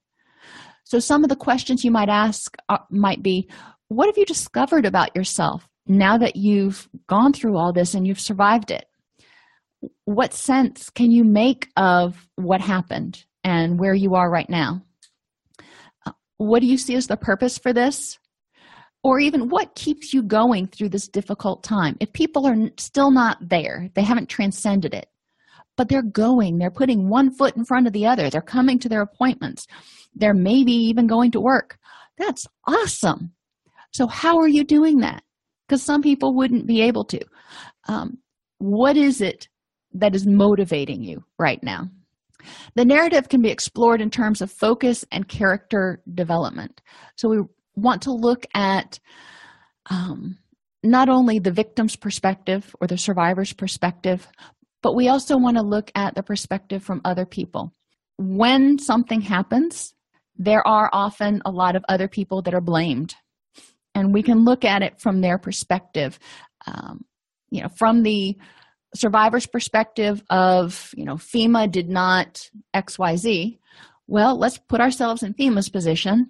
So, 0.83 0.99
some 0.99 1.23
of 1.23 1.31
the 1.31 1.37
questions 1.37 1.85
you 1.85 1.93
might 1.93 2.09
ask 2.09 2.57
might 2.91 3.23
be 3.23 3.49
What 3.89 4.07
have 4.07 4.19
you 4.19 4.27
discovered 4.27 4.87
about 4.87 5.15
yourself 5.15 5.69
now 5.87 6.19
that 6.19 6.37
you've 6.37 6.89
gone 7.09 7.33
through 7.33 7.57
all 7.57 7.73
this 7.73 7.95
and 7.95 8.07
you've 8.07 8.21
survived 8.21 8.71
it? 8.71 8.87
What 10.05 10.35
sense 10.35 10.91
can 10.91 11.11
you 11.11 11.25
make 11.25 11.69
of 11.77 12.29
what 12.37 12.61
happened 12.61 13.25
and 13.45 13.79
where 13.79 13.95
you 13.95 14.15
are 14.15 14.31
right 14.31 14.49
now? 14.49 14.83
Uh, 16.07 16.13
what 16.37 16.61
do 16.61 16.67
you 16.67 16.77
see 16.77 16.95
as 16.95 17.07
the 17.07 17.17
purpose 17.17 17.59
for 17.59 17.73
this? 17.73 18.19
or 19.03 19.19
even 19.19 19.49
what 19.49 19.75
keeps 19.75 20.13
you 20.13 20.23
going 20.23 20.67
through 20.67 20.89
this 20.89 21.09
difficult 21.09 21.63
time 21.63 21.97
if 22.01 22.13
people 22.13 22.47
are 22.47 22.57
still 22.79 23.11
not 23.11 23.37
there 23.41 23.89
they 23.95 24.03
haven't 24.03 24.29
transcended 24.29 24.95
it 24.95 25.07
but 25.77 25.89
they're 25.89 26.03
going 26.03 26.59
they're 26.59 26.71
putting 26.71 27.09
one 27.09 27.31
foot 27.33 27.57
in 27.57 27.65
front 27.65 27.87
of 27.87 27.93
the 27.93 28.07
other 28.07 28.29
they're 28.29 28.41
coming 28.41 28.79
to 28.79 28.89
their 28.89 29.03
appointments 29.03 29.67
they're 30.15 30.35
maybe 30.35 30.73
even 30.73 31.07
going 31.07 31.31
to 31.31 31.41
work 31.41 31.79
that's 32.19 32.47
awesome 32.67 33.33
so 33.93 34.07
how 34.07 34.39
are 34.39 34.49
you 34.49 34.65
doing 34.65 34.99
that 34.99 35.23
because 35.71 35.85
some 35.85 36.03
people 36.03 36.35
wouldn't 36.35 36.67
be 36.67 36.83
able 36.83 37.05
to. 37.05 37.21
Um, 37.87 38.19
what 38.59 38.97
is 38.97 39.21
it 39.21 39.49
that 39.93 40.17
is 40.17 40.27
motivating 40.27 41.01
you 41.01 41.23
right 41.39 41.63
now? 41.63 41.89
The 42.75 42.85
narrative 42.85 43.29
can 43.29 43.41
be 43.41 43.51
explored 43.51 44.01
in 44.01 44.11
terms 44.11 44.41
of 44.41 44.51
focus 44.51 45.05
and 45.13 45.29
character 45.29 46.03
development. 46.13 46.83
So 47.15 47.29
we 47.29 47.43
want 47.77 48.03
to 48.03 48.13
look 48.13 48.47
at 48.53 48.99
um, 49.89 50.39
not 50.83 51.09
only 51.09 51.39
the 51.39 51.53
victim's 51.53 51.95
perspective 51.95 52.75
or 52.81 52.89
the 52.89 52.99
survivor's 52.99 53.53
perspective, 53.53 54.27
but 54.83 54.97
we 54.97 55.07
also 55.07 55.37
want 55.37 55.57
to 55.57 55.63
look 55.63 55.93
at 55.95 56.17
the 56.17 56.25
perspective 56.25 56.83
from 56.83 57.01
other 57.05 57.27
people. 57.27 57.73
When 58.19 58.77
something 58.81 59.21
happens, 59.21 59.95
there 60.37 60.67
are 60.67 60.91
often 60.93 61.43
a 61.45 61.53
lot 61.53 61.77
of 61.77 61.85
other 61.89 62.09
people 62.09 62.43
that 62.43 62.55
are 62.55 62.61
blamed, 62.61 63.15
and 64.01 64.15
we 64.15 64.23
can 64.23 64.45
look 64.45 64.65
at 64.65 64.83
it 64.83 65.01
from 65.01 65.21
their 65.21 65.39
perspective. 65.39 66.19
Um, 66.67 67.05
you 67.51 67.63
know, 67.63 67.69
from 67.69 68.03
the 68.03 68.37
survivor's 68.95 69.47
perspective 69.47 70.23
of, 70.31 70.93
you 70.97 71.05
know, 71.05 71.15
FEMA 71.15 71.71
did 71.71 71.89
not 71.89 72.49
XYZ. 72.75 73.59
Well, 74.07 74.39
let's 74.39 74.59
put 74.59 74.81
ourselves 74.81 75.23
in 75.23 75.35
FEMA's 75.35 75.69
position 75.69 76.29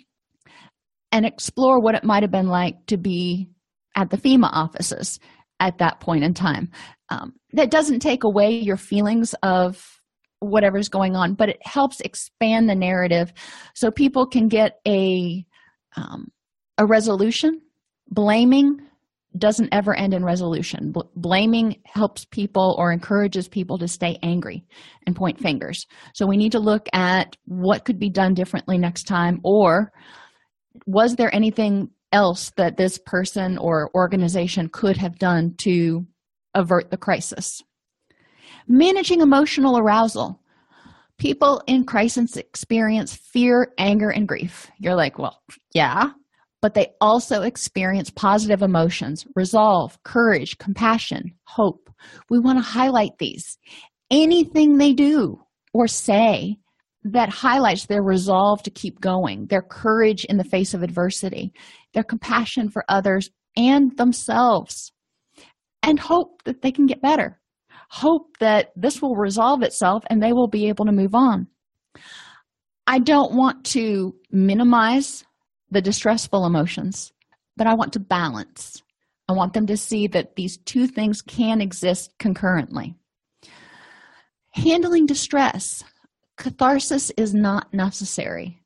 and 1.12 1.24
explore 1.24 1.80
what 1.80 1.94
it 1.94 2.04
might 2.04 2.22
have 2.22 2.30
been 2.30 2.48
like 2.48 2.86
to 2.86 2.96
be 2.96 3.48
at 3.96 4.10
the 4.10 4.18
FEMA 4.18 4.50
offices 4.52 5.18
at 5.58 5.78
that 5.78 6.00
point 6.00 6.24
in 6.24 6.34
time. 6.34 6.70
Um, 7.08 7.34
that 7.52 7.70
doesn't 7.70 8.00
take 8.00 8.24
away 8.24 8.58
your 8.58 8.76
feelings 8.76 9.34
of 9.42 10.00
whatever's 10.40 10.88
going 10.88 11.16
on, 11.16 11.34
but 11.34 11.48
it 11.48 11.58
helps 11.62 12.00
expand 12.00 12.68
the 12.68 12.74
narrative 12.74 13.32
so 13.74 13.90
people 13.90 14.26
can 14.26 14.48
get 14.48 14.80
a 14.86 15.44
um, 15.96 16.30
a 16.80 16.86
resolution. 16.86 17.60
Blaming 18.08 18.78
doesn't 19.36 19.68
ever 19.70 19.94
end 19.94 20.14
in 20.14 20.24
resolution. 20.24 20.92
B- 20.92 21.02
blaming 21.14 21.76
helps 21.84 22.24
people 22.24 22.74
or 22.78 22.90
encourages 22.90 23.48
people 23.48 23.78
to 23.78 23.86
stay 23.86 24.18
angry 24.22 24.64
and 25.06 25.14
point 25.14 25.38
fingers. 25.38 25.86
So 26.14 26.26
we 26.26 26.38
need 26.38 26.52
to 26.52 26.58
look 26.58 26.88
at 26.92 27.36
what 27.44 27.84
could 27.84 28.00
be 28.00 28.10
done 28.10 28.34
differently 28.34 28.78
next 28.78 29.04
time 29.04 29.40
or 29.44 29.92
was 30.86 31.16
there 31.16 31.32
anything 31.34 31.90
else 32.12 32.50
that 32.56 32.76
this 32.76 32.98
person 32.98 33.58
or 33.58 33.90
organization 33.94 34.68
could 34.72 34.96
have 34.96 35.18
done 35.18 35.54
to 35.58 36.06
avert 36.54 36.90
the 36.90 36.96
crisis? 36.96 37.62
Managing 38.66 39.20
emotional 39.20 39.78
arousal. 39.78 40.40
People 41.18 41.62
in 41.66 41.84
crisis 41.84 42.36
experience 42.36 43.14
fear, 43.14 43.74
anger, 43.76 44.08
and 44.08 44.26
grief. 44.26 44.70
You're 44.78 44.94
like, 44.94 45.18
well, 45.18 45.42
yeah, 45.74 46.12
but 46.62 46.74
they 46.74 46.88
also 47.00 47.42
experience 47.42 48.10
positive 48.10 48.62
emotions, 48.62 49.26
resolve, 49.34 50.02
courage, 50.02 50.58
compassion, 50.58 51.32
hope. 51.44 51.90
We 52.28 52.38
want 52.38 52.58
to 52.58 52.70
highlight 52.70 53.18
these. 53.18 53.58
Anything 54.10 54.76
they 54.76 54.92
do 54.92 55.40
or 55.72 55.86
say 55.86 56.56
that 57.04 57.30
highlights 57.30 57.86
their 57.86 58.02
resolve 58.02 58.62
to 58.64 58.70
keep 58.70 59.00
going, 59.00 59.46
their 59.46 59.62
courage 59.62 60.24
in 60.24 60.36
the 60.36 60.44
face 60.44 60.74
of 60.74 60.82
adversity, 60.82 61.52
their 61.94 62.04
compassion 62.04 62.68
for 62.68 62.84
others 62.88 63.30
and 63.56 63.96
themselves, 63.96 64.92
and 65.82 65.98
hope 65.98 66.42
that 66.44 66.62
they 66.62 66.72
can 66.72 66.86
get 66.86 67.00
better. 67.00 67.40
Hope 67.88 68.36
that 68.38 68.68
this 68.76 69.00
will 69.00 69.16
resolve 69.16 69.62
itself 69.62 70.04
and 70.10 70.22
they 70.22 70.32
will 70.32 70.48
be 70.48 70.68
able 70.68 70.84
to 70.84 70.92
move 70.92 71.14
on. 71.14 71.48
I 72.86 72.98
don't 72.98 73.34
want 73.34 73.64
to 73.66 74.14
minimize 74.30 75.24
the 75.70 75.80
distressful 75.80 76.46
emotions, 76.46 77.12
but 77.56 77.66
I 77.66 77.74
want 77.74 77.92
to 77.94 78.00
balance. 78.00 78.82
I 79.28 79.32
want 79.32 79.52
them 79.52 79.66
to 79.66 79.76
see 79.76 80.08
that 80.08 80.36
these 80.36 80.58
two 80.58 80.86
things 80.86 81.22
can 81.22 81.60
exist 81.60 82.12
concurrently. 82.18 82.94
Handling 84.52 85.06
distress 85.06 85.84
catharsis 86.36 87.10
is 87.16 87.34
not 87.34 87.72
necessary. 87.72 88.60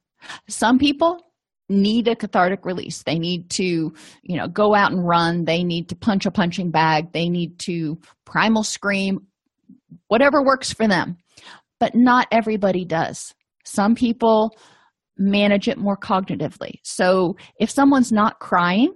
Some 0.48 0.78
people 0.78 1.20
need 1.68 2.08
a 2.08 2.16
cathartic 2.16 2.64
release. 2.64 3.02
They 3.02 3.18
need 3.18 3.50
to, 3.50 3.92
you 4.22 4.36
know, 4.36 4.48
go 4.48 4.74
out 4.74 4.92
and 4.92 5.06
run. 5.06 5.44
They 5.44 5.64
need 5.64 5.88
to 5.88 5.96
punch 5.96 6.24
a 6.24 6.30
punching 6.30 6.70
bag. 6.70 7.12
They 7.12 7.28
need 7.28 7.58
to 7.60 7.98
primal 8.24 8.62
scream, 8.62 9.26
whatever 10.08 10.42
works 10.42 10.72
for 10.72 10.86
them. 10.86 11.18
But 11.80 11.94
not 11.94 12.28
everybody 12.30 12.84
does. 12.84 13.34
Some 13.64 13.94
people 13.94 14.56
manage 15.16 15.68
it 15.68 15.78
more 15.78 15.96
cognitively. 15.96 16.80
So 16.82 17.36
if 17.58 17.70
someone's 17.70 18.12
not 18.12 18.40
crying, 18.40 18.92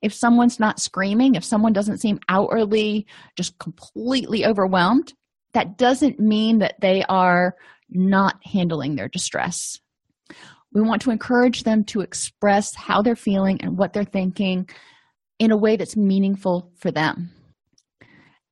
if 0.00 0.12
someone's 0.12 0.58
not 0.58 0.80
screaming, 0.80 1.34
if 1.34 1.44
someone 1.44 1.72
doesn't 1.72 1.98
seem 1.98 2.18
outwardly 2.28 3.06
just 3.36 3.58
completely 3.58 4.44
overwhelmed, 4.44 5.12
that 5.54 5.78
doesn't 5.78 6.18
mean 6.18 6.58
that 6.58 6.74
they 6.80 7.04
are 7.08 7.54
not 7.90 8.36
handling 8.44 8.96
their 8.96 9.08
distress. 9.08 9.78
We 10.72 10.80
want 10.80 11.02
to 11.02 11.10
encourage 11.10 11.64
them 11.64 11.84
to 11.84 12.00
express 12.00 12.74
how 12.74 13.02
they're 13.02 13.14
feeling 13.14 13.60
and 13.60 13.76
what 13.76 13.92
they're 13.92 14.04
thinking 14.04 14.68
in 15.38 15.50
a 15.50 15.56
way 15.56 15.76
that's 15.76 15.96
meaningful 15.96 16.72
for 16.78 16.90
them. 16.90 17.30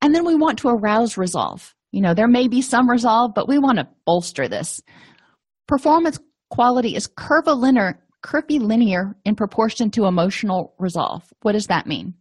And 0.02 0.14
then 0.14 0.24
we 0.24 0.34
want 0.34 0.58
to 0.60 0.68
arouse 0.68 1.16
resolve. 1.16 1.74
You 1.92 2.02
know, 2.02 2.14
there 2.14 2.28
may 2.28 2.46
be 2.46 2.62
some 2.62 2.88
resolve, 2.88 3.32
but 3.34 3.48
we 3.48 3.58
want 3.58 3.78
to 3.78 3.88
bolster 4.06 4.48
this. 4.48 4.80
Performance 5.66 6.18
quality 6.50 6.94
is 6.94 7.06
curvilinear, 7.06 7.98
curvilinear 8.22 9.16
in 9.24 9.34
proportion 9.34 9.90
to 9.92 10.06
emotional 10.06 10.74
resolve. 10.78 11.22
What 11.42 11.52
does 11.52 11.68
that 11.68 11.86
mean? 11.86 12.14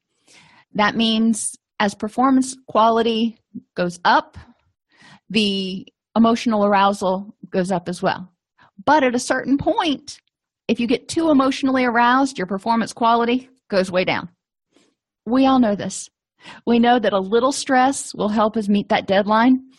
That 0.74 0.96
means 0.96 1.56
as 1.80 1.96
performance 1.96 2.56
quality 2.68 3.38
goes 3.76 4.00
up, 4.06 4.38
the 5.30 5.88
emotional 6.16 6.66
arousal 6.66 7.36
goes 7.50 7.72
up 7.72 7.90
as 7.90 8.02
well. 8.02 8.32
But 8.86 9.04
at 9.04 9.16
a 9.16 9.20
certain 9.20 9.58
point, 9.58 10.20
if 10.68 10.80
you 10.80 10.88
get 10.88 11.08
too 11.08 11.32
emotionally 11.32 11.86
aroused, 11.86 12.38
your 12.38 12.48
performance 12.48 12.94
quality 12.94 13.50
goes 13.70 13.92
way 13.92 14.06
down. 14.06 14.30
We 15.26 15.46
all 15.46 15.60
know 15.60 15.76
this. 15.76 16.10
We 16.66 16.80
know 16.80 17.00
that 17.00 17.14
a 17.14 17.20
little 17.20 17.52
stress 17.52 18.14
will 18.16 18.30
help 18.30 18.56
us 18.56 18.70
meet 18.70 18.90
that 18.90 19.08
deadline, 19.08 19.72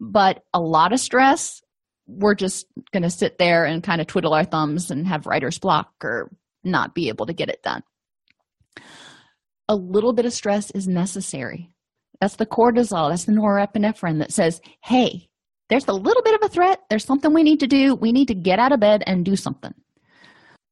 but 0.00 0.42
a 0.54 0.60
lot 0.60 0.92
of 0.92 1.00
stress, 1.00 1.60
we're 2.06 2.34
just 2.34 2.66
going 2.92 3.02
to 3.02 3.10
sit 3.10 3.38
there 3.38 3.64
and 3.64 3.82
kind 3.82 4.00
of 4.00 4.06
twiddle 4.06 4.34
our 4.34 4.44
thumbs 4.44 4.90
and 4.90 5.06
have 5.06 5.26
writer's 5.26 5.58
block 5.58 5.92
or 6.02 6.30
not 6.64 6.94
be 6.94 7.08
able 7.08 7.26
to 7.26 7.32
get 7.32 7.48
it 7.48 7.62
done. 7.62 7.82
A 9.68 9.74
little 9.74 10.12
bit 10.12 10.26
of 10.26 10.32
stress 10.32 10.70
is 10.70 10.86
necessary. 10.86 11.70
That's 12.20 12.36
the 12.36 12.46
cortisol, 12.46 13.10
that's 13.10 13.24
the 13.24 13.32
norepinephrine 13.32 14.20
that 14.20 14.32
says, 14.32 14.60
hey, 14.82 15.28
there's 15.68 15.88
a 15.88 15.92
little 15.92 16.22
bit 16.22 16.40
of 16.40 16.46
a 16.46 16.52
threat. 16.52 16.80
There's 16.88 17.04
something 17.04 17.34
we 17.34 17.42
need 17.42 17.60
to 17.60 17.66
do. 17.66 17.94
We 17.94 18.12
need 18.12 18.28
to 18.28 18.34
get 18.34 18.58
out 18.58 18.72
of 18.72 18.80
bed 18.80 19.02
and 19.06 19.24
do 19.24 19.36
something. 19.36 19.74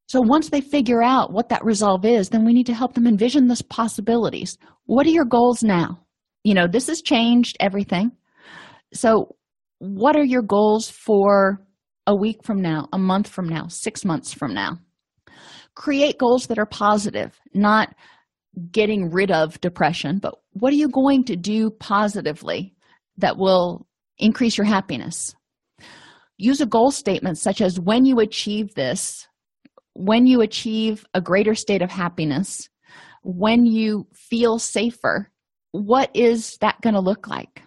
So 0.07 0.21
once 0.21 0.51
they 0.51 0.61
figure 0.61 1.03
out 1.03 1.33
what 1.33 1.49
that 1.49 1.65
resolve 1.65 2.05
is, 2.05 2.29
then 2.29 2.45
we 2.45 2.53
need 2.53 2.67
to 2.67 2.75
help 2.75 2.95
them 2.95 3.07
envision 3.07 3.49
those 3.49 3.63
possibilities. 3.63 4.59
What 4.85 5.07
are 5.07 5.11
your 5.11 5.25
goals 5.25 5.63
now? 5.63 6.05
You 6.45 6.55
know, 6.55 6.67
this 6.67 6.87
has 6.89 7.03
changed 7.03 7.57
everything. 7.59 8.13
So, 8.93 9.35
what 9.93 10.17
are 10.17 10.25
your 10.25 10.43
goals 10.43 10.91
for 10.91 11.61
a 12.07 12.15
week 12.15 12.45
from 12.45 12.61
now, 12.61 12.89
a 12.93 12.99
month 12.99 13.29
from 13.29 13.49
now, 13.49 13.67
six 13.69 14.05
months 14.05 14.33
from 14.33 14.55
now? 14.55 14.79
Create 15.75 16.19
goals 16.19 16.47
that 16.47 16.59
are 16.59 16.67
positive, 16.67 17.39
not 17.53 17.95
getting 18.71 19.11
rid 19.11 19.31
of 19.31 19.61
depression, 19.61 20.19
but 20.19 20.35
what 20.53 20.73
are 20.73 20.77
you 20.77 20.89
going 20.89 21.25
to 21.25 21.37
do 21.37 21.71
positively 21.71 22.75
that 23.19 23.37
will 23.37 23.87
increase 24.19 24.57
your 24.57 24.67
happiness. 24.67 25.35
Use 26.37 26.61
a 26.61 26.67
goal 26.67 26.91
statement 26.91 27.39
such 27.39 27.61
as 27.61 27.79
when 27.79 28.05
you 28.05 28.21
achieve 28.21 28.75
this, 28.75 29.27
when 29.95 30.27
you 30.27 30.41
achieve 30.41 31.05
a 31.15 31.21
greater 31.21 31.55
state 31.55 31.83
of 31.83 31.91
happiness, 31.91 32.69
when 33.23 33.65
you 33.65 34.07
feel 34.13 34.59
safer, 34.59 35.31
what 35.73 36.11
is 36.15 36.57
that 36.59 36.81
going 36.81 36.95
to 36.95 37.01
look 37.01 37.27
like? 37.27 37.63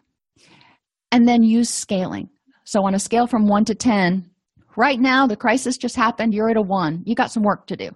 And 1.11 1.27
then 1.27 1.43
use 1.43 1.69
scaling. 1.69 2.29
So, 2.65 2.85
on 2.85 2.95
a 2.95 2.99
scale 2.99 3.27
from 3.27 3.47
one 3.47 3.65
to 3.65 3.75
10, 3.75 4.29
right 4.75 4.99
now 4.99 5.25
the 5.25 5.37
crisis 5.37 5.77
just 5.77 5.95
happened, 5.95 6.33
you're 6.33 6.49
at 6.49 6.57
a 6.57 6.61
one. 6.61 7.03
You 7.05 7.15
got 7.15 7.31
some 7.31 7.43
work 7.43 7.67
to 7.67 7.77
do. 7.77 7.89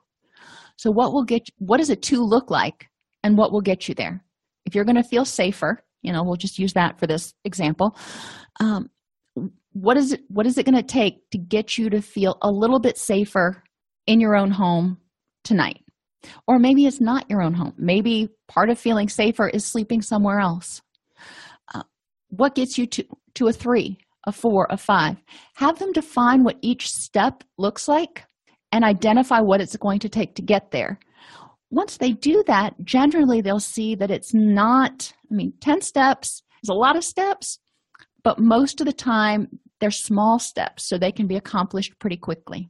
So, 0.77 0.91
what 0.91 1.13
will 1.13 1.25
get 1.25 1.47
what 1.57 1.77
does 1.77 1.89
a 1.89 1.95
two 1.95 2.23
look 2.23 2.49
like 2.49 2.87
and 3.23 3.37
what 3.37 3.51
will 3.51 3.61
get 3.61 3.87
you 3.87 3.95
there? 3.95 4.23
If 4.65 4.75
you're 4.75 4.85
going 4.85 4.95
to 4.95 5.03
feel 5.03 5.25
safer, 5.25 5.83
you 6.01 6.13
know, 6.13 6.23
we'll 6.23 6.35
just 6.35 6.59
use 6.59 6.73
that 6.73 6.99
for 6.99 7.07
this 7.07 7.33
example. 7.43 7.97
Um, 8.59 8.89
what 9.73 9.97
is 9.97 10.13
it 10.13 10.21
what 10.27 10.45
is 10.45 10.57
it 10.57 10.65
going 10.65 10.75
to 10.75 10.83
take 10.83 11.29
to 11.31 11.37
get 11.37 11.77
you 11.77 11.89
to 11.89 12.01
feel 12.01 12.37
a 12.41 12.51
little 12.51 12.79
bit 12.79 12.97
safer 12.97 13.63
in 14.07 14.19
your 14.19 14.35
own 14.35 14.51
home 14.51 14.97
tonight? 15.43 15.83
Or 16.47 16.59
maybe 16.59 16.85
it's 16.85 17.01
not 17.01 17.29
your 17.29 17.41
own 17.41 17.53
home. 17.53 17.73
Maybe 17.77 18.29
part 18.47 18.69
of 18.69 18.77
feeling 18.77 19.09
safer 19.09 19.49
is 19.49 19.65
sleeping 19.65 20.01
somewhere 20.01 20.39
else. 20.39 20.81
What 22.31 22.55
gets 22.55 22.77
you 22.77 22.87
to, 22.87 23.05
to 23.35 23.47
a 23.47 23.53
three, 23.53 23.97
a 24.25 24.31
four, 24.31 24.67
a 24.69 24.77
five? 24.77 25.17
Have 25.55 25.79
them 25.79 25.91
define 25.91 26.43
what 26.43 26.57
each 26.61 26.89
step 26.89 27.43
looks 27.57 27.87
like 27.87 28.25
and 28.71 28.83
identify 28.83 29.39
what 29.39 29.61
it's 29.61 29.75
going 29.77 29.99
to 29.99 30.09
take 30.09 30.35
to 30.35 30.41
get 30.41 30.71
there. 30.71 30.99
Once 31.69 31.97
they 31.97 32.11
do 32.11 32.43
that, 32.47 32.73
generally 32.83 33.41
they'll 33.41 33.59
see 33.59 33.95
that 33.95 34.11
it's 34.11 34.33
not, 34.33 35.13
I 35.31 35.35
mean, 35.35 35.53
10 35.61 35.81
steps 35.81 36.41
is 36.63 36.69
a 36.69 36.73
lot 36.73 36.95
of 36.95 37.03
steps, 37.03 37.59
but 38.23 38.39
most 38.39 38.81
of 38.81 38.87
the 38.87 38.93
time 38.93 39.47
they're 39.79 39.91
small 39.91 40.39
steps 40.39 40.87
so 40.87 40.97
they 40.97 41.11
can 41.11 41.27
be 41.27 41.35
accomplished 41.35 41.97
pretty 41.99 42.17
quickly. 42.17 42.69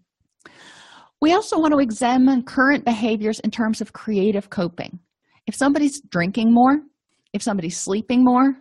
We 1.22 1.34
also 1.34 1.60
want 1.60 1.74
to 1.74 1.80
examine 1.80 2.44
current 2.44 2.84
behaviors 2.84 3.40
in 3.42 3.52
terms 3.52 3.80
of 3.80 3.94
creative 3.94 4.50
coping. 4.50 5.00
If 5.46 5.56
somebody's 5.56 6.02
drinking 6.02 6.52
more, 6.52 6.80
if 7.34 7.44
somebody's 7.44 7.78
sleeping 7.78 8.24
more, 8.24 8.56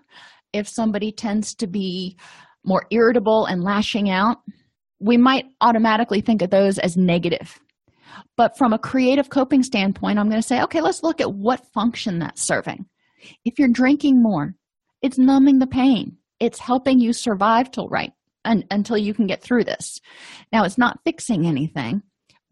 if 0.53 0.69
somebody 0.69 1.13
tends 1.13 1.55
to 1.57 1.67
be 1.67 2.17
more 2.65 2.87
irritable 2.91 3.47
and 3.47 3.63
lashing 3.63 4.11
out, 4.11 4.39
we 4.99 5.17
might 5.17 5.47
automatically 5.61 6.21
think 6.21 6.43
of 6.43 6.51
those 6.51 6.79
as 6.79 6.97
negative. 6.97 7.59
But 8.37 8.57
from 8.57 8.73
a 8.73 8.79
creative 8.79 9.31
coping 9.31 9.63
standpoint, 9.63 10.19
I'm 10.19 10.29
going 10.29 10.41
to 10.41 10.47
say, 10.47 10.63
okay, 10.63 10.81
let's 10.81 11.03
look 11.03 11.21
at 11.21 11.33
what 11.33 11.73
function 11.73 12.19
that's 12.19 12.43
serving. 12.43 12.87
If 13.45 13.59
you're 13.59 13.69
drinking 13.69 14.23
more, 14.23 14.55
it's 15.03 15.19
numbing 15.19 15.59
the 15.59 15.67
pain. 15.67 16.17
It's 16.39 16.59
helping 16.59 17.01
you 17.01 17.13
survive 17.13 17.71
till 17.71 17.89
right 17.89 18.13
un, 18.45 18.65
until 18.71 18.99
you 18.99 19.15
can 19.15 19.27
get 19.27 19.43
through 19.43 19.65
this. 19.65 20.01
Now, 20.53 20.65
it's 20.65 20.79
not 20.79 21.01
fixing 21.05 21.47
anything, 21.47 22.03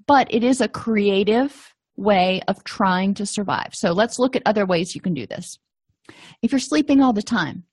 but 0.07 0.33
it 0.33 0.45
is 0.45 0.61
a 0.61 0.69
creative 0.69 1.75
way 1.97 2.43
of 2.49 2.65
trying 2.65 3.15
to 3.15 3.27
survive. 3.27 3.75
So 3.75 3.93
let's 3.93 4.19
look 4.19 4.37
at 4.37 4.43
other 4.47 4.67
ways 4.67 4.95
you 4.95 5.01
can 5.01 5.15
do 5.15 5.27
this. 5.27 5.59
If 6.43 6.53
you're 6.53 6.59
sleeping 6.59 7.03
all 7.03 7.13
the 7.13 7.23
time, 7.23 7.65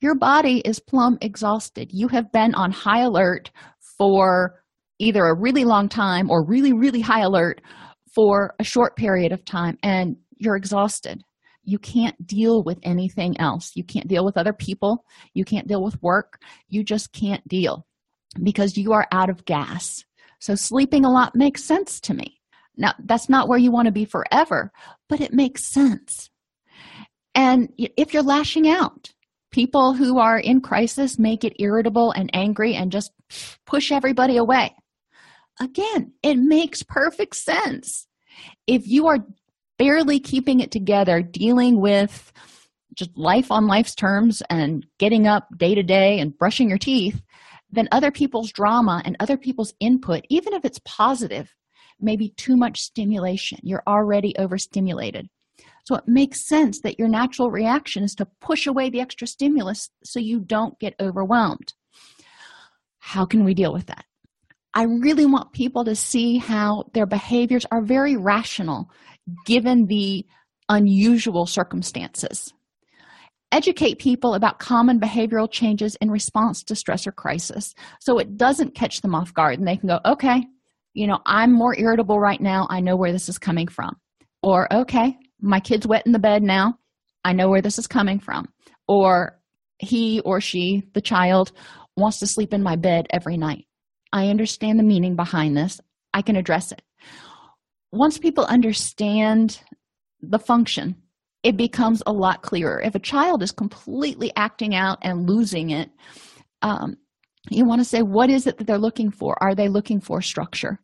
your 0.00 0.14
body 0.14 0.60
is 0.60 0.80
plumb 0.80 1.18
exhausted. 1.20 1.90
You 1.92 2.08
have 2.08 2.30
been 2.32 2.54
on 2.54 2.72
high 2.72 3.02
alert 3.02 3.50
for 3.98 4.62
either 4.98 5.24
a 5.24 5.38
really 5.38 5.64
long 5.64 5.88
time 5.88 6.30
or 6.30 6.44
really, 6.44 6.72
really 6.72 7.00
high 7.00 7.22
alert 7.22 7.60
for 8.14 8.54
a 8.58 8.64
short 8.64 8.96
period 8.96 9.32
of 9.32 9.44
time, 9.44 9.78
and 9.82 10.16
you're 10.36 10.56
exhausted. 10.56 11.22
You 11.64 11.78
can't 11.78 12.26
deal 12.26 12.62
with 12.62 12.78
anything 12.82 13.40
else. 13.40 13.72
You 13.74 13.84
can't 13.84 14.06
deal 14.06 14.24
with 14.24 14.36
other 14.36 14.52
people. 14.52 15.04
You 15.32 15.44
can't 15.44 15.66
deal 15.66 15.82
with 15.82 16.00
work. 16.02 16.40
You 16.68 16.84
just 16.84 17.12
can't 17.12 17.46
deal 17.48 17.86
because 18.42 18.76
you 18.76 18.92
are 18.92 19.06
out 19.12 19.30
of 19.30 19.44
gas. 19.46 20.04
So 20.40 20.54
sleeping 20.54 21.04
a 21.04 21.10
lot 21.10 21.34
makes 21.34 21.64
sense 21.64 22.00
to 22.00 22.14
me. 22.14 22.40
Now, 22.76 22.92
that's 23.04 23.28
not 23.28 23.48
where 23.48 23.58
you 23.58 23.70
want 23.70 23.86
to 23.86 23.92
be 23.92 24.04
forever, 24.04 24.72
but 25.08 25.20
it 25.20 25.32
makes 25.32 25.64
sense. 25.64 26.28
And 27.34 27.72
if 27.78 28.12
you're 28.12 28.22
lashing 28.22 28.68
out, 28.68 29.10
people 29.54 29.94
who 29.94 30.18
are 30.18 30.36
in 30.36 30.60
crisis 30.60 31.16
may 31.16 31.36
get 31.36 31.60
irritable 31.60 32.10
and 32.10 32.28
angry 32.34 32.74
and 32.74 32.90
just 32.90 33.12
push 33.64 33.92
everybody 33.92 34.36
away. 34.36 34.74
Again, 35.60 36.12
it 36.24 36.34
makes 36.36 36.82
perfect 36.82 37.36
sense. 37.36 38.08
If 38.66 38.88
you 38.88 39.06
are 39.06 39.18
barely 39.78 40.18
keeping 40.18 40.58
it 40.58 40.72
together, 40.72 41.22
dealing 41.22 41.80
with 41.80 42.32
just 42.96 43.16
life 43.16 43.52
on 43.52 43.68
life's 43.68 43.94
terms 43.94 44.42
and 44.50 44.84
getting 44.98 45.28
up 45.28 45.46
day 45.56 45.76
to 45.76 45.84
day 45.84 46.18
and 46.18 46.36
brushing 46.36 46.68
your 46.68 46.78
teeth, 46.78 47.22
then 47.70 47.86
other 47.92 48.10
people's 48.10 48.50
drama 48.50 49.02
and 49.04 49.16
other 49.20 49.36
people's 49.36 49.72
input, 49.78 50.24
even 50.30 50.52
if 50.52 50.64
it's 50.64 50.80
positive, 50.84 51.54
may 52.00 52.16
be 52.16 52.30
too 52.30 52.56
much 52.56 52.80
stimulation. 52.80 53.60
You're 53.62 53.84
already 53.86 54.36
overstimulated. 54.36 55.28
So 55.84 55.94
it 55.96 56.04
makes 56.06 56.46
sense 56.46 56.80
that 56.80 56.98
your 56.98 57.08
natural 57.08 57.50
reaction 57.50 58.02
is 58.02 58.14
to 58.16 58.28
push 58.40 58.66
away 58.66 58.90
the 58.90 59.00
extra 59.00 59.26
stimulus 59.26 59.90
so 60.02 60.18
you 60.18 60.40
don't 60.40 60.78
get 60.78 60.94
overwhelmed. 61.00 61.74
How 62.98 63.26
can 63.26 63.44
we 63.44 63.54
deal 63.54 63.72
with 63.72 63.86
that? 63.86 64.04
I 64.72 64.84
really 64.84 65.26
want 65.26 65.52
people 65.52 65.84
to 65.84 65.94
see 65.94 66.38
how 66.38 66.84
their 66.94 67.06
behaviors 67.06 67.66
are 67.70 67.82
very 67.82 68.16
rational 68.16 68.90
given 69.46 69.86
the 69.86 70.26
unusual 70.68 71.46
circumstances 71.46 72.52
educate 73.54 74.00
people 74.00 74.34
about 74.34 74.58
common 74.58 74.98
behavioral 74.98 75.48
changes 75.48 75.94
in 76.00 76.10
response 76.10 76.64
to 76.64 76.74
stress 76.74 77.06
or 77.06 77.12
crisis 77.12 77.72
so 78.00 78.18
it 78.18 78.36
doesn't 78.36 78.74
catch 78.74 79.00
them 79.00 79.14
off 79.14 79.32
guard 79.32 79.58
and 79.58 79.68
they 79.68 79.76
can 79.76 79.88
go 79.88 80.00
okay 80.04 80.44
you 80.92 81.06
know 81.06 81.20
i'm 81.24 81.52
more 81.52 81.78
irritable 81.78 82.18
right 82.18 82.40
now 82.40 82.66
i 82.68 82.80
know 82.80 82.96
where 82.96 83.12
this 83.12 83.28
is 83.28 83.38
coming 83.38 83.68
from 83.68 83.94
or 84.42 84.72
okay 84.74 85.16
my 85.44 85.60
kid's 85.60 85.86
wet 85.86 86.04
in 86.06 86.12
the 86.12 86.18
bed 86.18 86.42
now 86.42 86.74
i 87.24 87.32
know 87.32 87.48
where 87.48 87.62
this 87.62 87.78
is 87.78 87.86
coming 87.86 88.18
from 88.18 88.46
or 88.88 89.38
he 89.78 90.20
or 90.20 90.40
she 90.40 90.82
the 90.94 91.00
child 91.00 91.52
wants 91.96 92.18
to 92.18 92.26
sleep 92.26 92.52
in 92.52 92.62
my 92.62 92.76
bed 92.76 93.06
every 93.10 93.36
night 93.36 93.66
i 94.12 94.28
understand 94.28 94.78
the 94.78 94.84
meaning 94.84 95.16
behind 95.16 95.56
this 95.56 95.80
i 96.12 96.22
can 96.22 96.36
address 96.36 96.72
it 96.72 96.82
once 97.92 98.18
people 98.18 98.44
understand 98.44 99.60
the 100.20 100.38
function 100.38 100.96
it 101.44 101.58
becomes 101.58 102.02
a 102.06 102.12
lot 102.12 102.42
clearer. 102.42 102.80
If 102.80 102.94
a 102.94 102.98
child 102.98 103.42
is 103.42 103.52
completely 103.52 104.32
acting 104.34 104.74
out 104.74 104.98
and 105.02 105.28
losing 105.28 105.70
it, 105.70 105.90
um, 106.62 106.96
you 107.50 107.66
want 107.66 107.82
to 107.82 107.84
say, 107.84 108.00
what 108.00 108.30
is 108.30 108.46
it 108.46 108.56
that 108.56 108.66
they're 108.66 108.78
looking 108.78 109.10
for? 109.10 109.36
Are 109.42 109.54
they 109.54 109.68
looking 109.68 110.00
for 110.00 110.22
structure? 110.22 110.80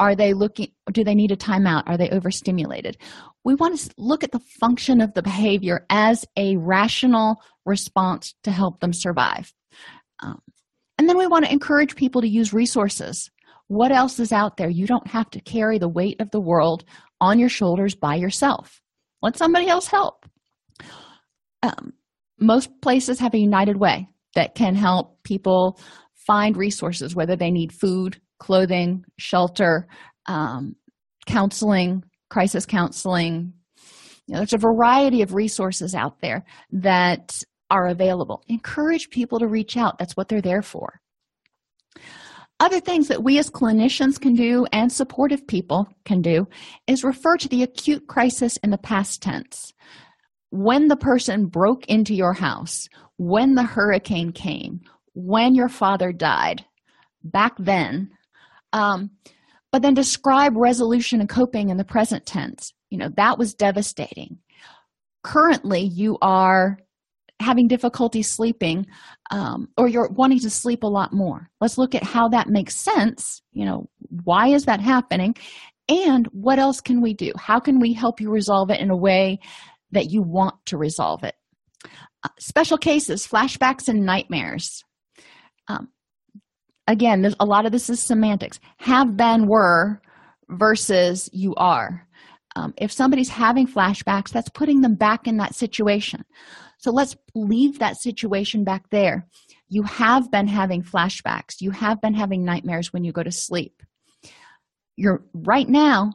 Are 0.00 0.14
they 0.14 0.34
looking, 0.34 0.68
do 0.92 1.04
they 1.04 1.14
need 1.14 1.32
a 1.32 1.36
timeout? 1.36 1.84
Are 1.86 1.96
they 1.96 2.10
overstimulated? 2.10 2.96
We 3.44 3.54
want 3.54 3.78
to 3.78 3.90
look 3.96 4.24
at 4.24 4.32
the 4.32 4.40
function 4.60 5.00
of 5.00 5.14
the 5.14 5.22
behavior 5.22 5.86
as 5.90 6.24
a 6.36 6.56
rational 6.56 7.42
response 7.64 8.34
to 8.44 8.50
help 8.50 8.80
them 8.80 8.92
survive. 8.92 9.52
Um, 10.22 10.40
and 10.98 11.08
then 11.08 11.18
we 11.18 11.26
want 11.26 11.44
to 11.44 11.52
encourage 11.52 11.96
people 11.96 12.20
to 12.20 12.28
use 12.28 12.52
resources. 12.52 13.30
What 13.68 13.92
else 13.92 14.18
is 14.18 14.32
out 14.32 14.56
there? 14.56 14.68
You 14.68 14.86
don't 14.86 15.06
have 15.08 15.30
to 15.30 15.40
carry 15.40 15.78
the 15.78 15.88
weight 15.88 16.20
of 16.20 16.30
the 16.30 16.40
world 16.40 16.84
on 17.20 17.38
your 17.38 17.48
shoulders 17.48 17.94
by 17.94 18.16
yourself 18.16 18.82
let 19.22 19.38
somebody 19.38 19.68
else 19.68 19.86
help 19.86 20.26
um, 21.62 21.94
most 22.38 22.68
places 22.82 23.20
have 23.20 23.34
a 23.34 23.38
united 23.38 23.76
way 23.76 24.08
that 24.34 24.54
can 24.54 24.74
help 24.74 25.22
people 25.22 25.80
find 26.14 26.56
resources 26.56 27.14
whether 27.14 27.36
they 27.36 27.50
need 27.50 27.72
food 27.72 28.20
clothing 28.42 29.04
shelter 29.18 29.86
um, 30.26 30.74
counseling 31.26 32.02
crisis 32.28 32.66
counseling. 32.66 33.52
You 34.26 34.34
know, 34.34 34.38
there's 34.40 34.52
a 34.52 34.58
variety 34.58 35.22
of 35.22 35.32
resources 35.32 35.94
out 35.94 36.20
there 36.20 36.44
that 36.72 37.40
are 37.70 37.86
available. 37.86 38.42
Encourage 38.48 39.10
people 39.10 39.38
to 39.38 39.46
reach 39.46 39.76
out. 39.76 39.98
That's 39.98 40.16
what 40.16 40.28
they're 40.28 40.42
there 40.42 40.62
for. 40.62 41.00
Other 42.58 42.80
things 42.80 43.08
that 43.08 43.22
we 43.22 43.38
as 43.38 43.50
clinicians 43.50 44.20
can 44.20 44.34
do 44.34 44.66
and 44.72 44.90
supportive 44.90 45.46
people 45.46 45.88
can 46.04 46.20
do 46.20 46.48
is 46.86 47.04
refer 47.04 47.36
to 47.36 47.48
the 47.48 47.62
acute 47.62 48.08
crisis 48.08 48.56
in 48.58 48.70
the 48.70 48.78
past 48.78 49.22
tense. 49.22 49.72
When 50.50 50.88
the 50.88 50.96
person 50.96 51.46
broke 51.46 51.86
into 51.86 52.14
your 52.14 52.34
house, 52.34 52.88
when 53.18 53.54
the 53.54 53.62
hurricane 53.62 54.32
came, 54.32 54.80
when 55.14 55.54
your 55.54 55.68
father 55.68 56.12
died, 56.12 56.64
back 57.22 57.54
then, 57.58 58.10
um, 58.72 59.10
but 59.70 59.82
then 59.82 59.94
describe 59.94 60.56
resolution 60.56 61.20
and 61.20 61.28
coping 61.28 61.70
in 61.70 61.76
the 61.76 61.84
present 61.84 62.26
tense. 62.26 62.72
You 62.90 62.98
know, 62.98 63.08
that 63.16 63.38
was 63.38 63.54
devastating. 63.54 64.38
Currently, 65.22 65.80
you 65.80 66.18
are 66.20 66.78
having 67.40 67.66
difficulty 67.66 68.22
sleeping 68.22 68.86
um, 69.30 69.68
or 69.76 69.88
you're 69.88 70.08
wanting 70.10 70.38
to 70.40 70.50
sleep 70.50 70.82
a 70.82 70.88
lot 70.88 71.12
more. 71.12 71.50
Let's 71.60 71.78
look 71.78 71.94
at 71.94 72.04
how 72.04 72.28
that 72.28 72.48
makes 72.48 72.76
sense. 72.76 73.42
You 73.52 73.64
know 73.64 73.90
why 74.24 74.48
is 74.48 74.64
that 74.64 74.80
happening? 74.80 75.34
And 75.88 76.26
what 76.28 76.58
else 76.58 76.80
can 76.80 77.02
we 77.02 77.12
do? 77.12 77.32
How 77.36 77.58
can 77.58 77.80
we 77.80 77.92
help 77.92 78.20
you 78.20 78.30
resolve 78.30 78.70
it 78.70 78.80
in 78.80 78.90
a 78.90 78.96
way 78.96 79.40
that 79.90 80.10
you 80.10 80.22
want 80.22 80.54
to 80.66 80.78
resolve 80.78 81.24
it? 81.24 81.34
Uh, 82.22 82.28
special 82.38 82.78
cases 82.78 83.26
flashbacks 83.26 83.88
and 83.88 84.06
nightmares. 84.06 84.84
Um, 85.68 85.88
again 86.92 87.22
there's 87.22 87.40
a 87.40 87.46
lot 87.54 87.66
of 87.66 87.72
this 87.72 87.90
is 87.90 88.00
semantics 88.00 88.60
have 88.76 89.16
been 89.16 89.46
were 89.46 90.00
versus 90.50 91.28
you 91.32 91.54
are 91.56 92.06
Um, 92.54 92.74
if 92.76 92.92
somebody's 92.92 93.30
having 93.30 93.66
flashbacks, 93.66 94.30
that's 94.30 94.50
putting 94.50 94.82
them 94.82 94.94
back 94.94 95.26
in 95.26 95.38
that 95.38 95.54
situation. 95.54 96.20
So 96.76 96.90
let's 96.92 97.16
leave 97.34 97.78
that 97.78 97.96
situation 97.96 98.64
back 98.64 98.82
there. 98.90 99.26
You 99.68 99.82
have 99.84 100.30
been 100.30 100.48
having 100.48 100.82
flashbacks, 100.82 101.60
you 101.60 101.70
have 101.70 101.98
been 102.02 102.14
having 102.14 102.44
nightmares 102.44 102.92
when 102.92 103.04
you 103.04 103.12
go 103.12 103.22
to 103.22 103.32
sleep. 103.32 103.82
You're 104.96 105.22
right 105.32 105.68
now, 105.68 106.12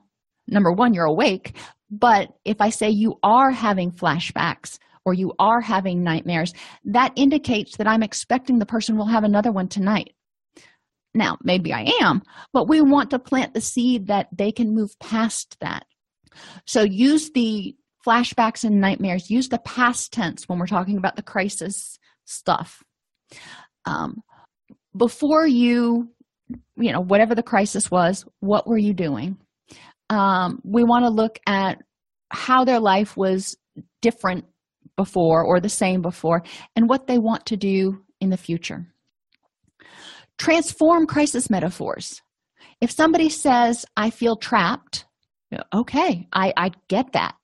number 0.48 0.72
one, 0.72 0.94
you're 0.94 1.06
awake. 1.16 1.58
But 1.90 2.30
if 2.46 2.62
I 2.62 2.70
say 2.70 2.90
you 2.92 3.18
are 3.24 3.50
having 3.50 3.92
flashbacks 3.92 4.78
or 5.06 5.16
you 5.16 5.34
are 5.40 5.62
having 5.62 6.04
nightmares, 6.04 6.54
that 6.86 7.14
indicates 7.16 7.78
that 7.78 7.88
I'm 7.88 8.04
expecting 8.04 8.60
the 8.60 8.66
person 8.76 8.96
will 8.96 9.08
have 9.08 9.24
another 9.24 9.52
one 9.52 9.70
tonight. 9.70 10.14
Now, 11.18 11.38
maybe 11.44 11.74
I 11.74 11.92
am, 12.00 12.22
but 12.54 12.70
we 12.70 12.80
want 12.80 13.10
to 13.10 13.20
plant 13.20 13.56
the 13.56 13.62
seed 13.62 14.08
that 14.08 14.28
they 14.32 14.52
can 14.52 14.76
move 14.76 14.92
past 15.00 15.58
that. 15.62 15.86
So 16.66 16.84
use 16.84 17.32
the 17.32 17.76
flashbacks 18.06 18.64
and 18.64 18.80
nightmares, 18.80 19.32
use 19.32 19.50
the 19.50 19.58
past 19.58 20.14
tense 20.14 20.48
when 20.48 20.60
we're 20.60 20.68
talking 20.68 20.96
about 20.96 21.16
the 21.16 21.24
crisis 21.24 21.98
stuff. 22.26 22.84
Um, 23.86 24.22
before 24.96 25.48
you, 25.48 26.10
you 26.76 26.92
know, 26.92 27.02
whatever 27.02 27.34
the 27.34 27.44
crisis 27.44 27.90
was, 27.90 28.24
what 28.40 28.68
were 28.68 28.78
you 28.78 28.94
doing? 28.94 29.38
Um, 30.12 30.62
we 30.64 30.84
want 30.84 31.04
to 31.06 31.10
look 31.10 31.40
at 31.48 31.82
how 32.30 32.64
their 32.64 32.80
life 32.80 33.18
was 33.18 33.58
different 34.04 34.46
before 34.96 35.44
or 35.44 35.60
the 35.60 35.70
same 35.70 36.04
before 36.04 36.44
and 36.76 36.88
what 36.88 37.08
they 37.08 37.18
want 37.18 37.48
to 37.48 37.58
do 37.58 38.04
in 38.22 38.30
the 38.30 38.38
future. 38.38 38.86
Transform 40.38 41.08
crisis 41.08 41.50
metaphors. 41.50 42.22
If 42.80 42.92
somebody 42.92 43.30
says, 43.30 43.86
I 43.96 44.10
feel 44.10 44.36
trapped, 44.36 45.06
okay, 45.74 46.28
I, 46.32 46.54
I 46.56 46.72
get 46.88 47.14
that. 47.14 47.36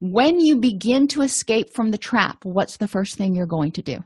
When 0.00 0.40
you 0.40 0.58
begin 0.58 1.08
to 1.08 1.22
escape 1.22 1.70
from 1.70 1.90
the 1.90 1.98
trap, 1.98 2.44
what's 2.44 2.76
the 2.76 2.88
first 2.88 3.16
thing 3.16 3.34
you're 3.34 3.46
going 3.46 3.72
to 3.72 3.82
do? 3.82 3.98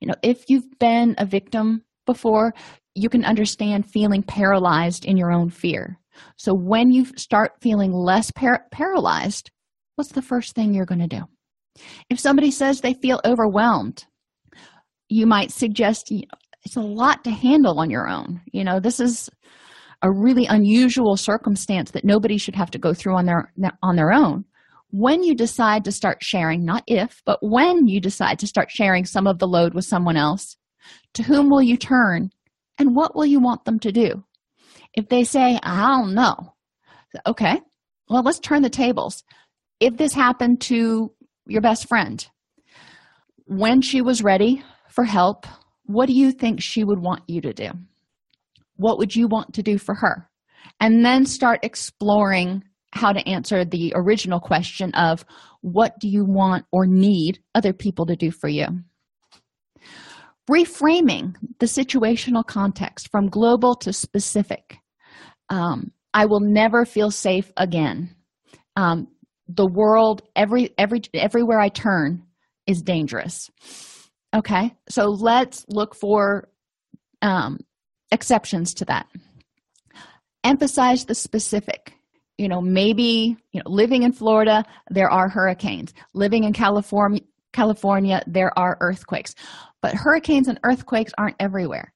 You 0.00 0.08
know, 0.08 0.14
if 0.22 0.48
you've 0.48 0.78
been 0.78 1.14
a 1.18 1.26
victim 1.26 1.82
before, 2.06 2.54
you 2.94 3.08
can 3.08 3.24
understand 3.24 3.90
feeling 3.90 4.22
paralyzed 4.22 5.04
in 5.04 5.16
your 5.16 5.30
own 5.30 5.50
fear. 5.50 5.98
So 6.36 6.52
when 6.52 6.90
you 6.90 7.06
start 7.16 7.52
feeling 7.60 7.92
less 7.92 8.30
par- 8.30 8.66
paralyzed, 8.70 9.50
what's 9.96 10.12
the 10.12 10.22
first 10.22 10.54
thing 10.54 10.74
you're 10.74 10.86
going 10.86 11.00
to 11.00 11.06
do? 11.06 11.22
If 12.10 12.20
somebody 12.20 12.50
says 12.50 12.80
they 12.80 12.94
feel 12.94 13.20
overwhelmed, 13.24 14.04
you 15.08 15.26
might 15.26 15.52
suggest 15.52 16.12
it's 16.64 16.76
a 16.76 16.80
lot 16.80 17.24
to 17.24 17.30
handle 17.30 17.80
on 17.80 17.90
your 17.90 18.08
own. 18.08 18.40
You 18.52 18.64
know, 18.64 18.80
this 18.80 19.00
is 19.00 19.28
a 20.02 20.10
really 20.10 20.46
unusual 20.46 21.16
circumstance 21.16 21.92
that 21.92 22.04
nobody 22.04 22.36
should 22.38 22.56
have 22.56 22.70
to 22.72 22.78
go 22.78 22.92
through 22.92 23.16
on 23.16 23.26
their 23.26 23.52
on 23.82 23.96
their 23.96 24.12
own. 24.12 24.44
When 24.90 25.22
you 25.22 25.34
decide 25.34 25.84
to 25.84 25.92
start 25.92 26.22
sharing, 26.22 26.64
not 26.64 26.84
if, 26.86 27.22
but 27.24 27.38
when 27.40 27.86
you 27.86 28.00
decide 28.00 28.38
to 28.40 28.46
start 28.46 28.70
sharing 28.70 29.06
some 29.06 29.26
of 29.26 29.38
the 29.38 29.46
load 29.46 29.74
with 29.74 29.86
someone 29.86 30.16
else, 30.16 30.56
to 31.14 31.22
whom 31.22 31.48
will 31.48 31.62
you 31.62 31.76
turn 31.76 32.30
and 32.78 32.94
what 32.94 33.16
will 33.16 33.24
you 33.24 33.40
want 33.40 33.64
them 33.64 33.78
to 33.80 33.92
do? 33.92 34.24
If 34.94 35.08
they 35.08 35.24
say, 35.24 35.58
I 35.62 35.88
don't 35.88 36.14
know, 36.14 36.54
okay, 37.26 37.60
well, 38.08 38.22
let's 38.22 38.40
turn 38.40 38.62
the 38.62 38.68
tables. 38.68 39.22
If 39.80 39.96
this 39.96 40.12
happened 40.12 40.60
to 40.62 41.12
your 41.46 41.62
best 41.62 41.88
friend, 41.88 42.26
when 43.46 43.80
she 43.80 44.02
was 44.02 44.22
ready 44.22 44.62
for 44.90 45.04
help, 45.04 45.46
what 45.92 46.06
do 46.06 46.14
you 46.14 46.32
think 46.32 46.60
she 46.60 46.84
would 46.84 47.00
want 47.00 47.22
you 47.26 47.40
to 47.42 47.52
do? 47.52 47.70
What 48.76 48.98
would 48.98 49.14
you 49.14 49.28
want 49.28 49.54
to 49.54 49.62
do 49.62 49.78
for 49.78 49.94
her? 49.94 50.28
And 50.80 51.04
then 51.04 51.26
start 51.26 51.60
exploring 51.62 52.64
how 52.92 53.12
to 53.12 53.26
answer 53.28 53.64
the 53.64 53.92
original 53.94 54.40
question 54.40 54.92
of 54.94 55.24
what 55.60 55.98
do 55.98 56.08
you 56.08 56.24
want 56.24 56.66
or 56.72 56.86
need 56.86 57.38
other 57.54 57.72
people 57.72 58.06
to 58.06 58.16
do 58.16 58.30
for 58.30 58.48
you? 58.48 58.66
Reframing 60.50 61.34
the 61.60 61.66
situational 61.66 62.44
context 62.44 63.08
from 63.10 63.28
global 63.28 63.74
to 63.76 63.92
specific 63.92 64.78
um, 65.52 65.92
i 66.14 66.24
will 66.24 66.40
never 66.40 66.84
feel 66.84 67.10
safe 67.10 67.52
again 67.56 68.10
um, 68.76 69.06
the 69.48 69.66
world 69.66 70.22
every 70.34 70.70
every 70.78 71.02
everywhere 71.14 71.60
i 71.60 71.68
turn 71.68 72.22
is 72.66 72.82
dangerous 72.82 73.50
okay. 74.34 74.74
So 74.88 75.08
let's 75.08 75.64
look 75.68 75.94
for 75.94 76.48
um, 77.20 77.60
exceptions 78.10 78.74
to 78.74 78.84
that. 78.86 79.06
Emphasize 80.44 81.04
the 81.04 81.14
specific. 81.14 81.94
You 82.38 82.48
know 82.48 82.60
maybe 82.60 83.36
you 83.52 83.60
know 83.60 83.70
living 83.70 84.02
in 84.02 84.12
florida 84.12 84.64
there 84.90 85.10
are 85.10 85.28
hurricanes. 85.28 85.92
Living 86.14 86.44
in 86.44 86.52
california 86.52 87.20
california 87.52 88.22
there 88.26 88.56
are 88.58 88.78
earthquakes. 88.80 89.34
But 89.80 89.94
hurricanes 89.94 90.48
and 90.48 90.58
earthquakes 90.64 91.12
aren't 91.18 91.36
everywhere. 91.38 91.92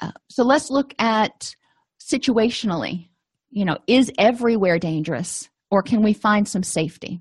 Uh, 0.00 0.12
so 0.28 0.42
let's 0.42 0.70
look 0.70 0.94
at 0.98 1.54
situationally. 2.00 3.08
You 3.50 3.64
know 3.64 3.78
is 3.86 4.12
everywhere 4.18 4.78
dangerous 4.78 5.48
or 5.70 5.82
can 5.82 6.02
we 6.02 6.12
find 6.12 6.46
some 6.46 6.62
safety 6.62 7.20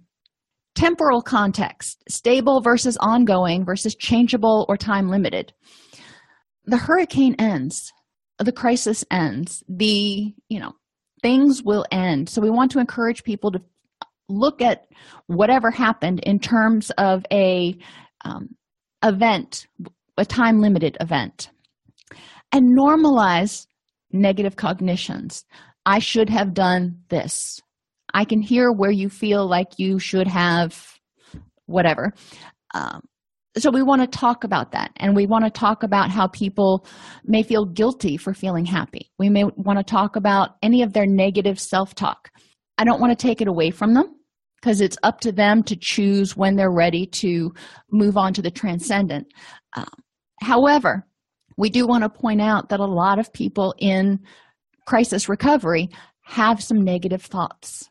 temporal 0.76 1.22
context 1.22 2.04
stable 2.10 2.62
versus 2.62 2.98
ongoing 3.00 3.66
versus 3.66 3.96
changeable 3.96 4.66
or 4.70 4.78
time 4.78 5.10
limited 5.10 5.54
the 6.66 6.78
hurricane 6.78 7.36
ends 7.40 7.92
the 8.40 8.52
crisis 8.52 9.04
ends 9.12 9.64
the 9.70 10.34
you 10.50 10.60
know 10.60 10.74
things 11.22 11.64
will 11.64 11.86
end 11.92 12.30
so 12.30 12.42
we 12.42 12.50
want 12.50 12.72
to 12.72 12.80
encourage 12.80 13.24
people 13.24 13.52
to 13.52 13.62
look 14.28 14.62
at 14.62 14.86
whatever 15.28 15.72
happened 15.72 16.20
in 16.22 16.40
terms 16.40 16.92
of 16.98 17.26
a 17.32 17.78
um, 18.26 18.50
event 19.04 19.68
a 20.18 20.26
time 20.26 20.62
limited 20.62 20.98
event 21.00 21.50
and 22.52 22.78
normalize 22.78 23.68
negative 24.12 24.56
cognitions. 24.56 25.46
I 25.86 26.00
should 26.00 26.30
have 26.30 26.54
done 26.54 27.02
this. 27.10 27.62
I 28.16 28.24
can 28.24 28.42
hear 28.42 28.72
where 28.72 28.92
you 28.92 29.10
feel 29.10 29.48
like 29.48 29.78
you 29.78 30.00
should 30.00 30.28
have 30.28 30.98
whatever. 31.66 32.14
Um, 32.74 33.02
so 33.58 33.70
we 33.70 33.84
want 33.84 34.02
to 34.02 34.08
talk 34.08 34.46
about 34.46 34.72
that 34.72 34.92
and 34.98 35.16
we 35.16 35.28
want 35.28 35.44
to 35.44 35.52
talk 35.52 35.84
about 35.84 36.10
how 36.10 36.28
people 36.28 36.88
may 37.26 37.44
feel 37.44 37.66
guilty 37.66 38.16
for 38.16 38.34
feeling 38.34 38.66
happy. 38.66 39.12
We 39.20 39.30
may 39.30 39.44
want 39.58 39.80
to 39.80 39.84
talk 39.84 40.16
about 40.16 40.52
any 40.62 40.82
of 40.82 40.94
their 40.94 41.06
negative 41.06 41.60
self 41.60 41.94
talk. 41.94 42.30
I 42.78 42.86
don't 42.86 43.02
want 43.02 43.18
to 43.18 43.22
take 43.22 43.42
it 43.42 43.50
away 43.50 43.70
from 43.70 43.94
them 43.94 44.16
because 44.62 44.80
it's 44.80 44.98
up 45.04 45.20
to 45.22 45.34
them 45.34 45.62
to 45.64 45.78
choose 45.80 46.38
when 46.38 46.56
they're 46.56 46.72
ready 46.72 47.06
to 47.08 47.54
move 47.92 48.16
on 48.16 48.34
to 48.34 48.42
the 48.42 48.52
transcendent. 48.52 49.28
Um, 49.76 49.86
however, 50.42 51.06
we 51.58 51.70
do 51.70 51.86
want 51.86 52.04
to 52.04 52.10
point 52.10 52.42
out 52.42 52.70
that 52.70 52.80
a 52.80 52.86
lot 52.86 53.20
of 53.20 53.32
people 53.34 53.76
in 53.78 54.20
crisis 54.86 55.28
recovery 55.28 55.90
have 56.24 56.64
some 56.64 56.84
negative 56.84 57.22
thoughts. 57.22 57.90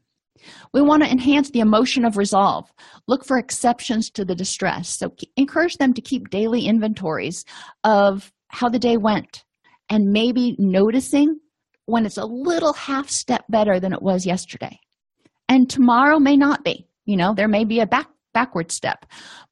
We 0.73 0.83
want 0.83 1.03
to 1.03 1.11
enhance 1.11 1.51
the 1.51 1.61
emotion 1.61 2.05
of 2.05 2.17
resolve. 2.17 2.73
Look 3.07 3.25
for 3.25 3.39
exceptions 3.39 4.11
to 4.11 4.25
the 4.25 4.35
distress. 4.35 4.89
So 4.89 5.15
encourage 5.37 5.77
them 5.77 5.95
to 5.95 6.01
keep 6.01 6.31
daily 6.31 6.67
inventories 6.67 7.45
of 7.85 8.33
how 8.49 8.69
the 8.69 8.79
day 8.79 8.97
went 8.97 9.45
and 9.89 10.13
maybe 10.13 10.57
noticing 10.59 11.39
when 11.87 12.07
it's 12.07 12.17
a 12.17 12.25
little 12.25 12.73
half 12.73 13.11
step 13.11 13.45
better 13.49 13.79
than 13.79 13.93
it 13.93 14.03
was 14.03 14.27
yesterday. 14.27 14.79
And 15.49 15.69
tomorrow 15.69 16.19
may 16.19 16.37
not 16.37 16.65
be. 16.65 16.87
You 17.05 17.17
know, 17.17 17.35
there 17.35 17.49
may 17.49 17.65
be 17.65 17.81
a 17.81 17.87
back 17.87 18.09
backward 18.33 18.73
step, 18.73 19.07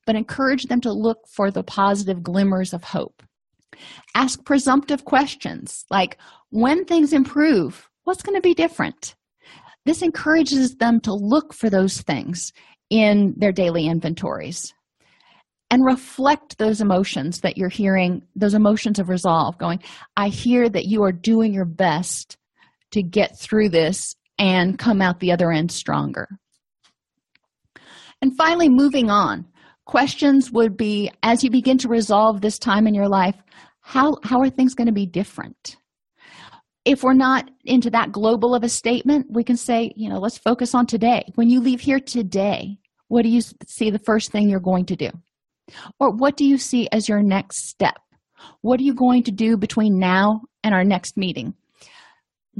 but 0.06 0.16
encourage 0.16 0.64
them 0.64 0.80
to 0.80 0.92
look 0.92 1.18
for 1.28 1.50
the 1.50 1.62
positive 1.62 2.22
glimmers 2.22 2.72
of 2.72 2.82
hope. 2.82 3.22
Ask 4.14 4.44
presumptive 4.44 5.04
questions 5.04 5.84
like 5.90 6.18
when 6.50 6.84
things 6.84 7.12
improve, 7.12 7.88
what's 8.04 8.22
going 8.22 8.36
to 8.36 8.42
be 8.42 8.54
different? 8.54 9.14
This 9.84 10.02
encourages 10.02 10.76
them 10.76 11.00
to 11.00 11.12
look 11.12 11.52
for 11.52 11.68
those 11.68 12.00
things 12.00 12.52
in 12.90 13.34
their 13.36 13.52
daily 13.52 13.86
inventories 13.86 14.72
and 15.70 15.84
reflect 15.84 16.58
those 16.58 16.80
emotions 16.80 17.40
that 17.40 17.56
you're 17.56 17.70
hearing, 17.70 18.22
those 18.36 18.54
emotions 18.54 18.98
of 18.98 19.08
resolve, 19.08 19.56
going, 19.56 19.82
I 20.16 20.28
hear 20.28 20.68
that 20.68 20.84
you 20.84 21.02
are 21.02 21.12
doing 21.12 21.54
your 21.54 21.64
best 21.64 22.36
to 22.90 23.02
get 23.02 23.38
through 23.38 23.70
this 23.70 24.14
and 24.38 24.78
come 24.78 25.00
out 25.00 25.18
the 25.18 25.32
other 25.32 25.50
end 25.50 25.72
stronger. 25.72 26.28
And 28.20 28.36
finally, 28.36 28.68
moving 28.68 29.08
on, 29.10 29.46
questions 29.86 30.52
would 30.52 30.76
be 30.76 31.10
as 31.22 31.42
you 31.42 31.50
begin 31.50 31.78
to 31.78 31.88
resolve 31.88 32.40
this 32.40 32.58
time 32.58 32.86
in 32.86 32.94
your 32.94 33.08
life, 33.08 33.36
how 33.80 34.16
how 34.22 34.40
are 34.40 34.50
things 34.50 34.74
going 34.74 34.86
to 34.86 34.92
be 34.92 35.06
different 35.06 35.76
if 36.84 37.02
we're 37.02 37.12
not 37.12 37.50
into 37.64 37.90
that 37.90 38.12
global 38.12 38.54
of 38.54 38.64
a 38.64 38.68
statement 38.68 39.26
we 39.30 39.44
can 39.44 39.56
say 39.56 39.92
you 39.96 40.08
know 40.08 40.18
let's 40.18 40.38
focus 40.38 40.74
on 40.74 40.86
today. 40.86 41.24
When 41.34 41.50
you 41.50 41.60
leave 41.60 41.80
here 41.80 42.00
today 42.00 42.78
what 43.08 43.24
do 43.24 43.28
you 43.28 43.42
see 43.66 43.90
the 43.90 43.98
first 43.98 44.32
thing 44.32 44.48
you're 44.48 44.58
going 44.58 44.86
to 44.86 44.96
do? 44.96 45.10
Or 46.00 46.10
what 46.10 46.36
do 46.36 46.46
you 46.46 46.56
see 46.56 46.88
as 46.92 47.10
your 47.10 47.22
next 47.22 47.68
step? 47.68 47.98
What 48.62 48.80
are 48.80 48.84
you 48.84 48.94
going 48.94 49.22
to 49.24 49.30
do 49.30 49.58
between 49.58 49.98
now 49.98 50.40
and 50.64 50.74
our 50.74 50.82
next 50.82 51.18
meeting? 51.18 51.54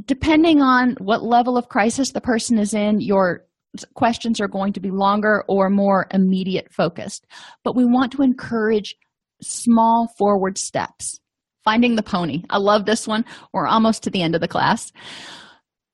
Depending 0.04 0.60
on 0.60 0.96
what 0.98 1.22
level 1.22 1.56
of 1.56 1.70
crisis 1.70 2.12
the 2.12 2.20
person 2.20 2.58
is 2.58 2.74
in 2.74 3.00
your 3.00 3.46
questions 3.94 4.40
are 4.40 4.48
going 4.48 4.74
to 4.74 4.80
be 4.80 4.90
longer 4.90 5.42
or 5.48 5.70
more 5.70 6.06
immediate 6.12 6.70
focused, 6.70 7.26
but 7.64 7.74
we 7.74 7.86
want 7.86 8.12
to 8.12 8.22
encourage 8.22 8.94
small 9.40 10.08
forward 10.18 10.58
steps. 10.58 11.18
Finding 11.64 11.96
the 11.96 12.02
pony. 12.02 12.42
I 12.50 12.58
love 12.58 12.86
this 12.86 13.06
one. 13.06 13.24
We're 13.52 13.66
almost 13.66 14.02
to 14.02 14.10
the 14.10 14.22
end 14.22 14.34
of 14.34 14.40
the 14.40 14.48
class. 14.48 14.92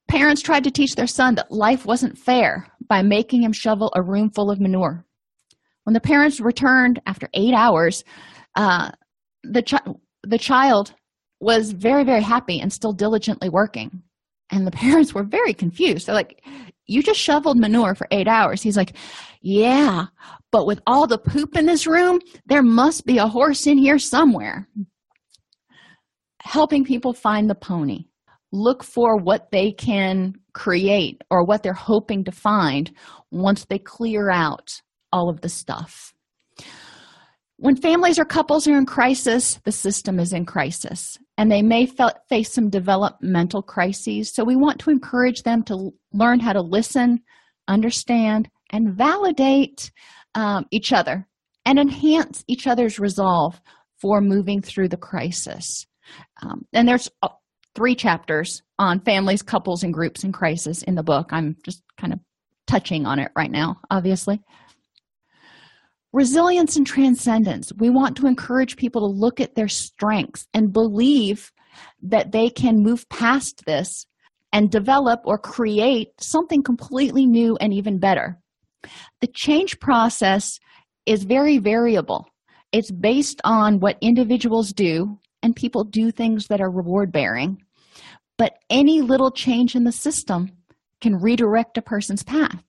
Parents 0.09 0.41
tried 0.41 0.65
to 0.65 0.71
teach 0.71 0.95
their 0.95 1.07
son 1.07 1.35
that 1.35 1.53
life 1.53 1.85
wasn't 1.85 2.17
fair 2.17 2.67
by 2.89 3.03
making 3.03 3.43
him 3.43 3.53
shovel 3.53 3.93
a 3.95 4.03
room 4.03 4.31
full 4.31 4.51
of 4.51 4.61
manure. 4.61 5.05
When 5.85 5.93
the 5.95 6.01
parents 6.01 6.41
returned 6.41 7.01
after 7.07 7.29
eight 7.35 7.55
hours, 7.55 8.05
uh, 8.57 8.91
the, 9.43 9.63
chi- 9.63 9.95
the 10.23 10.39
child 10.39 10.95
was 11.41 11.73
very, 11.73 12.05
very 12.05 12.23
happy 12.23 12.61
and 12.61 12.73
still 12.73 12.93
diligently 12.93 13.49
working. 13.51 14.03
And 14.51 14.67
the 14.67 14.71
parents 14.87 15.13
were 15.15 15.25
very 15.25 15.53
confused. 15.53 16.07
They're 16.07 16.15
like, 16.15 16.43
You 16.87 17.03
just 17.03 17.21
shoveled 17.21 17.59
manure 17.59 17.95
for 17.95 18.09
eight 18.11 18.29
hours. 18.29 18.63
He's 18.63 18.77
like, 18.77 18.95
Yeah, 19.43 20.07
but 20.51 20.67
with 20.67 20.81
all 20.87 21.07
the 21.07 21.19
poop 21.19 21.57
in 21.57 21.67
this 21.67 21.87
room, 21.87 22.21
there 22.47 22.63
must 22.63 23.05
be 23.05 23.19
a 23.19 23.29
horse 23.29 23.67
in 23.67 23.77
here 23.77 23.99
somewhere. 23.99 24.67
Helping 26.49 26.83
people 26.83 27.13
find 27.13 27.51
the 27.51 27.55
pony. 27.55 28.07
Look 28.53 28.83
for 28.83 29.19
what 29.19 29.51
they 29.51 29.71
can 29.71 30.33
create 30.55 31.21
or 31.31 31.45
what 31.45 31.63
they're 31.63 31.75
hoping 31.75 32.25
to 32.25 32.33
find 32.33 32.91
once 33.31 33.67
they 33.67 33.79
clear 33.79 34.31
out 34.31 34.71
all 35.13 35.29
of 35.29 35.43
the 35.43 35.51
stuff. 35.51 36.15
When 37.59 37.77
families 37.77 38.19
or 38.19 38.25
couples 38.25 38.67
are 38.67 38.79
in 38.79 38.87
crisis, 38.87 39.61
the 39.67 39.73
system 39.73 40.19
is 40.19 40.33
in 40.33 40.47
crisis 40.47 41.19
and 41.37 41.53
they 41.53 41.61
may 41.61 41.87
face 42.31 42.51
some 42.51 42.71
developmental 42.71 43.61
crises. 43.61 44.35
So, 44.35 44.43
we 44.43 44.57
want 44.57 44.79
to 44.81 44.91
encourage 44.91 45.43
them 45.43 45.63
to 45.65 45.91
learn 46.15 46.41
how 46.41 46.55
to 46.55 46.63
listen, 46.63 47.21
understand, 47.69 48.49
and 48.71 48.95
validate 48.97 49.93
um, 50.35 50.65
each 50.71 50.95
other 50.95 51.29
and 51.67 51.79
enhance 51.79 52.43
each 52.49 52.67
other's 52.67 52.99
resolve 52.99 53.61
for 54.01 54.23
moving 54.23 54.63
through 54.63 54.89
the 54.89 54.97
crisis. 54.97 55.87
Um, 56.43 56.67
and 56.73 56.89
there's 56.89 57.09
uh, 57.23 57.29
three 57.75 57.95
chapters 57.95 58.63
on 58.79 59.01
families, 59.01 59.43
couples, 59.43 59.83
and 59.83 59.93
groups 59.93 60.25
in 60.25 60.33
crisis 60.33 60.83
in 60.83 60.95
the 60.95 61.03
book. 61.03 61.29
I'm 61.33 61.57
just 61.65 61.83
kind 61.99 62.13
of 62.13 62.21
touching 62.67 63.07
on 63.07 63.19
it 63.19 63.33
right 63.37 63.51
now, 63.51 63.77
obviously. 63.91 64.41
Resilience 66.13 66.77
and 66.77 66.87
transcendence. 66.87 67.73
We 67.79 67.91
want 67.91 68.17
to 68.17 68.27
encourage 68.27 68.77
people 68.77 69.03
to 69.03 69.19
look 69.19 69.41
at 69.41 69.55
their 69.55 69.69
strengths 69.69 70.47
and 70.55 70.73
believe 70.73 71.53
that 72.03 72.33
they 72.33 72.51
can 72.51 72.83
move 72.83 73.09
past 73.09 73.65
this 73.67 74.07
and 74.53 74.71
develop 74.71 75.21
or 75.25 75.39
create 75.39 76.09
something 76.21 76.63
completely 76.63 77.27
new 77.27 77.57
and 77.61 77.75
even 77.75 77.99
better. 77.99 78.39
The 79.21 79.27
change 79.27 79.79
process 79.81 80.59
is 81.05 81.25
very 81.25 81.59
variable. 81.59 82.27
It's 82.73 82.91
based 82.91 83.41
on 83.45 83.81
what 83.81 83.99
individuals 84.01 84.73
do, 84.73 85.19
and 85.43 85.55
people 85.55 85.85
do 85.85 86.11
things 86.11 86.47
that 86.49 86.61
are 86.61 86.71
reward 86.71 87.13
bearing. 87.13 87.63
But 88.37 88.55
any 88.71 89.01
little 89.01 89.31
change 89.31 89.75
in 89.75 89.85
the 89.85 89.93
system 89.93 90.51
can 91.01 91.17
redirect 91.21 91.79
a 91.79 91.83
person's 91.83 92.23
path. 92.23 92.63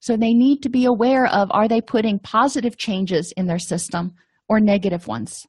So 0.00 0.16
they 0.16 0.34
need 0.34 0.62
to 0.62 0.68
be 0.68 0.84
aware 0.84 1.26
of 1.26 1.48
are 1.50 1.68
they 1.68 1.80
putting 1.80 2.18
positive 2.18 2.76
changes 2.76 3.32
in 3.36 3.46
their 3.46 3.58
system 3.58 4.14
or 4.48 4.60
negative 4.60 5.06
ones? 5.06 5.46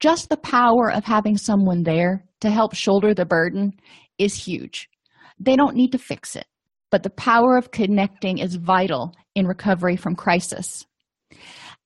Just 0.00 0.28
the 0.28 0.36
power 0.36 0.90
of 0.90 1.04
having 1.04 1.36
someone 1.36 1.84
there 1.84 2.24
to 2.40 2.50
help 2.50 2.74
shoulder 2.74 3.14
the 3.14 3.24
burden 3.24 3.72
is 4.18 4.34
huge. 4.34 4.88
They 5.38 5.56
don't 5.56 5.76
need 5.76 5.92
to 5.92 5.98
fix 5.98 6.36
it, 6.36 6.46
but 6.90 7.02
the 7.02 7.10
power 7.10 7.56
of 7.56 7.70
connecting 7.70 8.38
is 8.38 8.56
vital 8.56 9.14
in 9.34 9.46
recovery 9.46 9.96
from 9.96 10.16
crisis. 10.16 10.84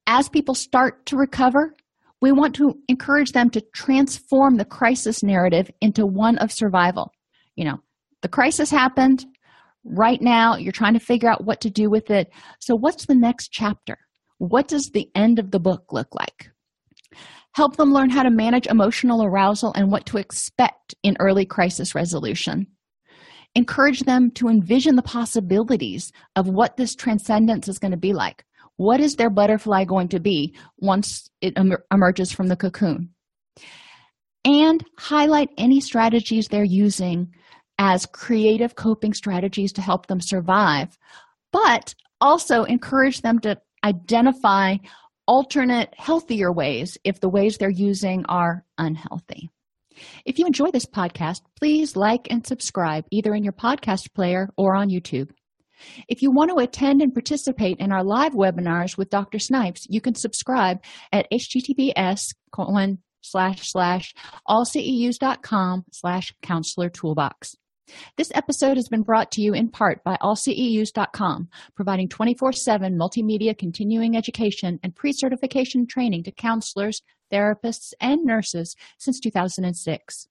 As 0.06 0.28
people 0.28 0.54
start 0.54 1.06
to 1.06 1.16
recover, 1.16 1.74
we 2.20 2.32
want 2.32 2.54
to 2.56 2.74
encourage 2.88 3.32
them 3.32 3.50
to 3.50 3.62
transform 3.74 4.56
the 4.56 4.64
crisis 4.64 5.22
narrative 5.22 5.70
into 5.80 6.06
one 6.06 6.38
of 6.38 6.52
survival. 6.52 7.12
You 7.54 7.66
know, 7.66 7.78
the 8.22 8.28
crisis 8.28 8.70
happened, 8.70 9.26
right 9.86 10.20
now 10.20 10.56
you're 10.56 10.72
trying 10.72 10.94
to 10.94 11.00
figure 11.00 11.30
out 11.30 11.44
what 11.44 11.60
to 11.60 11.70
do 11.70 11.88
with 11.88 12.10
it. 12.10 12.30
So 12.60 12.74
what's 12.74 13.06
the 13.06 13.14
next 13.14 13.52
chapter? 13.52 13.98
What 14.38 14.68
does 14.68 14.90
the 14.90 15.08
end 15.14 15.38
of 15.38 15.50
the 15.50 15.60
book 15.60 15.92
look 15.92 16.14
like? 16.14 16.50
Help 17.54 17.76
them 17.76 17.92
learn 17.92 18.10
how 18.10 18.22
to 18.22 18.30
manage 18.30 18.66
emotional 18.66 19.24
arousal 19.24 19.72
and 19.74 19.90
what 19.90 20.04
to 20.06 20.18
expect 20.18 20.94
in 21.02 21.16
early 21.20 21.46
crisis 21.46 21.94
resolution. 21.94 22.66
Encourage 23.54 24.00
them 24.00 24.30
to 24.32 24.48
envision 24.48 24.96
the 24.96 25.02
possibilities 25.02 26.12
of 26.34 26.48
what 26.48 26.76
this 26.76 26.94
transcendence 26.94 27.68
is 27.68 27.78
going 27.78 27.92
to 27.92 27.96
be 27.96 28.12
like 28.12 28.44
what 28.76 29.00
is 29.00 29.16
their 29.16 29.30
butterfly 29.30 29.84
going 29.84 30.08
to 30.08 30.20
be 30.20 30.54
once 30.78 31.30
it 31.40 31.56
emerges 31.90 32.32
from 32.32 32.48
the 32.48 32.56
cocoon 32.56 33.10
and 34.46 34.84
highlight 34.96 35.50
any 35.58 35.80
strategies 35.80 36.46
they're 36.46 36.64
using 36.64 37.34
as 37.78 38.06
creative 38.06 38.76
coping 38.76 39.12
strategies 39.12 39.72
to 39.72 39.82
help 39.82 40.06
them 40.06 40.20
survive, 40.20 40.96
but 41.52 41.94
also 42.20 42.62
encourage 42.62 43.20
them 43.22 43.40
to 43.40 43.58
identify 43.84 44.76
alternate, 45.26 45.92
healthier 45.96 46.52
ways 46.52 46.96
if 47.02 47.20
the 47.20 47.28
ways 47.28 47.58
they're 47.58 47.68
using 47.68 48.24
are 48.26 48.64
unhealthy. 48.78 49.50
If 50.24 50.38
you 50.38 50.46
enjoy 50.46 50.70
this 50.70 50.86
podcast, 50.86 51.40
please 51.58 51.96
like 51.96 52.28
and 52.30 52.46
subscribe 52.46 53.04
either 53.10 53.34
in 53.34 53.42
your 53.42 53.52
podcast 53.52 54.14
player 54.14 54.48
or 54.56 54.76
on 54.76 54.90
YouTube. 54.90 55.30
If 56.08 56.22
you 56.22 56.30
want 56.30 56.50
to 56.50 56.62
attend 56.62 57.02
and 57.02 57.12
participate 57.12 57.78
in 57.78 57.92
our 57.92 58.04
live 58.04 58.32
webinars 58.32 58.96
with 58.96 59.10
Dr. 59.10 59.38
Snipes, 59.38 59.86
you 59.88 60.00
can 60.00 60.14
subscribe 60.14 60.82
at 61.12 61.26
https 61.32 62.34
colon 62.52 62.98
slash 63.22 63.70
slash 63.70 64.14
allceus.com 64.48 65.84
slash 65.92 66.32
counselor 66.42 66.88
toolbox. 66.88 67.56
This 68.16 68.32
episode 68.34 68.76
has 68.76 68.88
been 68.88 69.02
brought 69.02 69.30
to 69.32 69.40
you 69.40 69.54
in 69.54 69.68
part 69.68 70.02
by 70.02 70.16
allceus.com, 70.20 71.48
providing 71.74 72.08
24 72.08 72.52
7 72.52 72.98
multimedia 72.98 73.56
continuing 73.56 74.16
education 74.16 74.80
and 74.82 74.94
pre 74.94 75.12
certification 75.12 75.86
training 75.86 76.24
to 76.24 76.32
counselors, 76.32 77.02
therapists, 77.32 77.92
and 78.00 78.24
nurses 78.24 78.74
since 78.98 79.20
2006. 79.20 80.28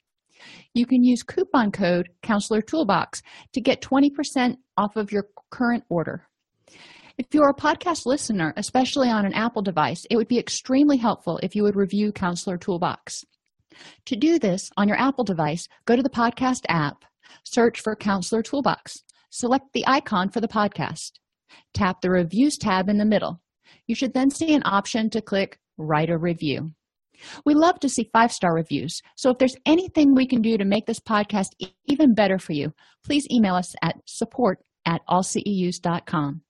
You 0.73 0.85
can 0.85 1.03
use 1.03 1.23
coupon 1.23 1.71
code 1.71 2.09
Counselor 2.21 2.61
Toolbox 2.61 3.21
to 3.53 3.61
get 3.61 3.81
20% 3.81 4.57
off 4.77 4.95
of 4.95 5.11
your 5.11 5.27
current 5.51 5.83
order. 5.89 6.27
If 7.17 7.27
you're 7.31 7.49
a 7.49 7.53
podcast 7.53 8.05
listener, 8.05 8.53
especially 8.57 9.09
on 9.09 9.25
an 9.25 9.33
Apple 9.33 9.61
device, 9.61 10.05
it 10.09 10.17
would 10.17 10.27
be 10.27 10.37
extremely 10.37 10.97
helpful 10.97 11.39
if 11.41 11.55
you 11.55 11.63
would 11.63 11.75
review 11.75 12.11
Counselor 12.11 12.57
Toolbox. 12.57 13.23
To 14.05 14.15
do 14.15 14.37
this 14.37 14.69
on 14.77 14.87
your 14.87 14.99
Apple 14.99 15.23
device, 15.23 15.67
go 15.85 15.95
to 15.95 16.03
the 16.03 16.09
podcast 16.09 16.61
app 16.67 17.05
Search 17.43 17.81
for 17.81 17.95
Counselor 17.95 18.41
Toolbox. 18.41 19.03
Select 19.29 19.73
the 19.73 19.85
icon 19.87 20.29
for 20.29 20.41
the 20.41 20.47
podcast. 20.47 21.13
Tap 21.73 22.01
the 22.01 22.09
Reviews 22.09 22.57
tab 22.57 22.89
in 22.89 22.97
the 22.97 23.05
middle. 23.05 23.41
You 23.87 23.95
should 23.95 24.13
then 24.13 24.29
see 24.29 24.53
an 24.53 24.63
option 24.65 25.09
to 25.11 25.21
click 25.21 25.59
Write 25.77 26.09
a 26.09 26.17
Review. 26.17 26.73
We 27.45 27.53
love 27.53 27.79
to 27.79 27.89
see 27.89 28.09
five 28.11 28.31
star 28.31 28.53
reviews, 28.53 29.01
so 29.15 29.29
if 29.29 29.37
there's 29.37 29.57
anything 29.65 30.13
we 30.13 30.27
can 30.27 30.41
do 30.41 30.57
to 30.57 30.65
make 30.65 30.85
this 30.85 30.99
podcast 30.99 31.49
even 31.87 32.13
better 32.13 32.39
for 32.39 32.53
you, 32.53 32.73
please 33.03 33.27
email 33.31 33.55
us 33.55 33.75
at 33.81 33.95
support 34.05 34.59
at 34.85 35.01
allceus.com. 35.07 36.41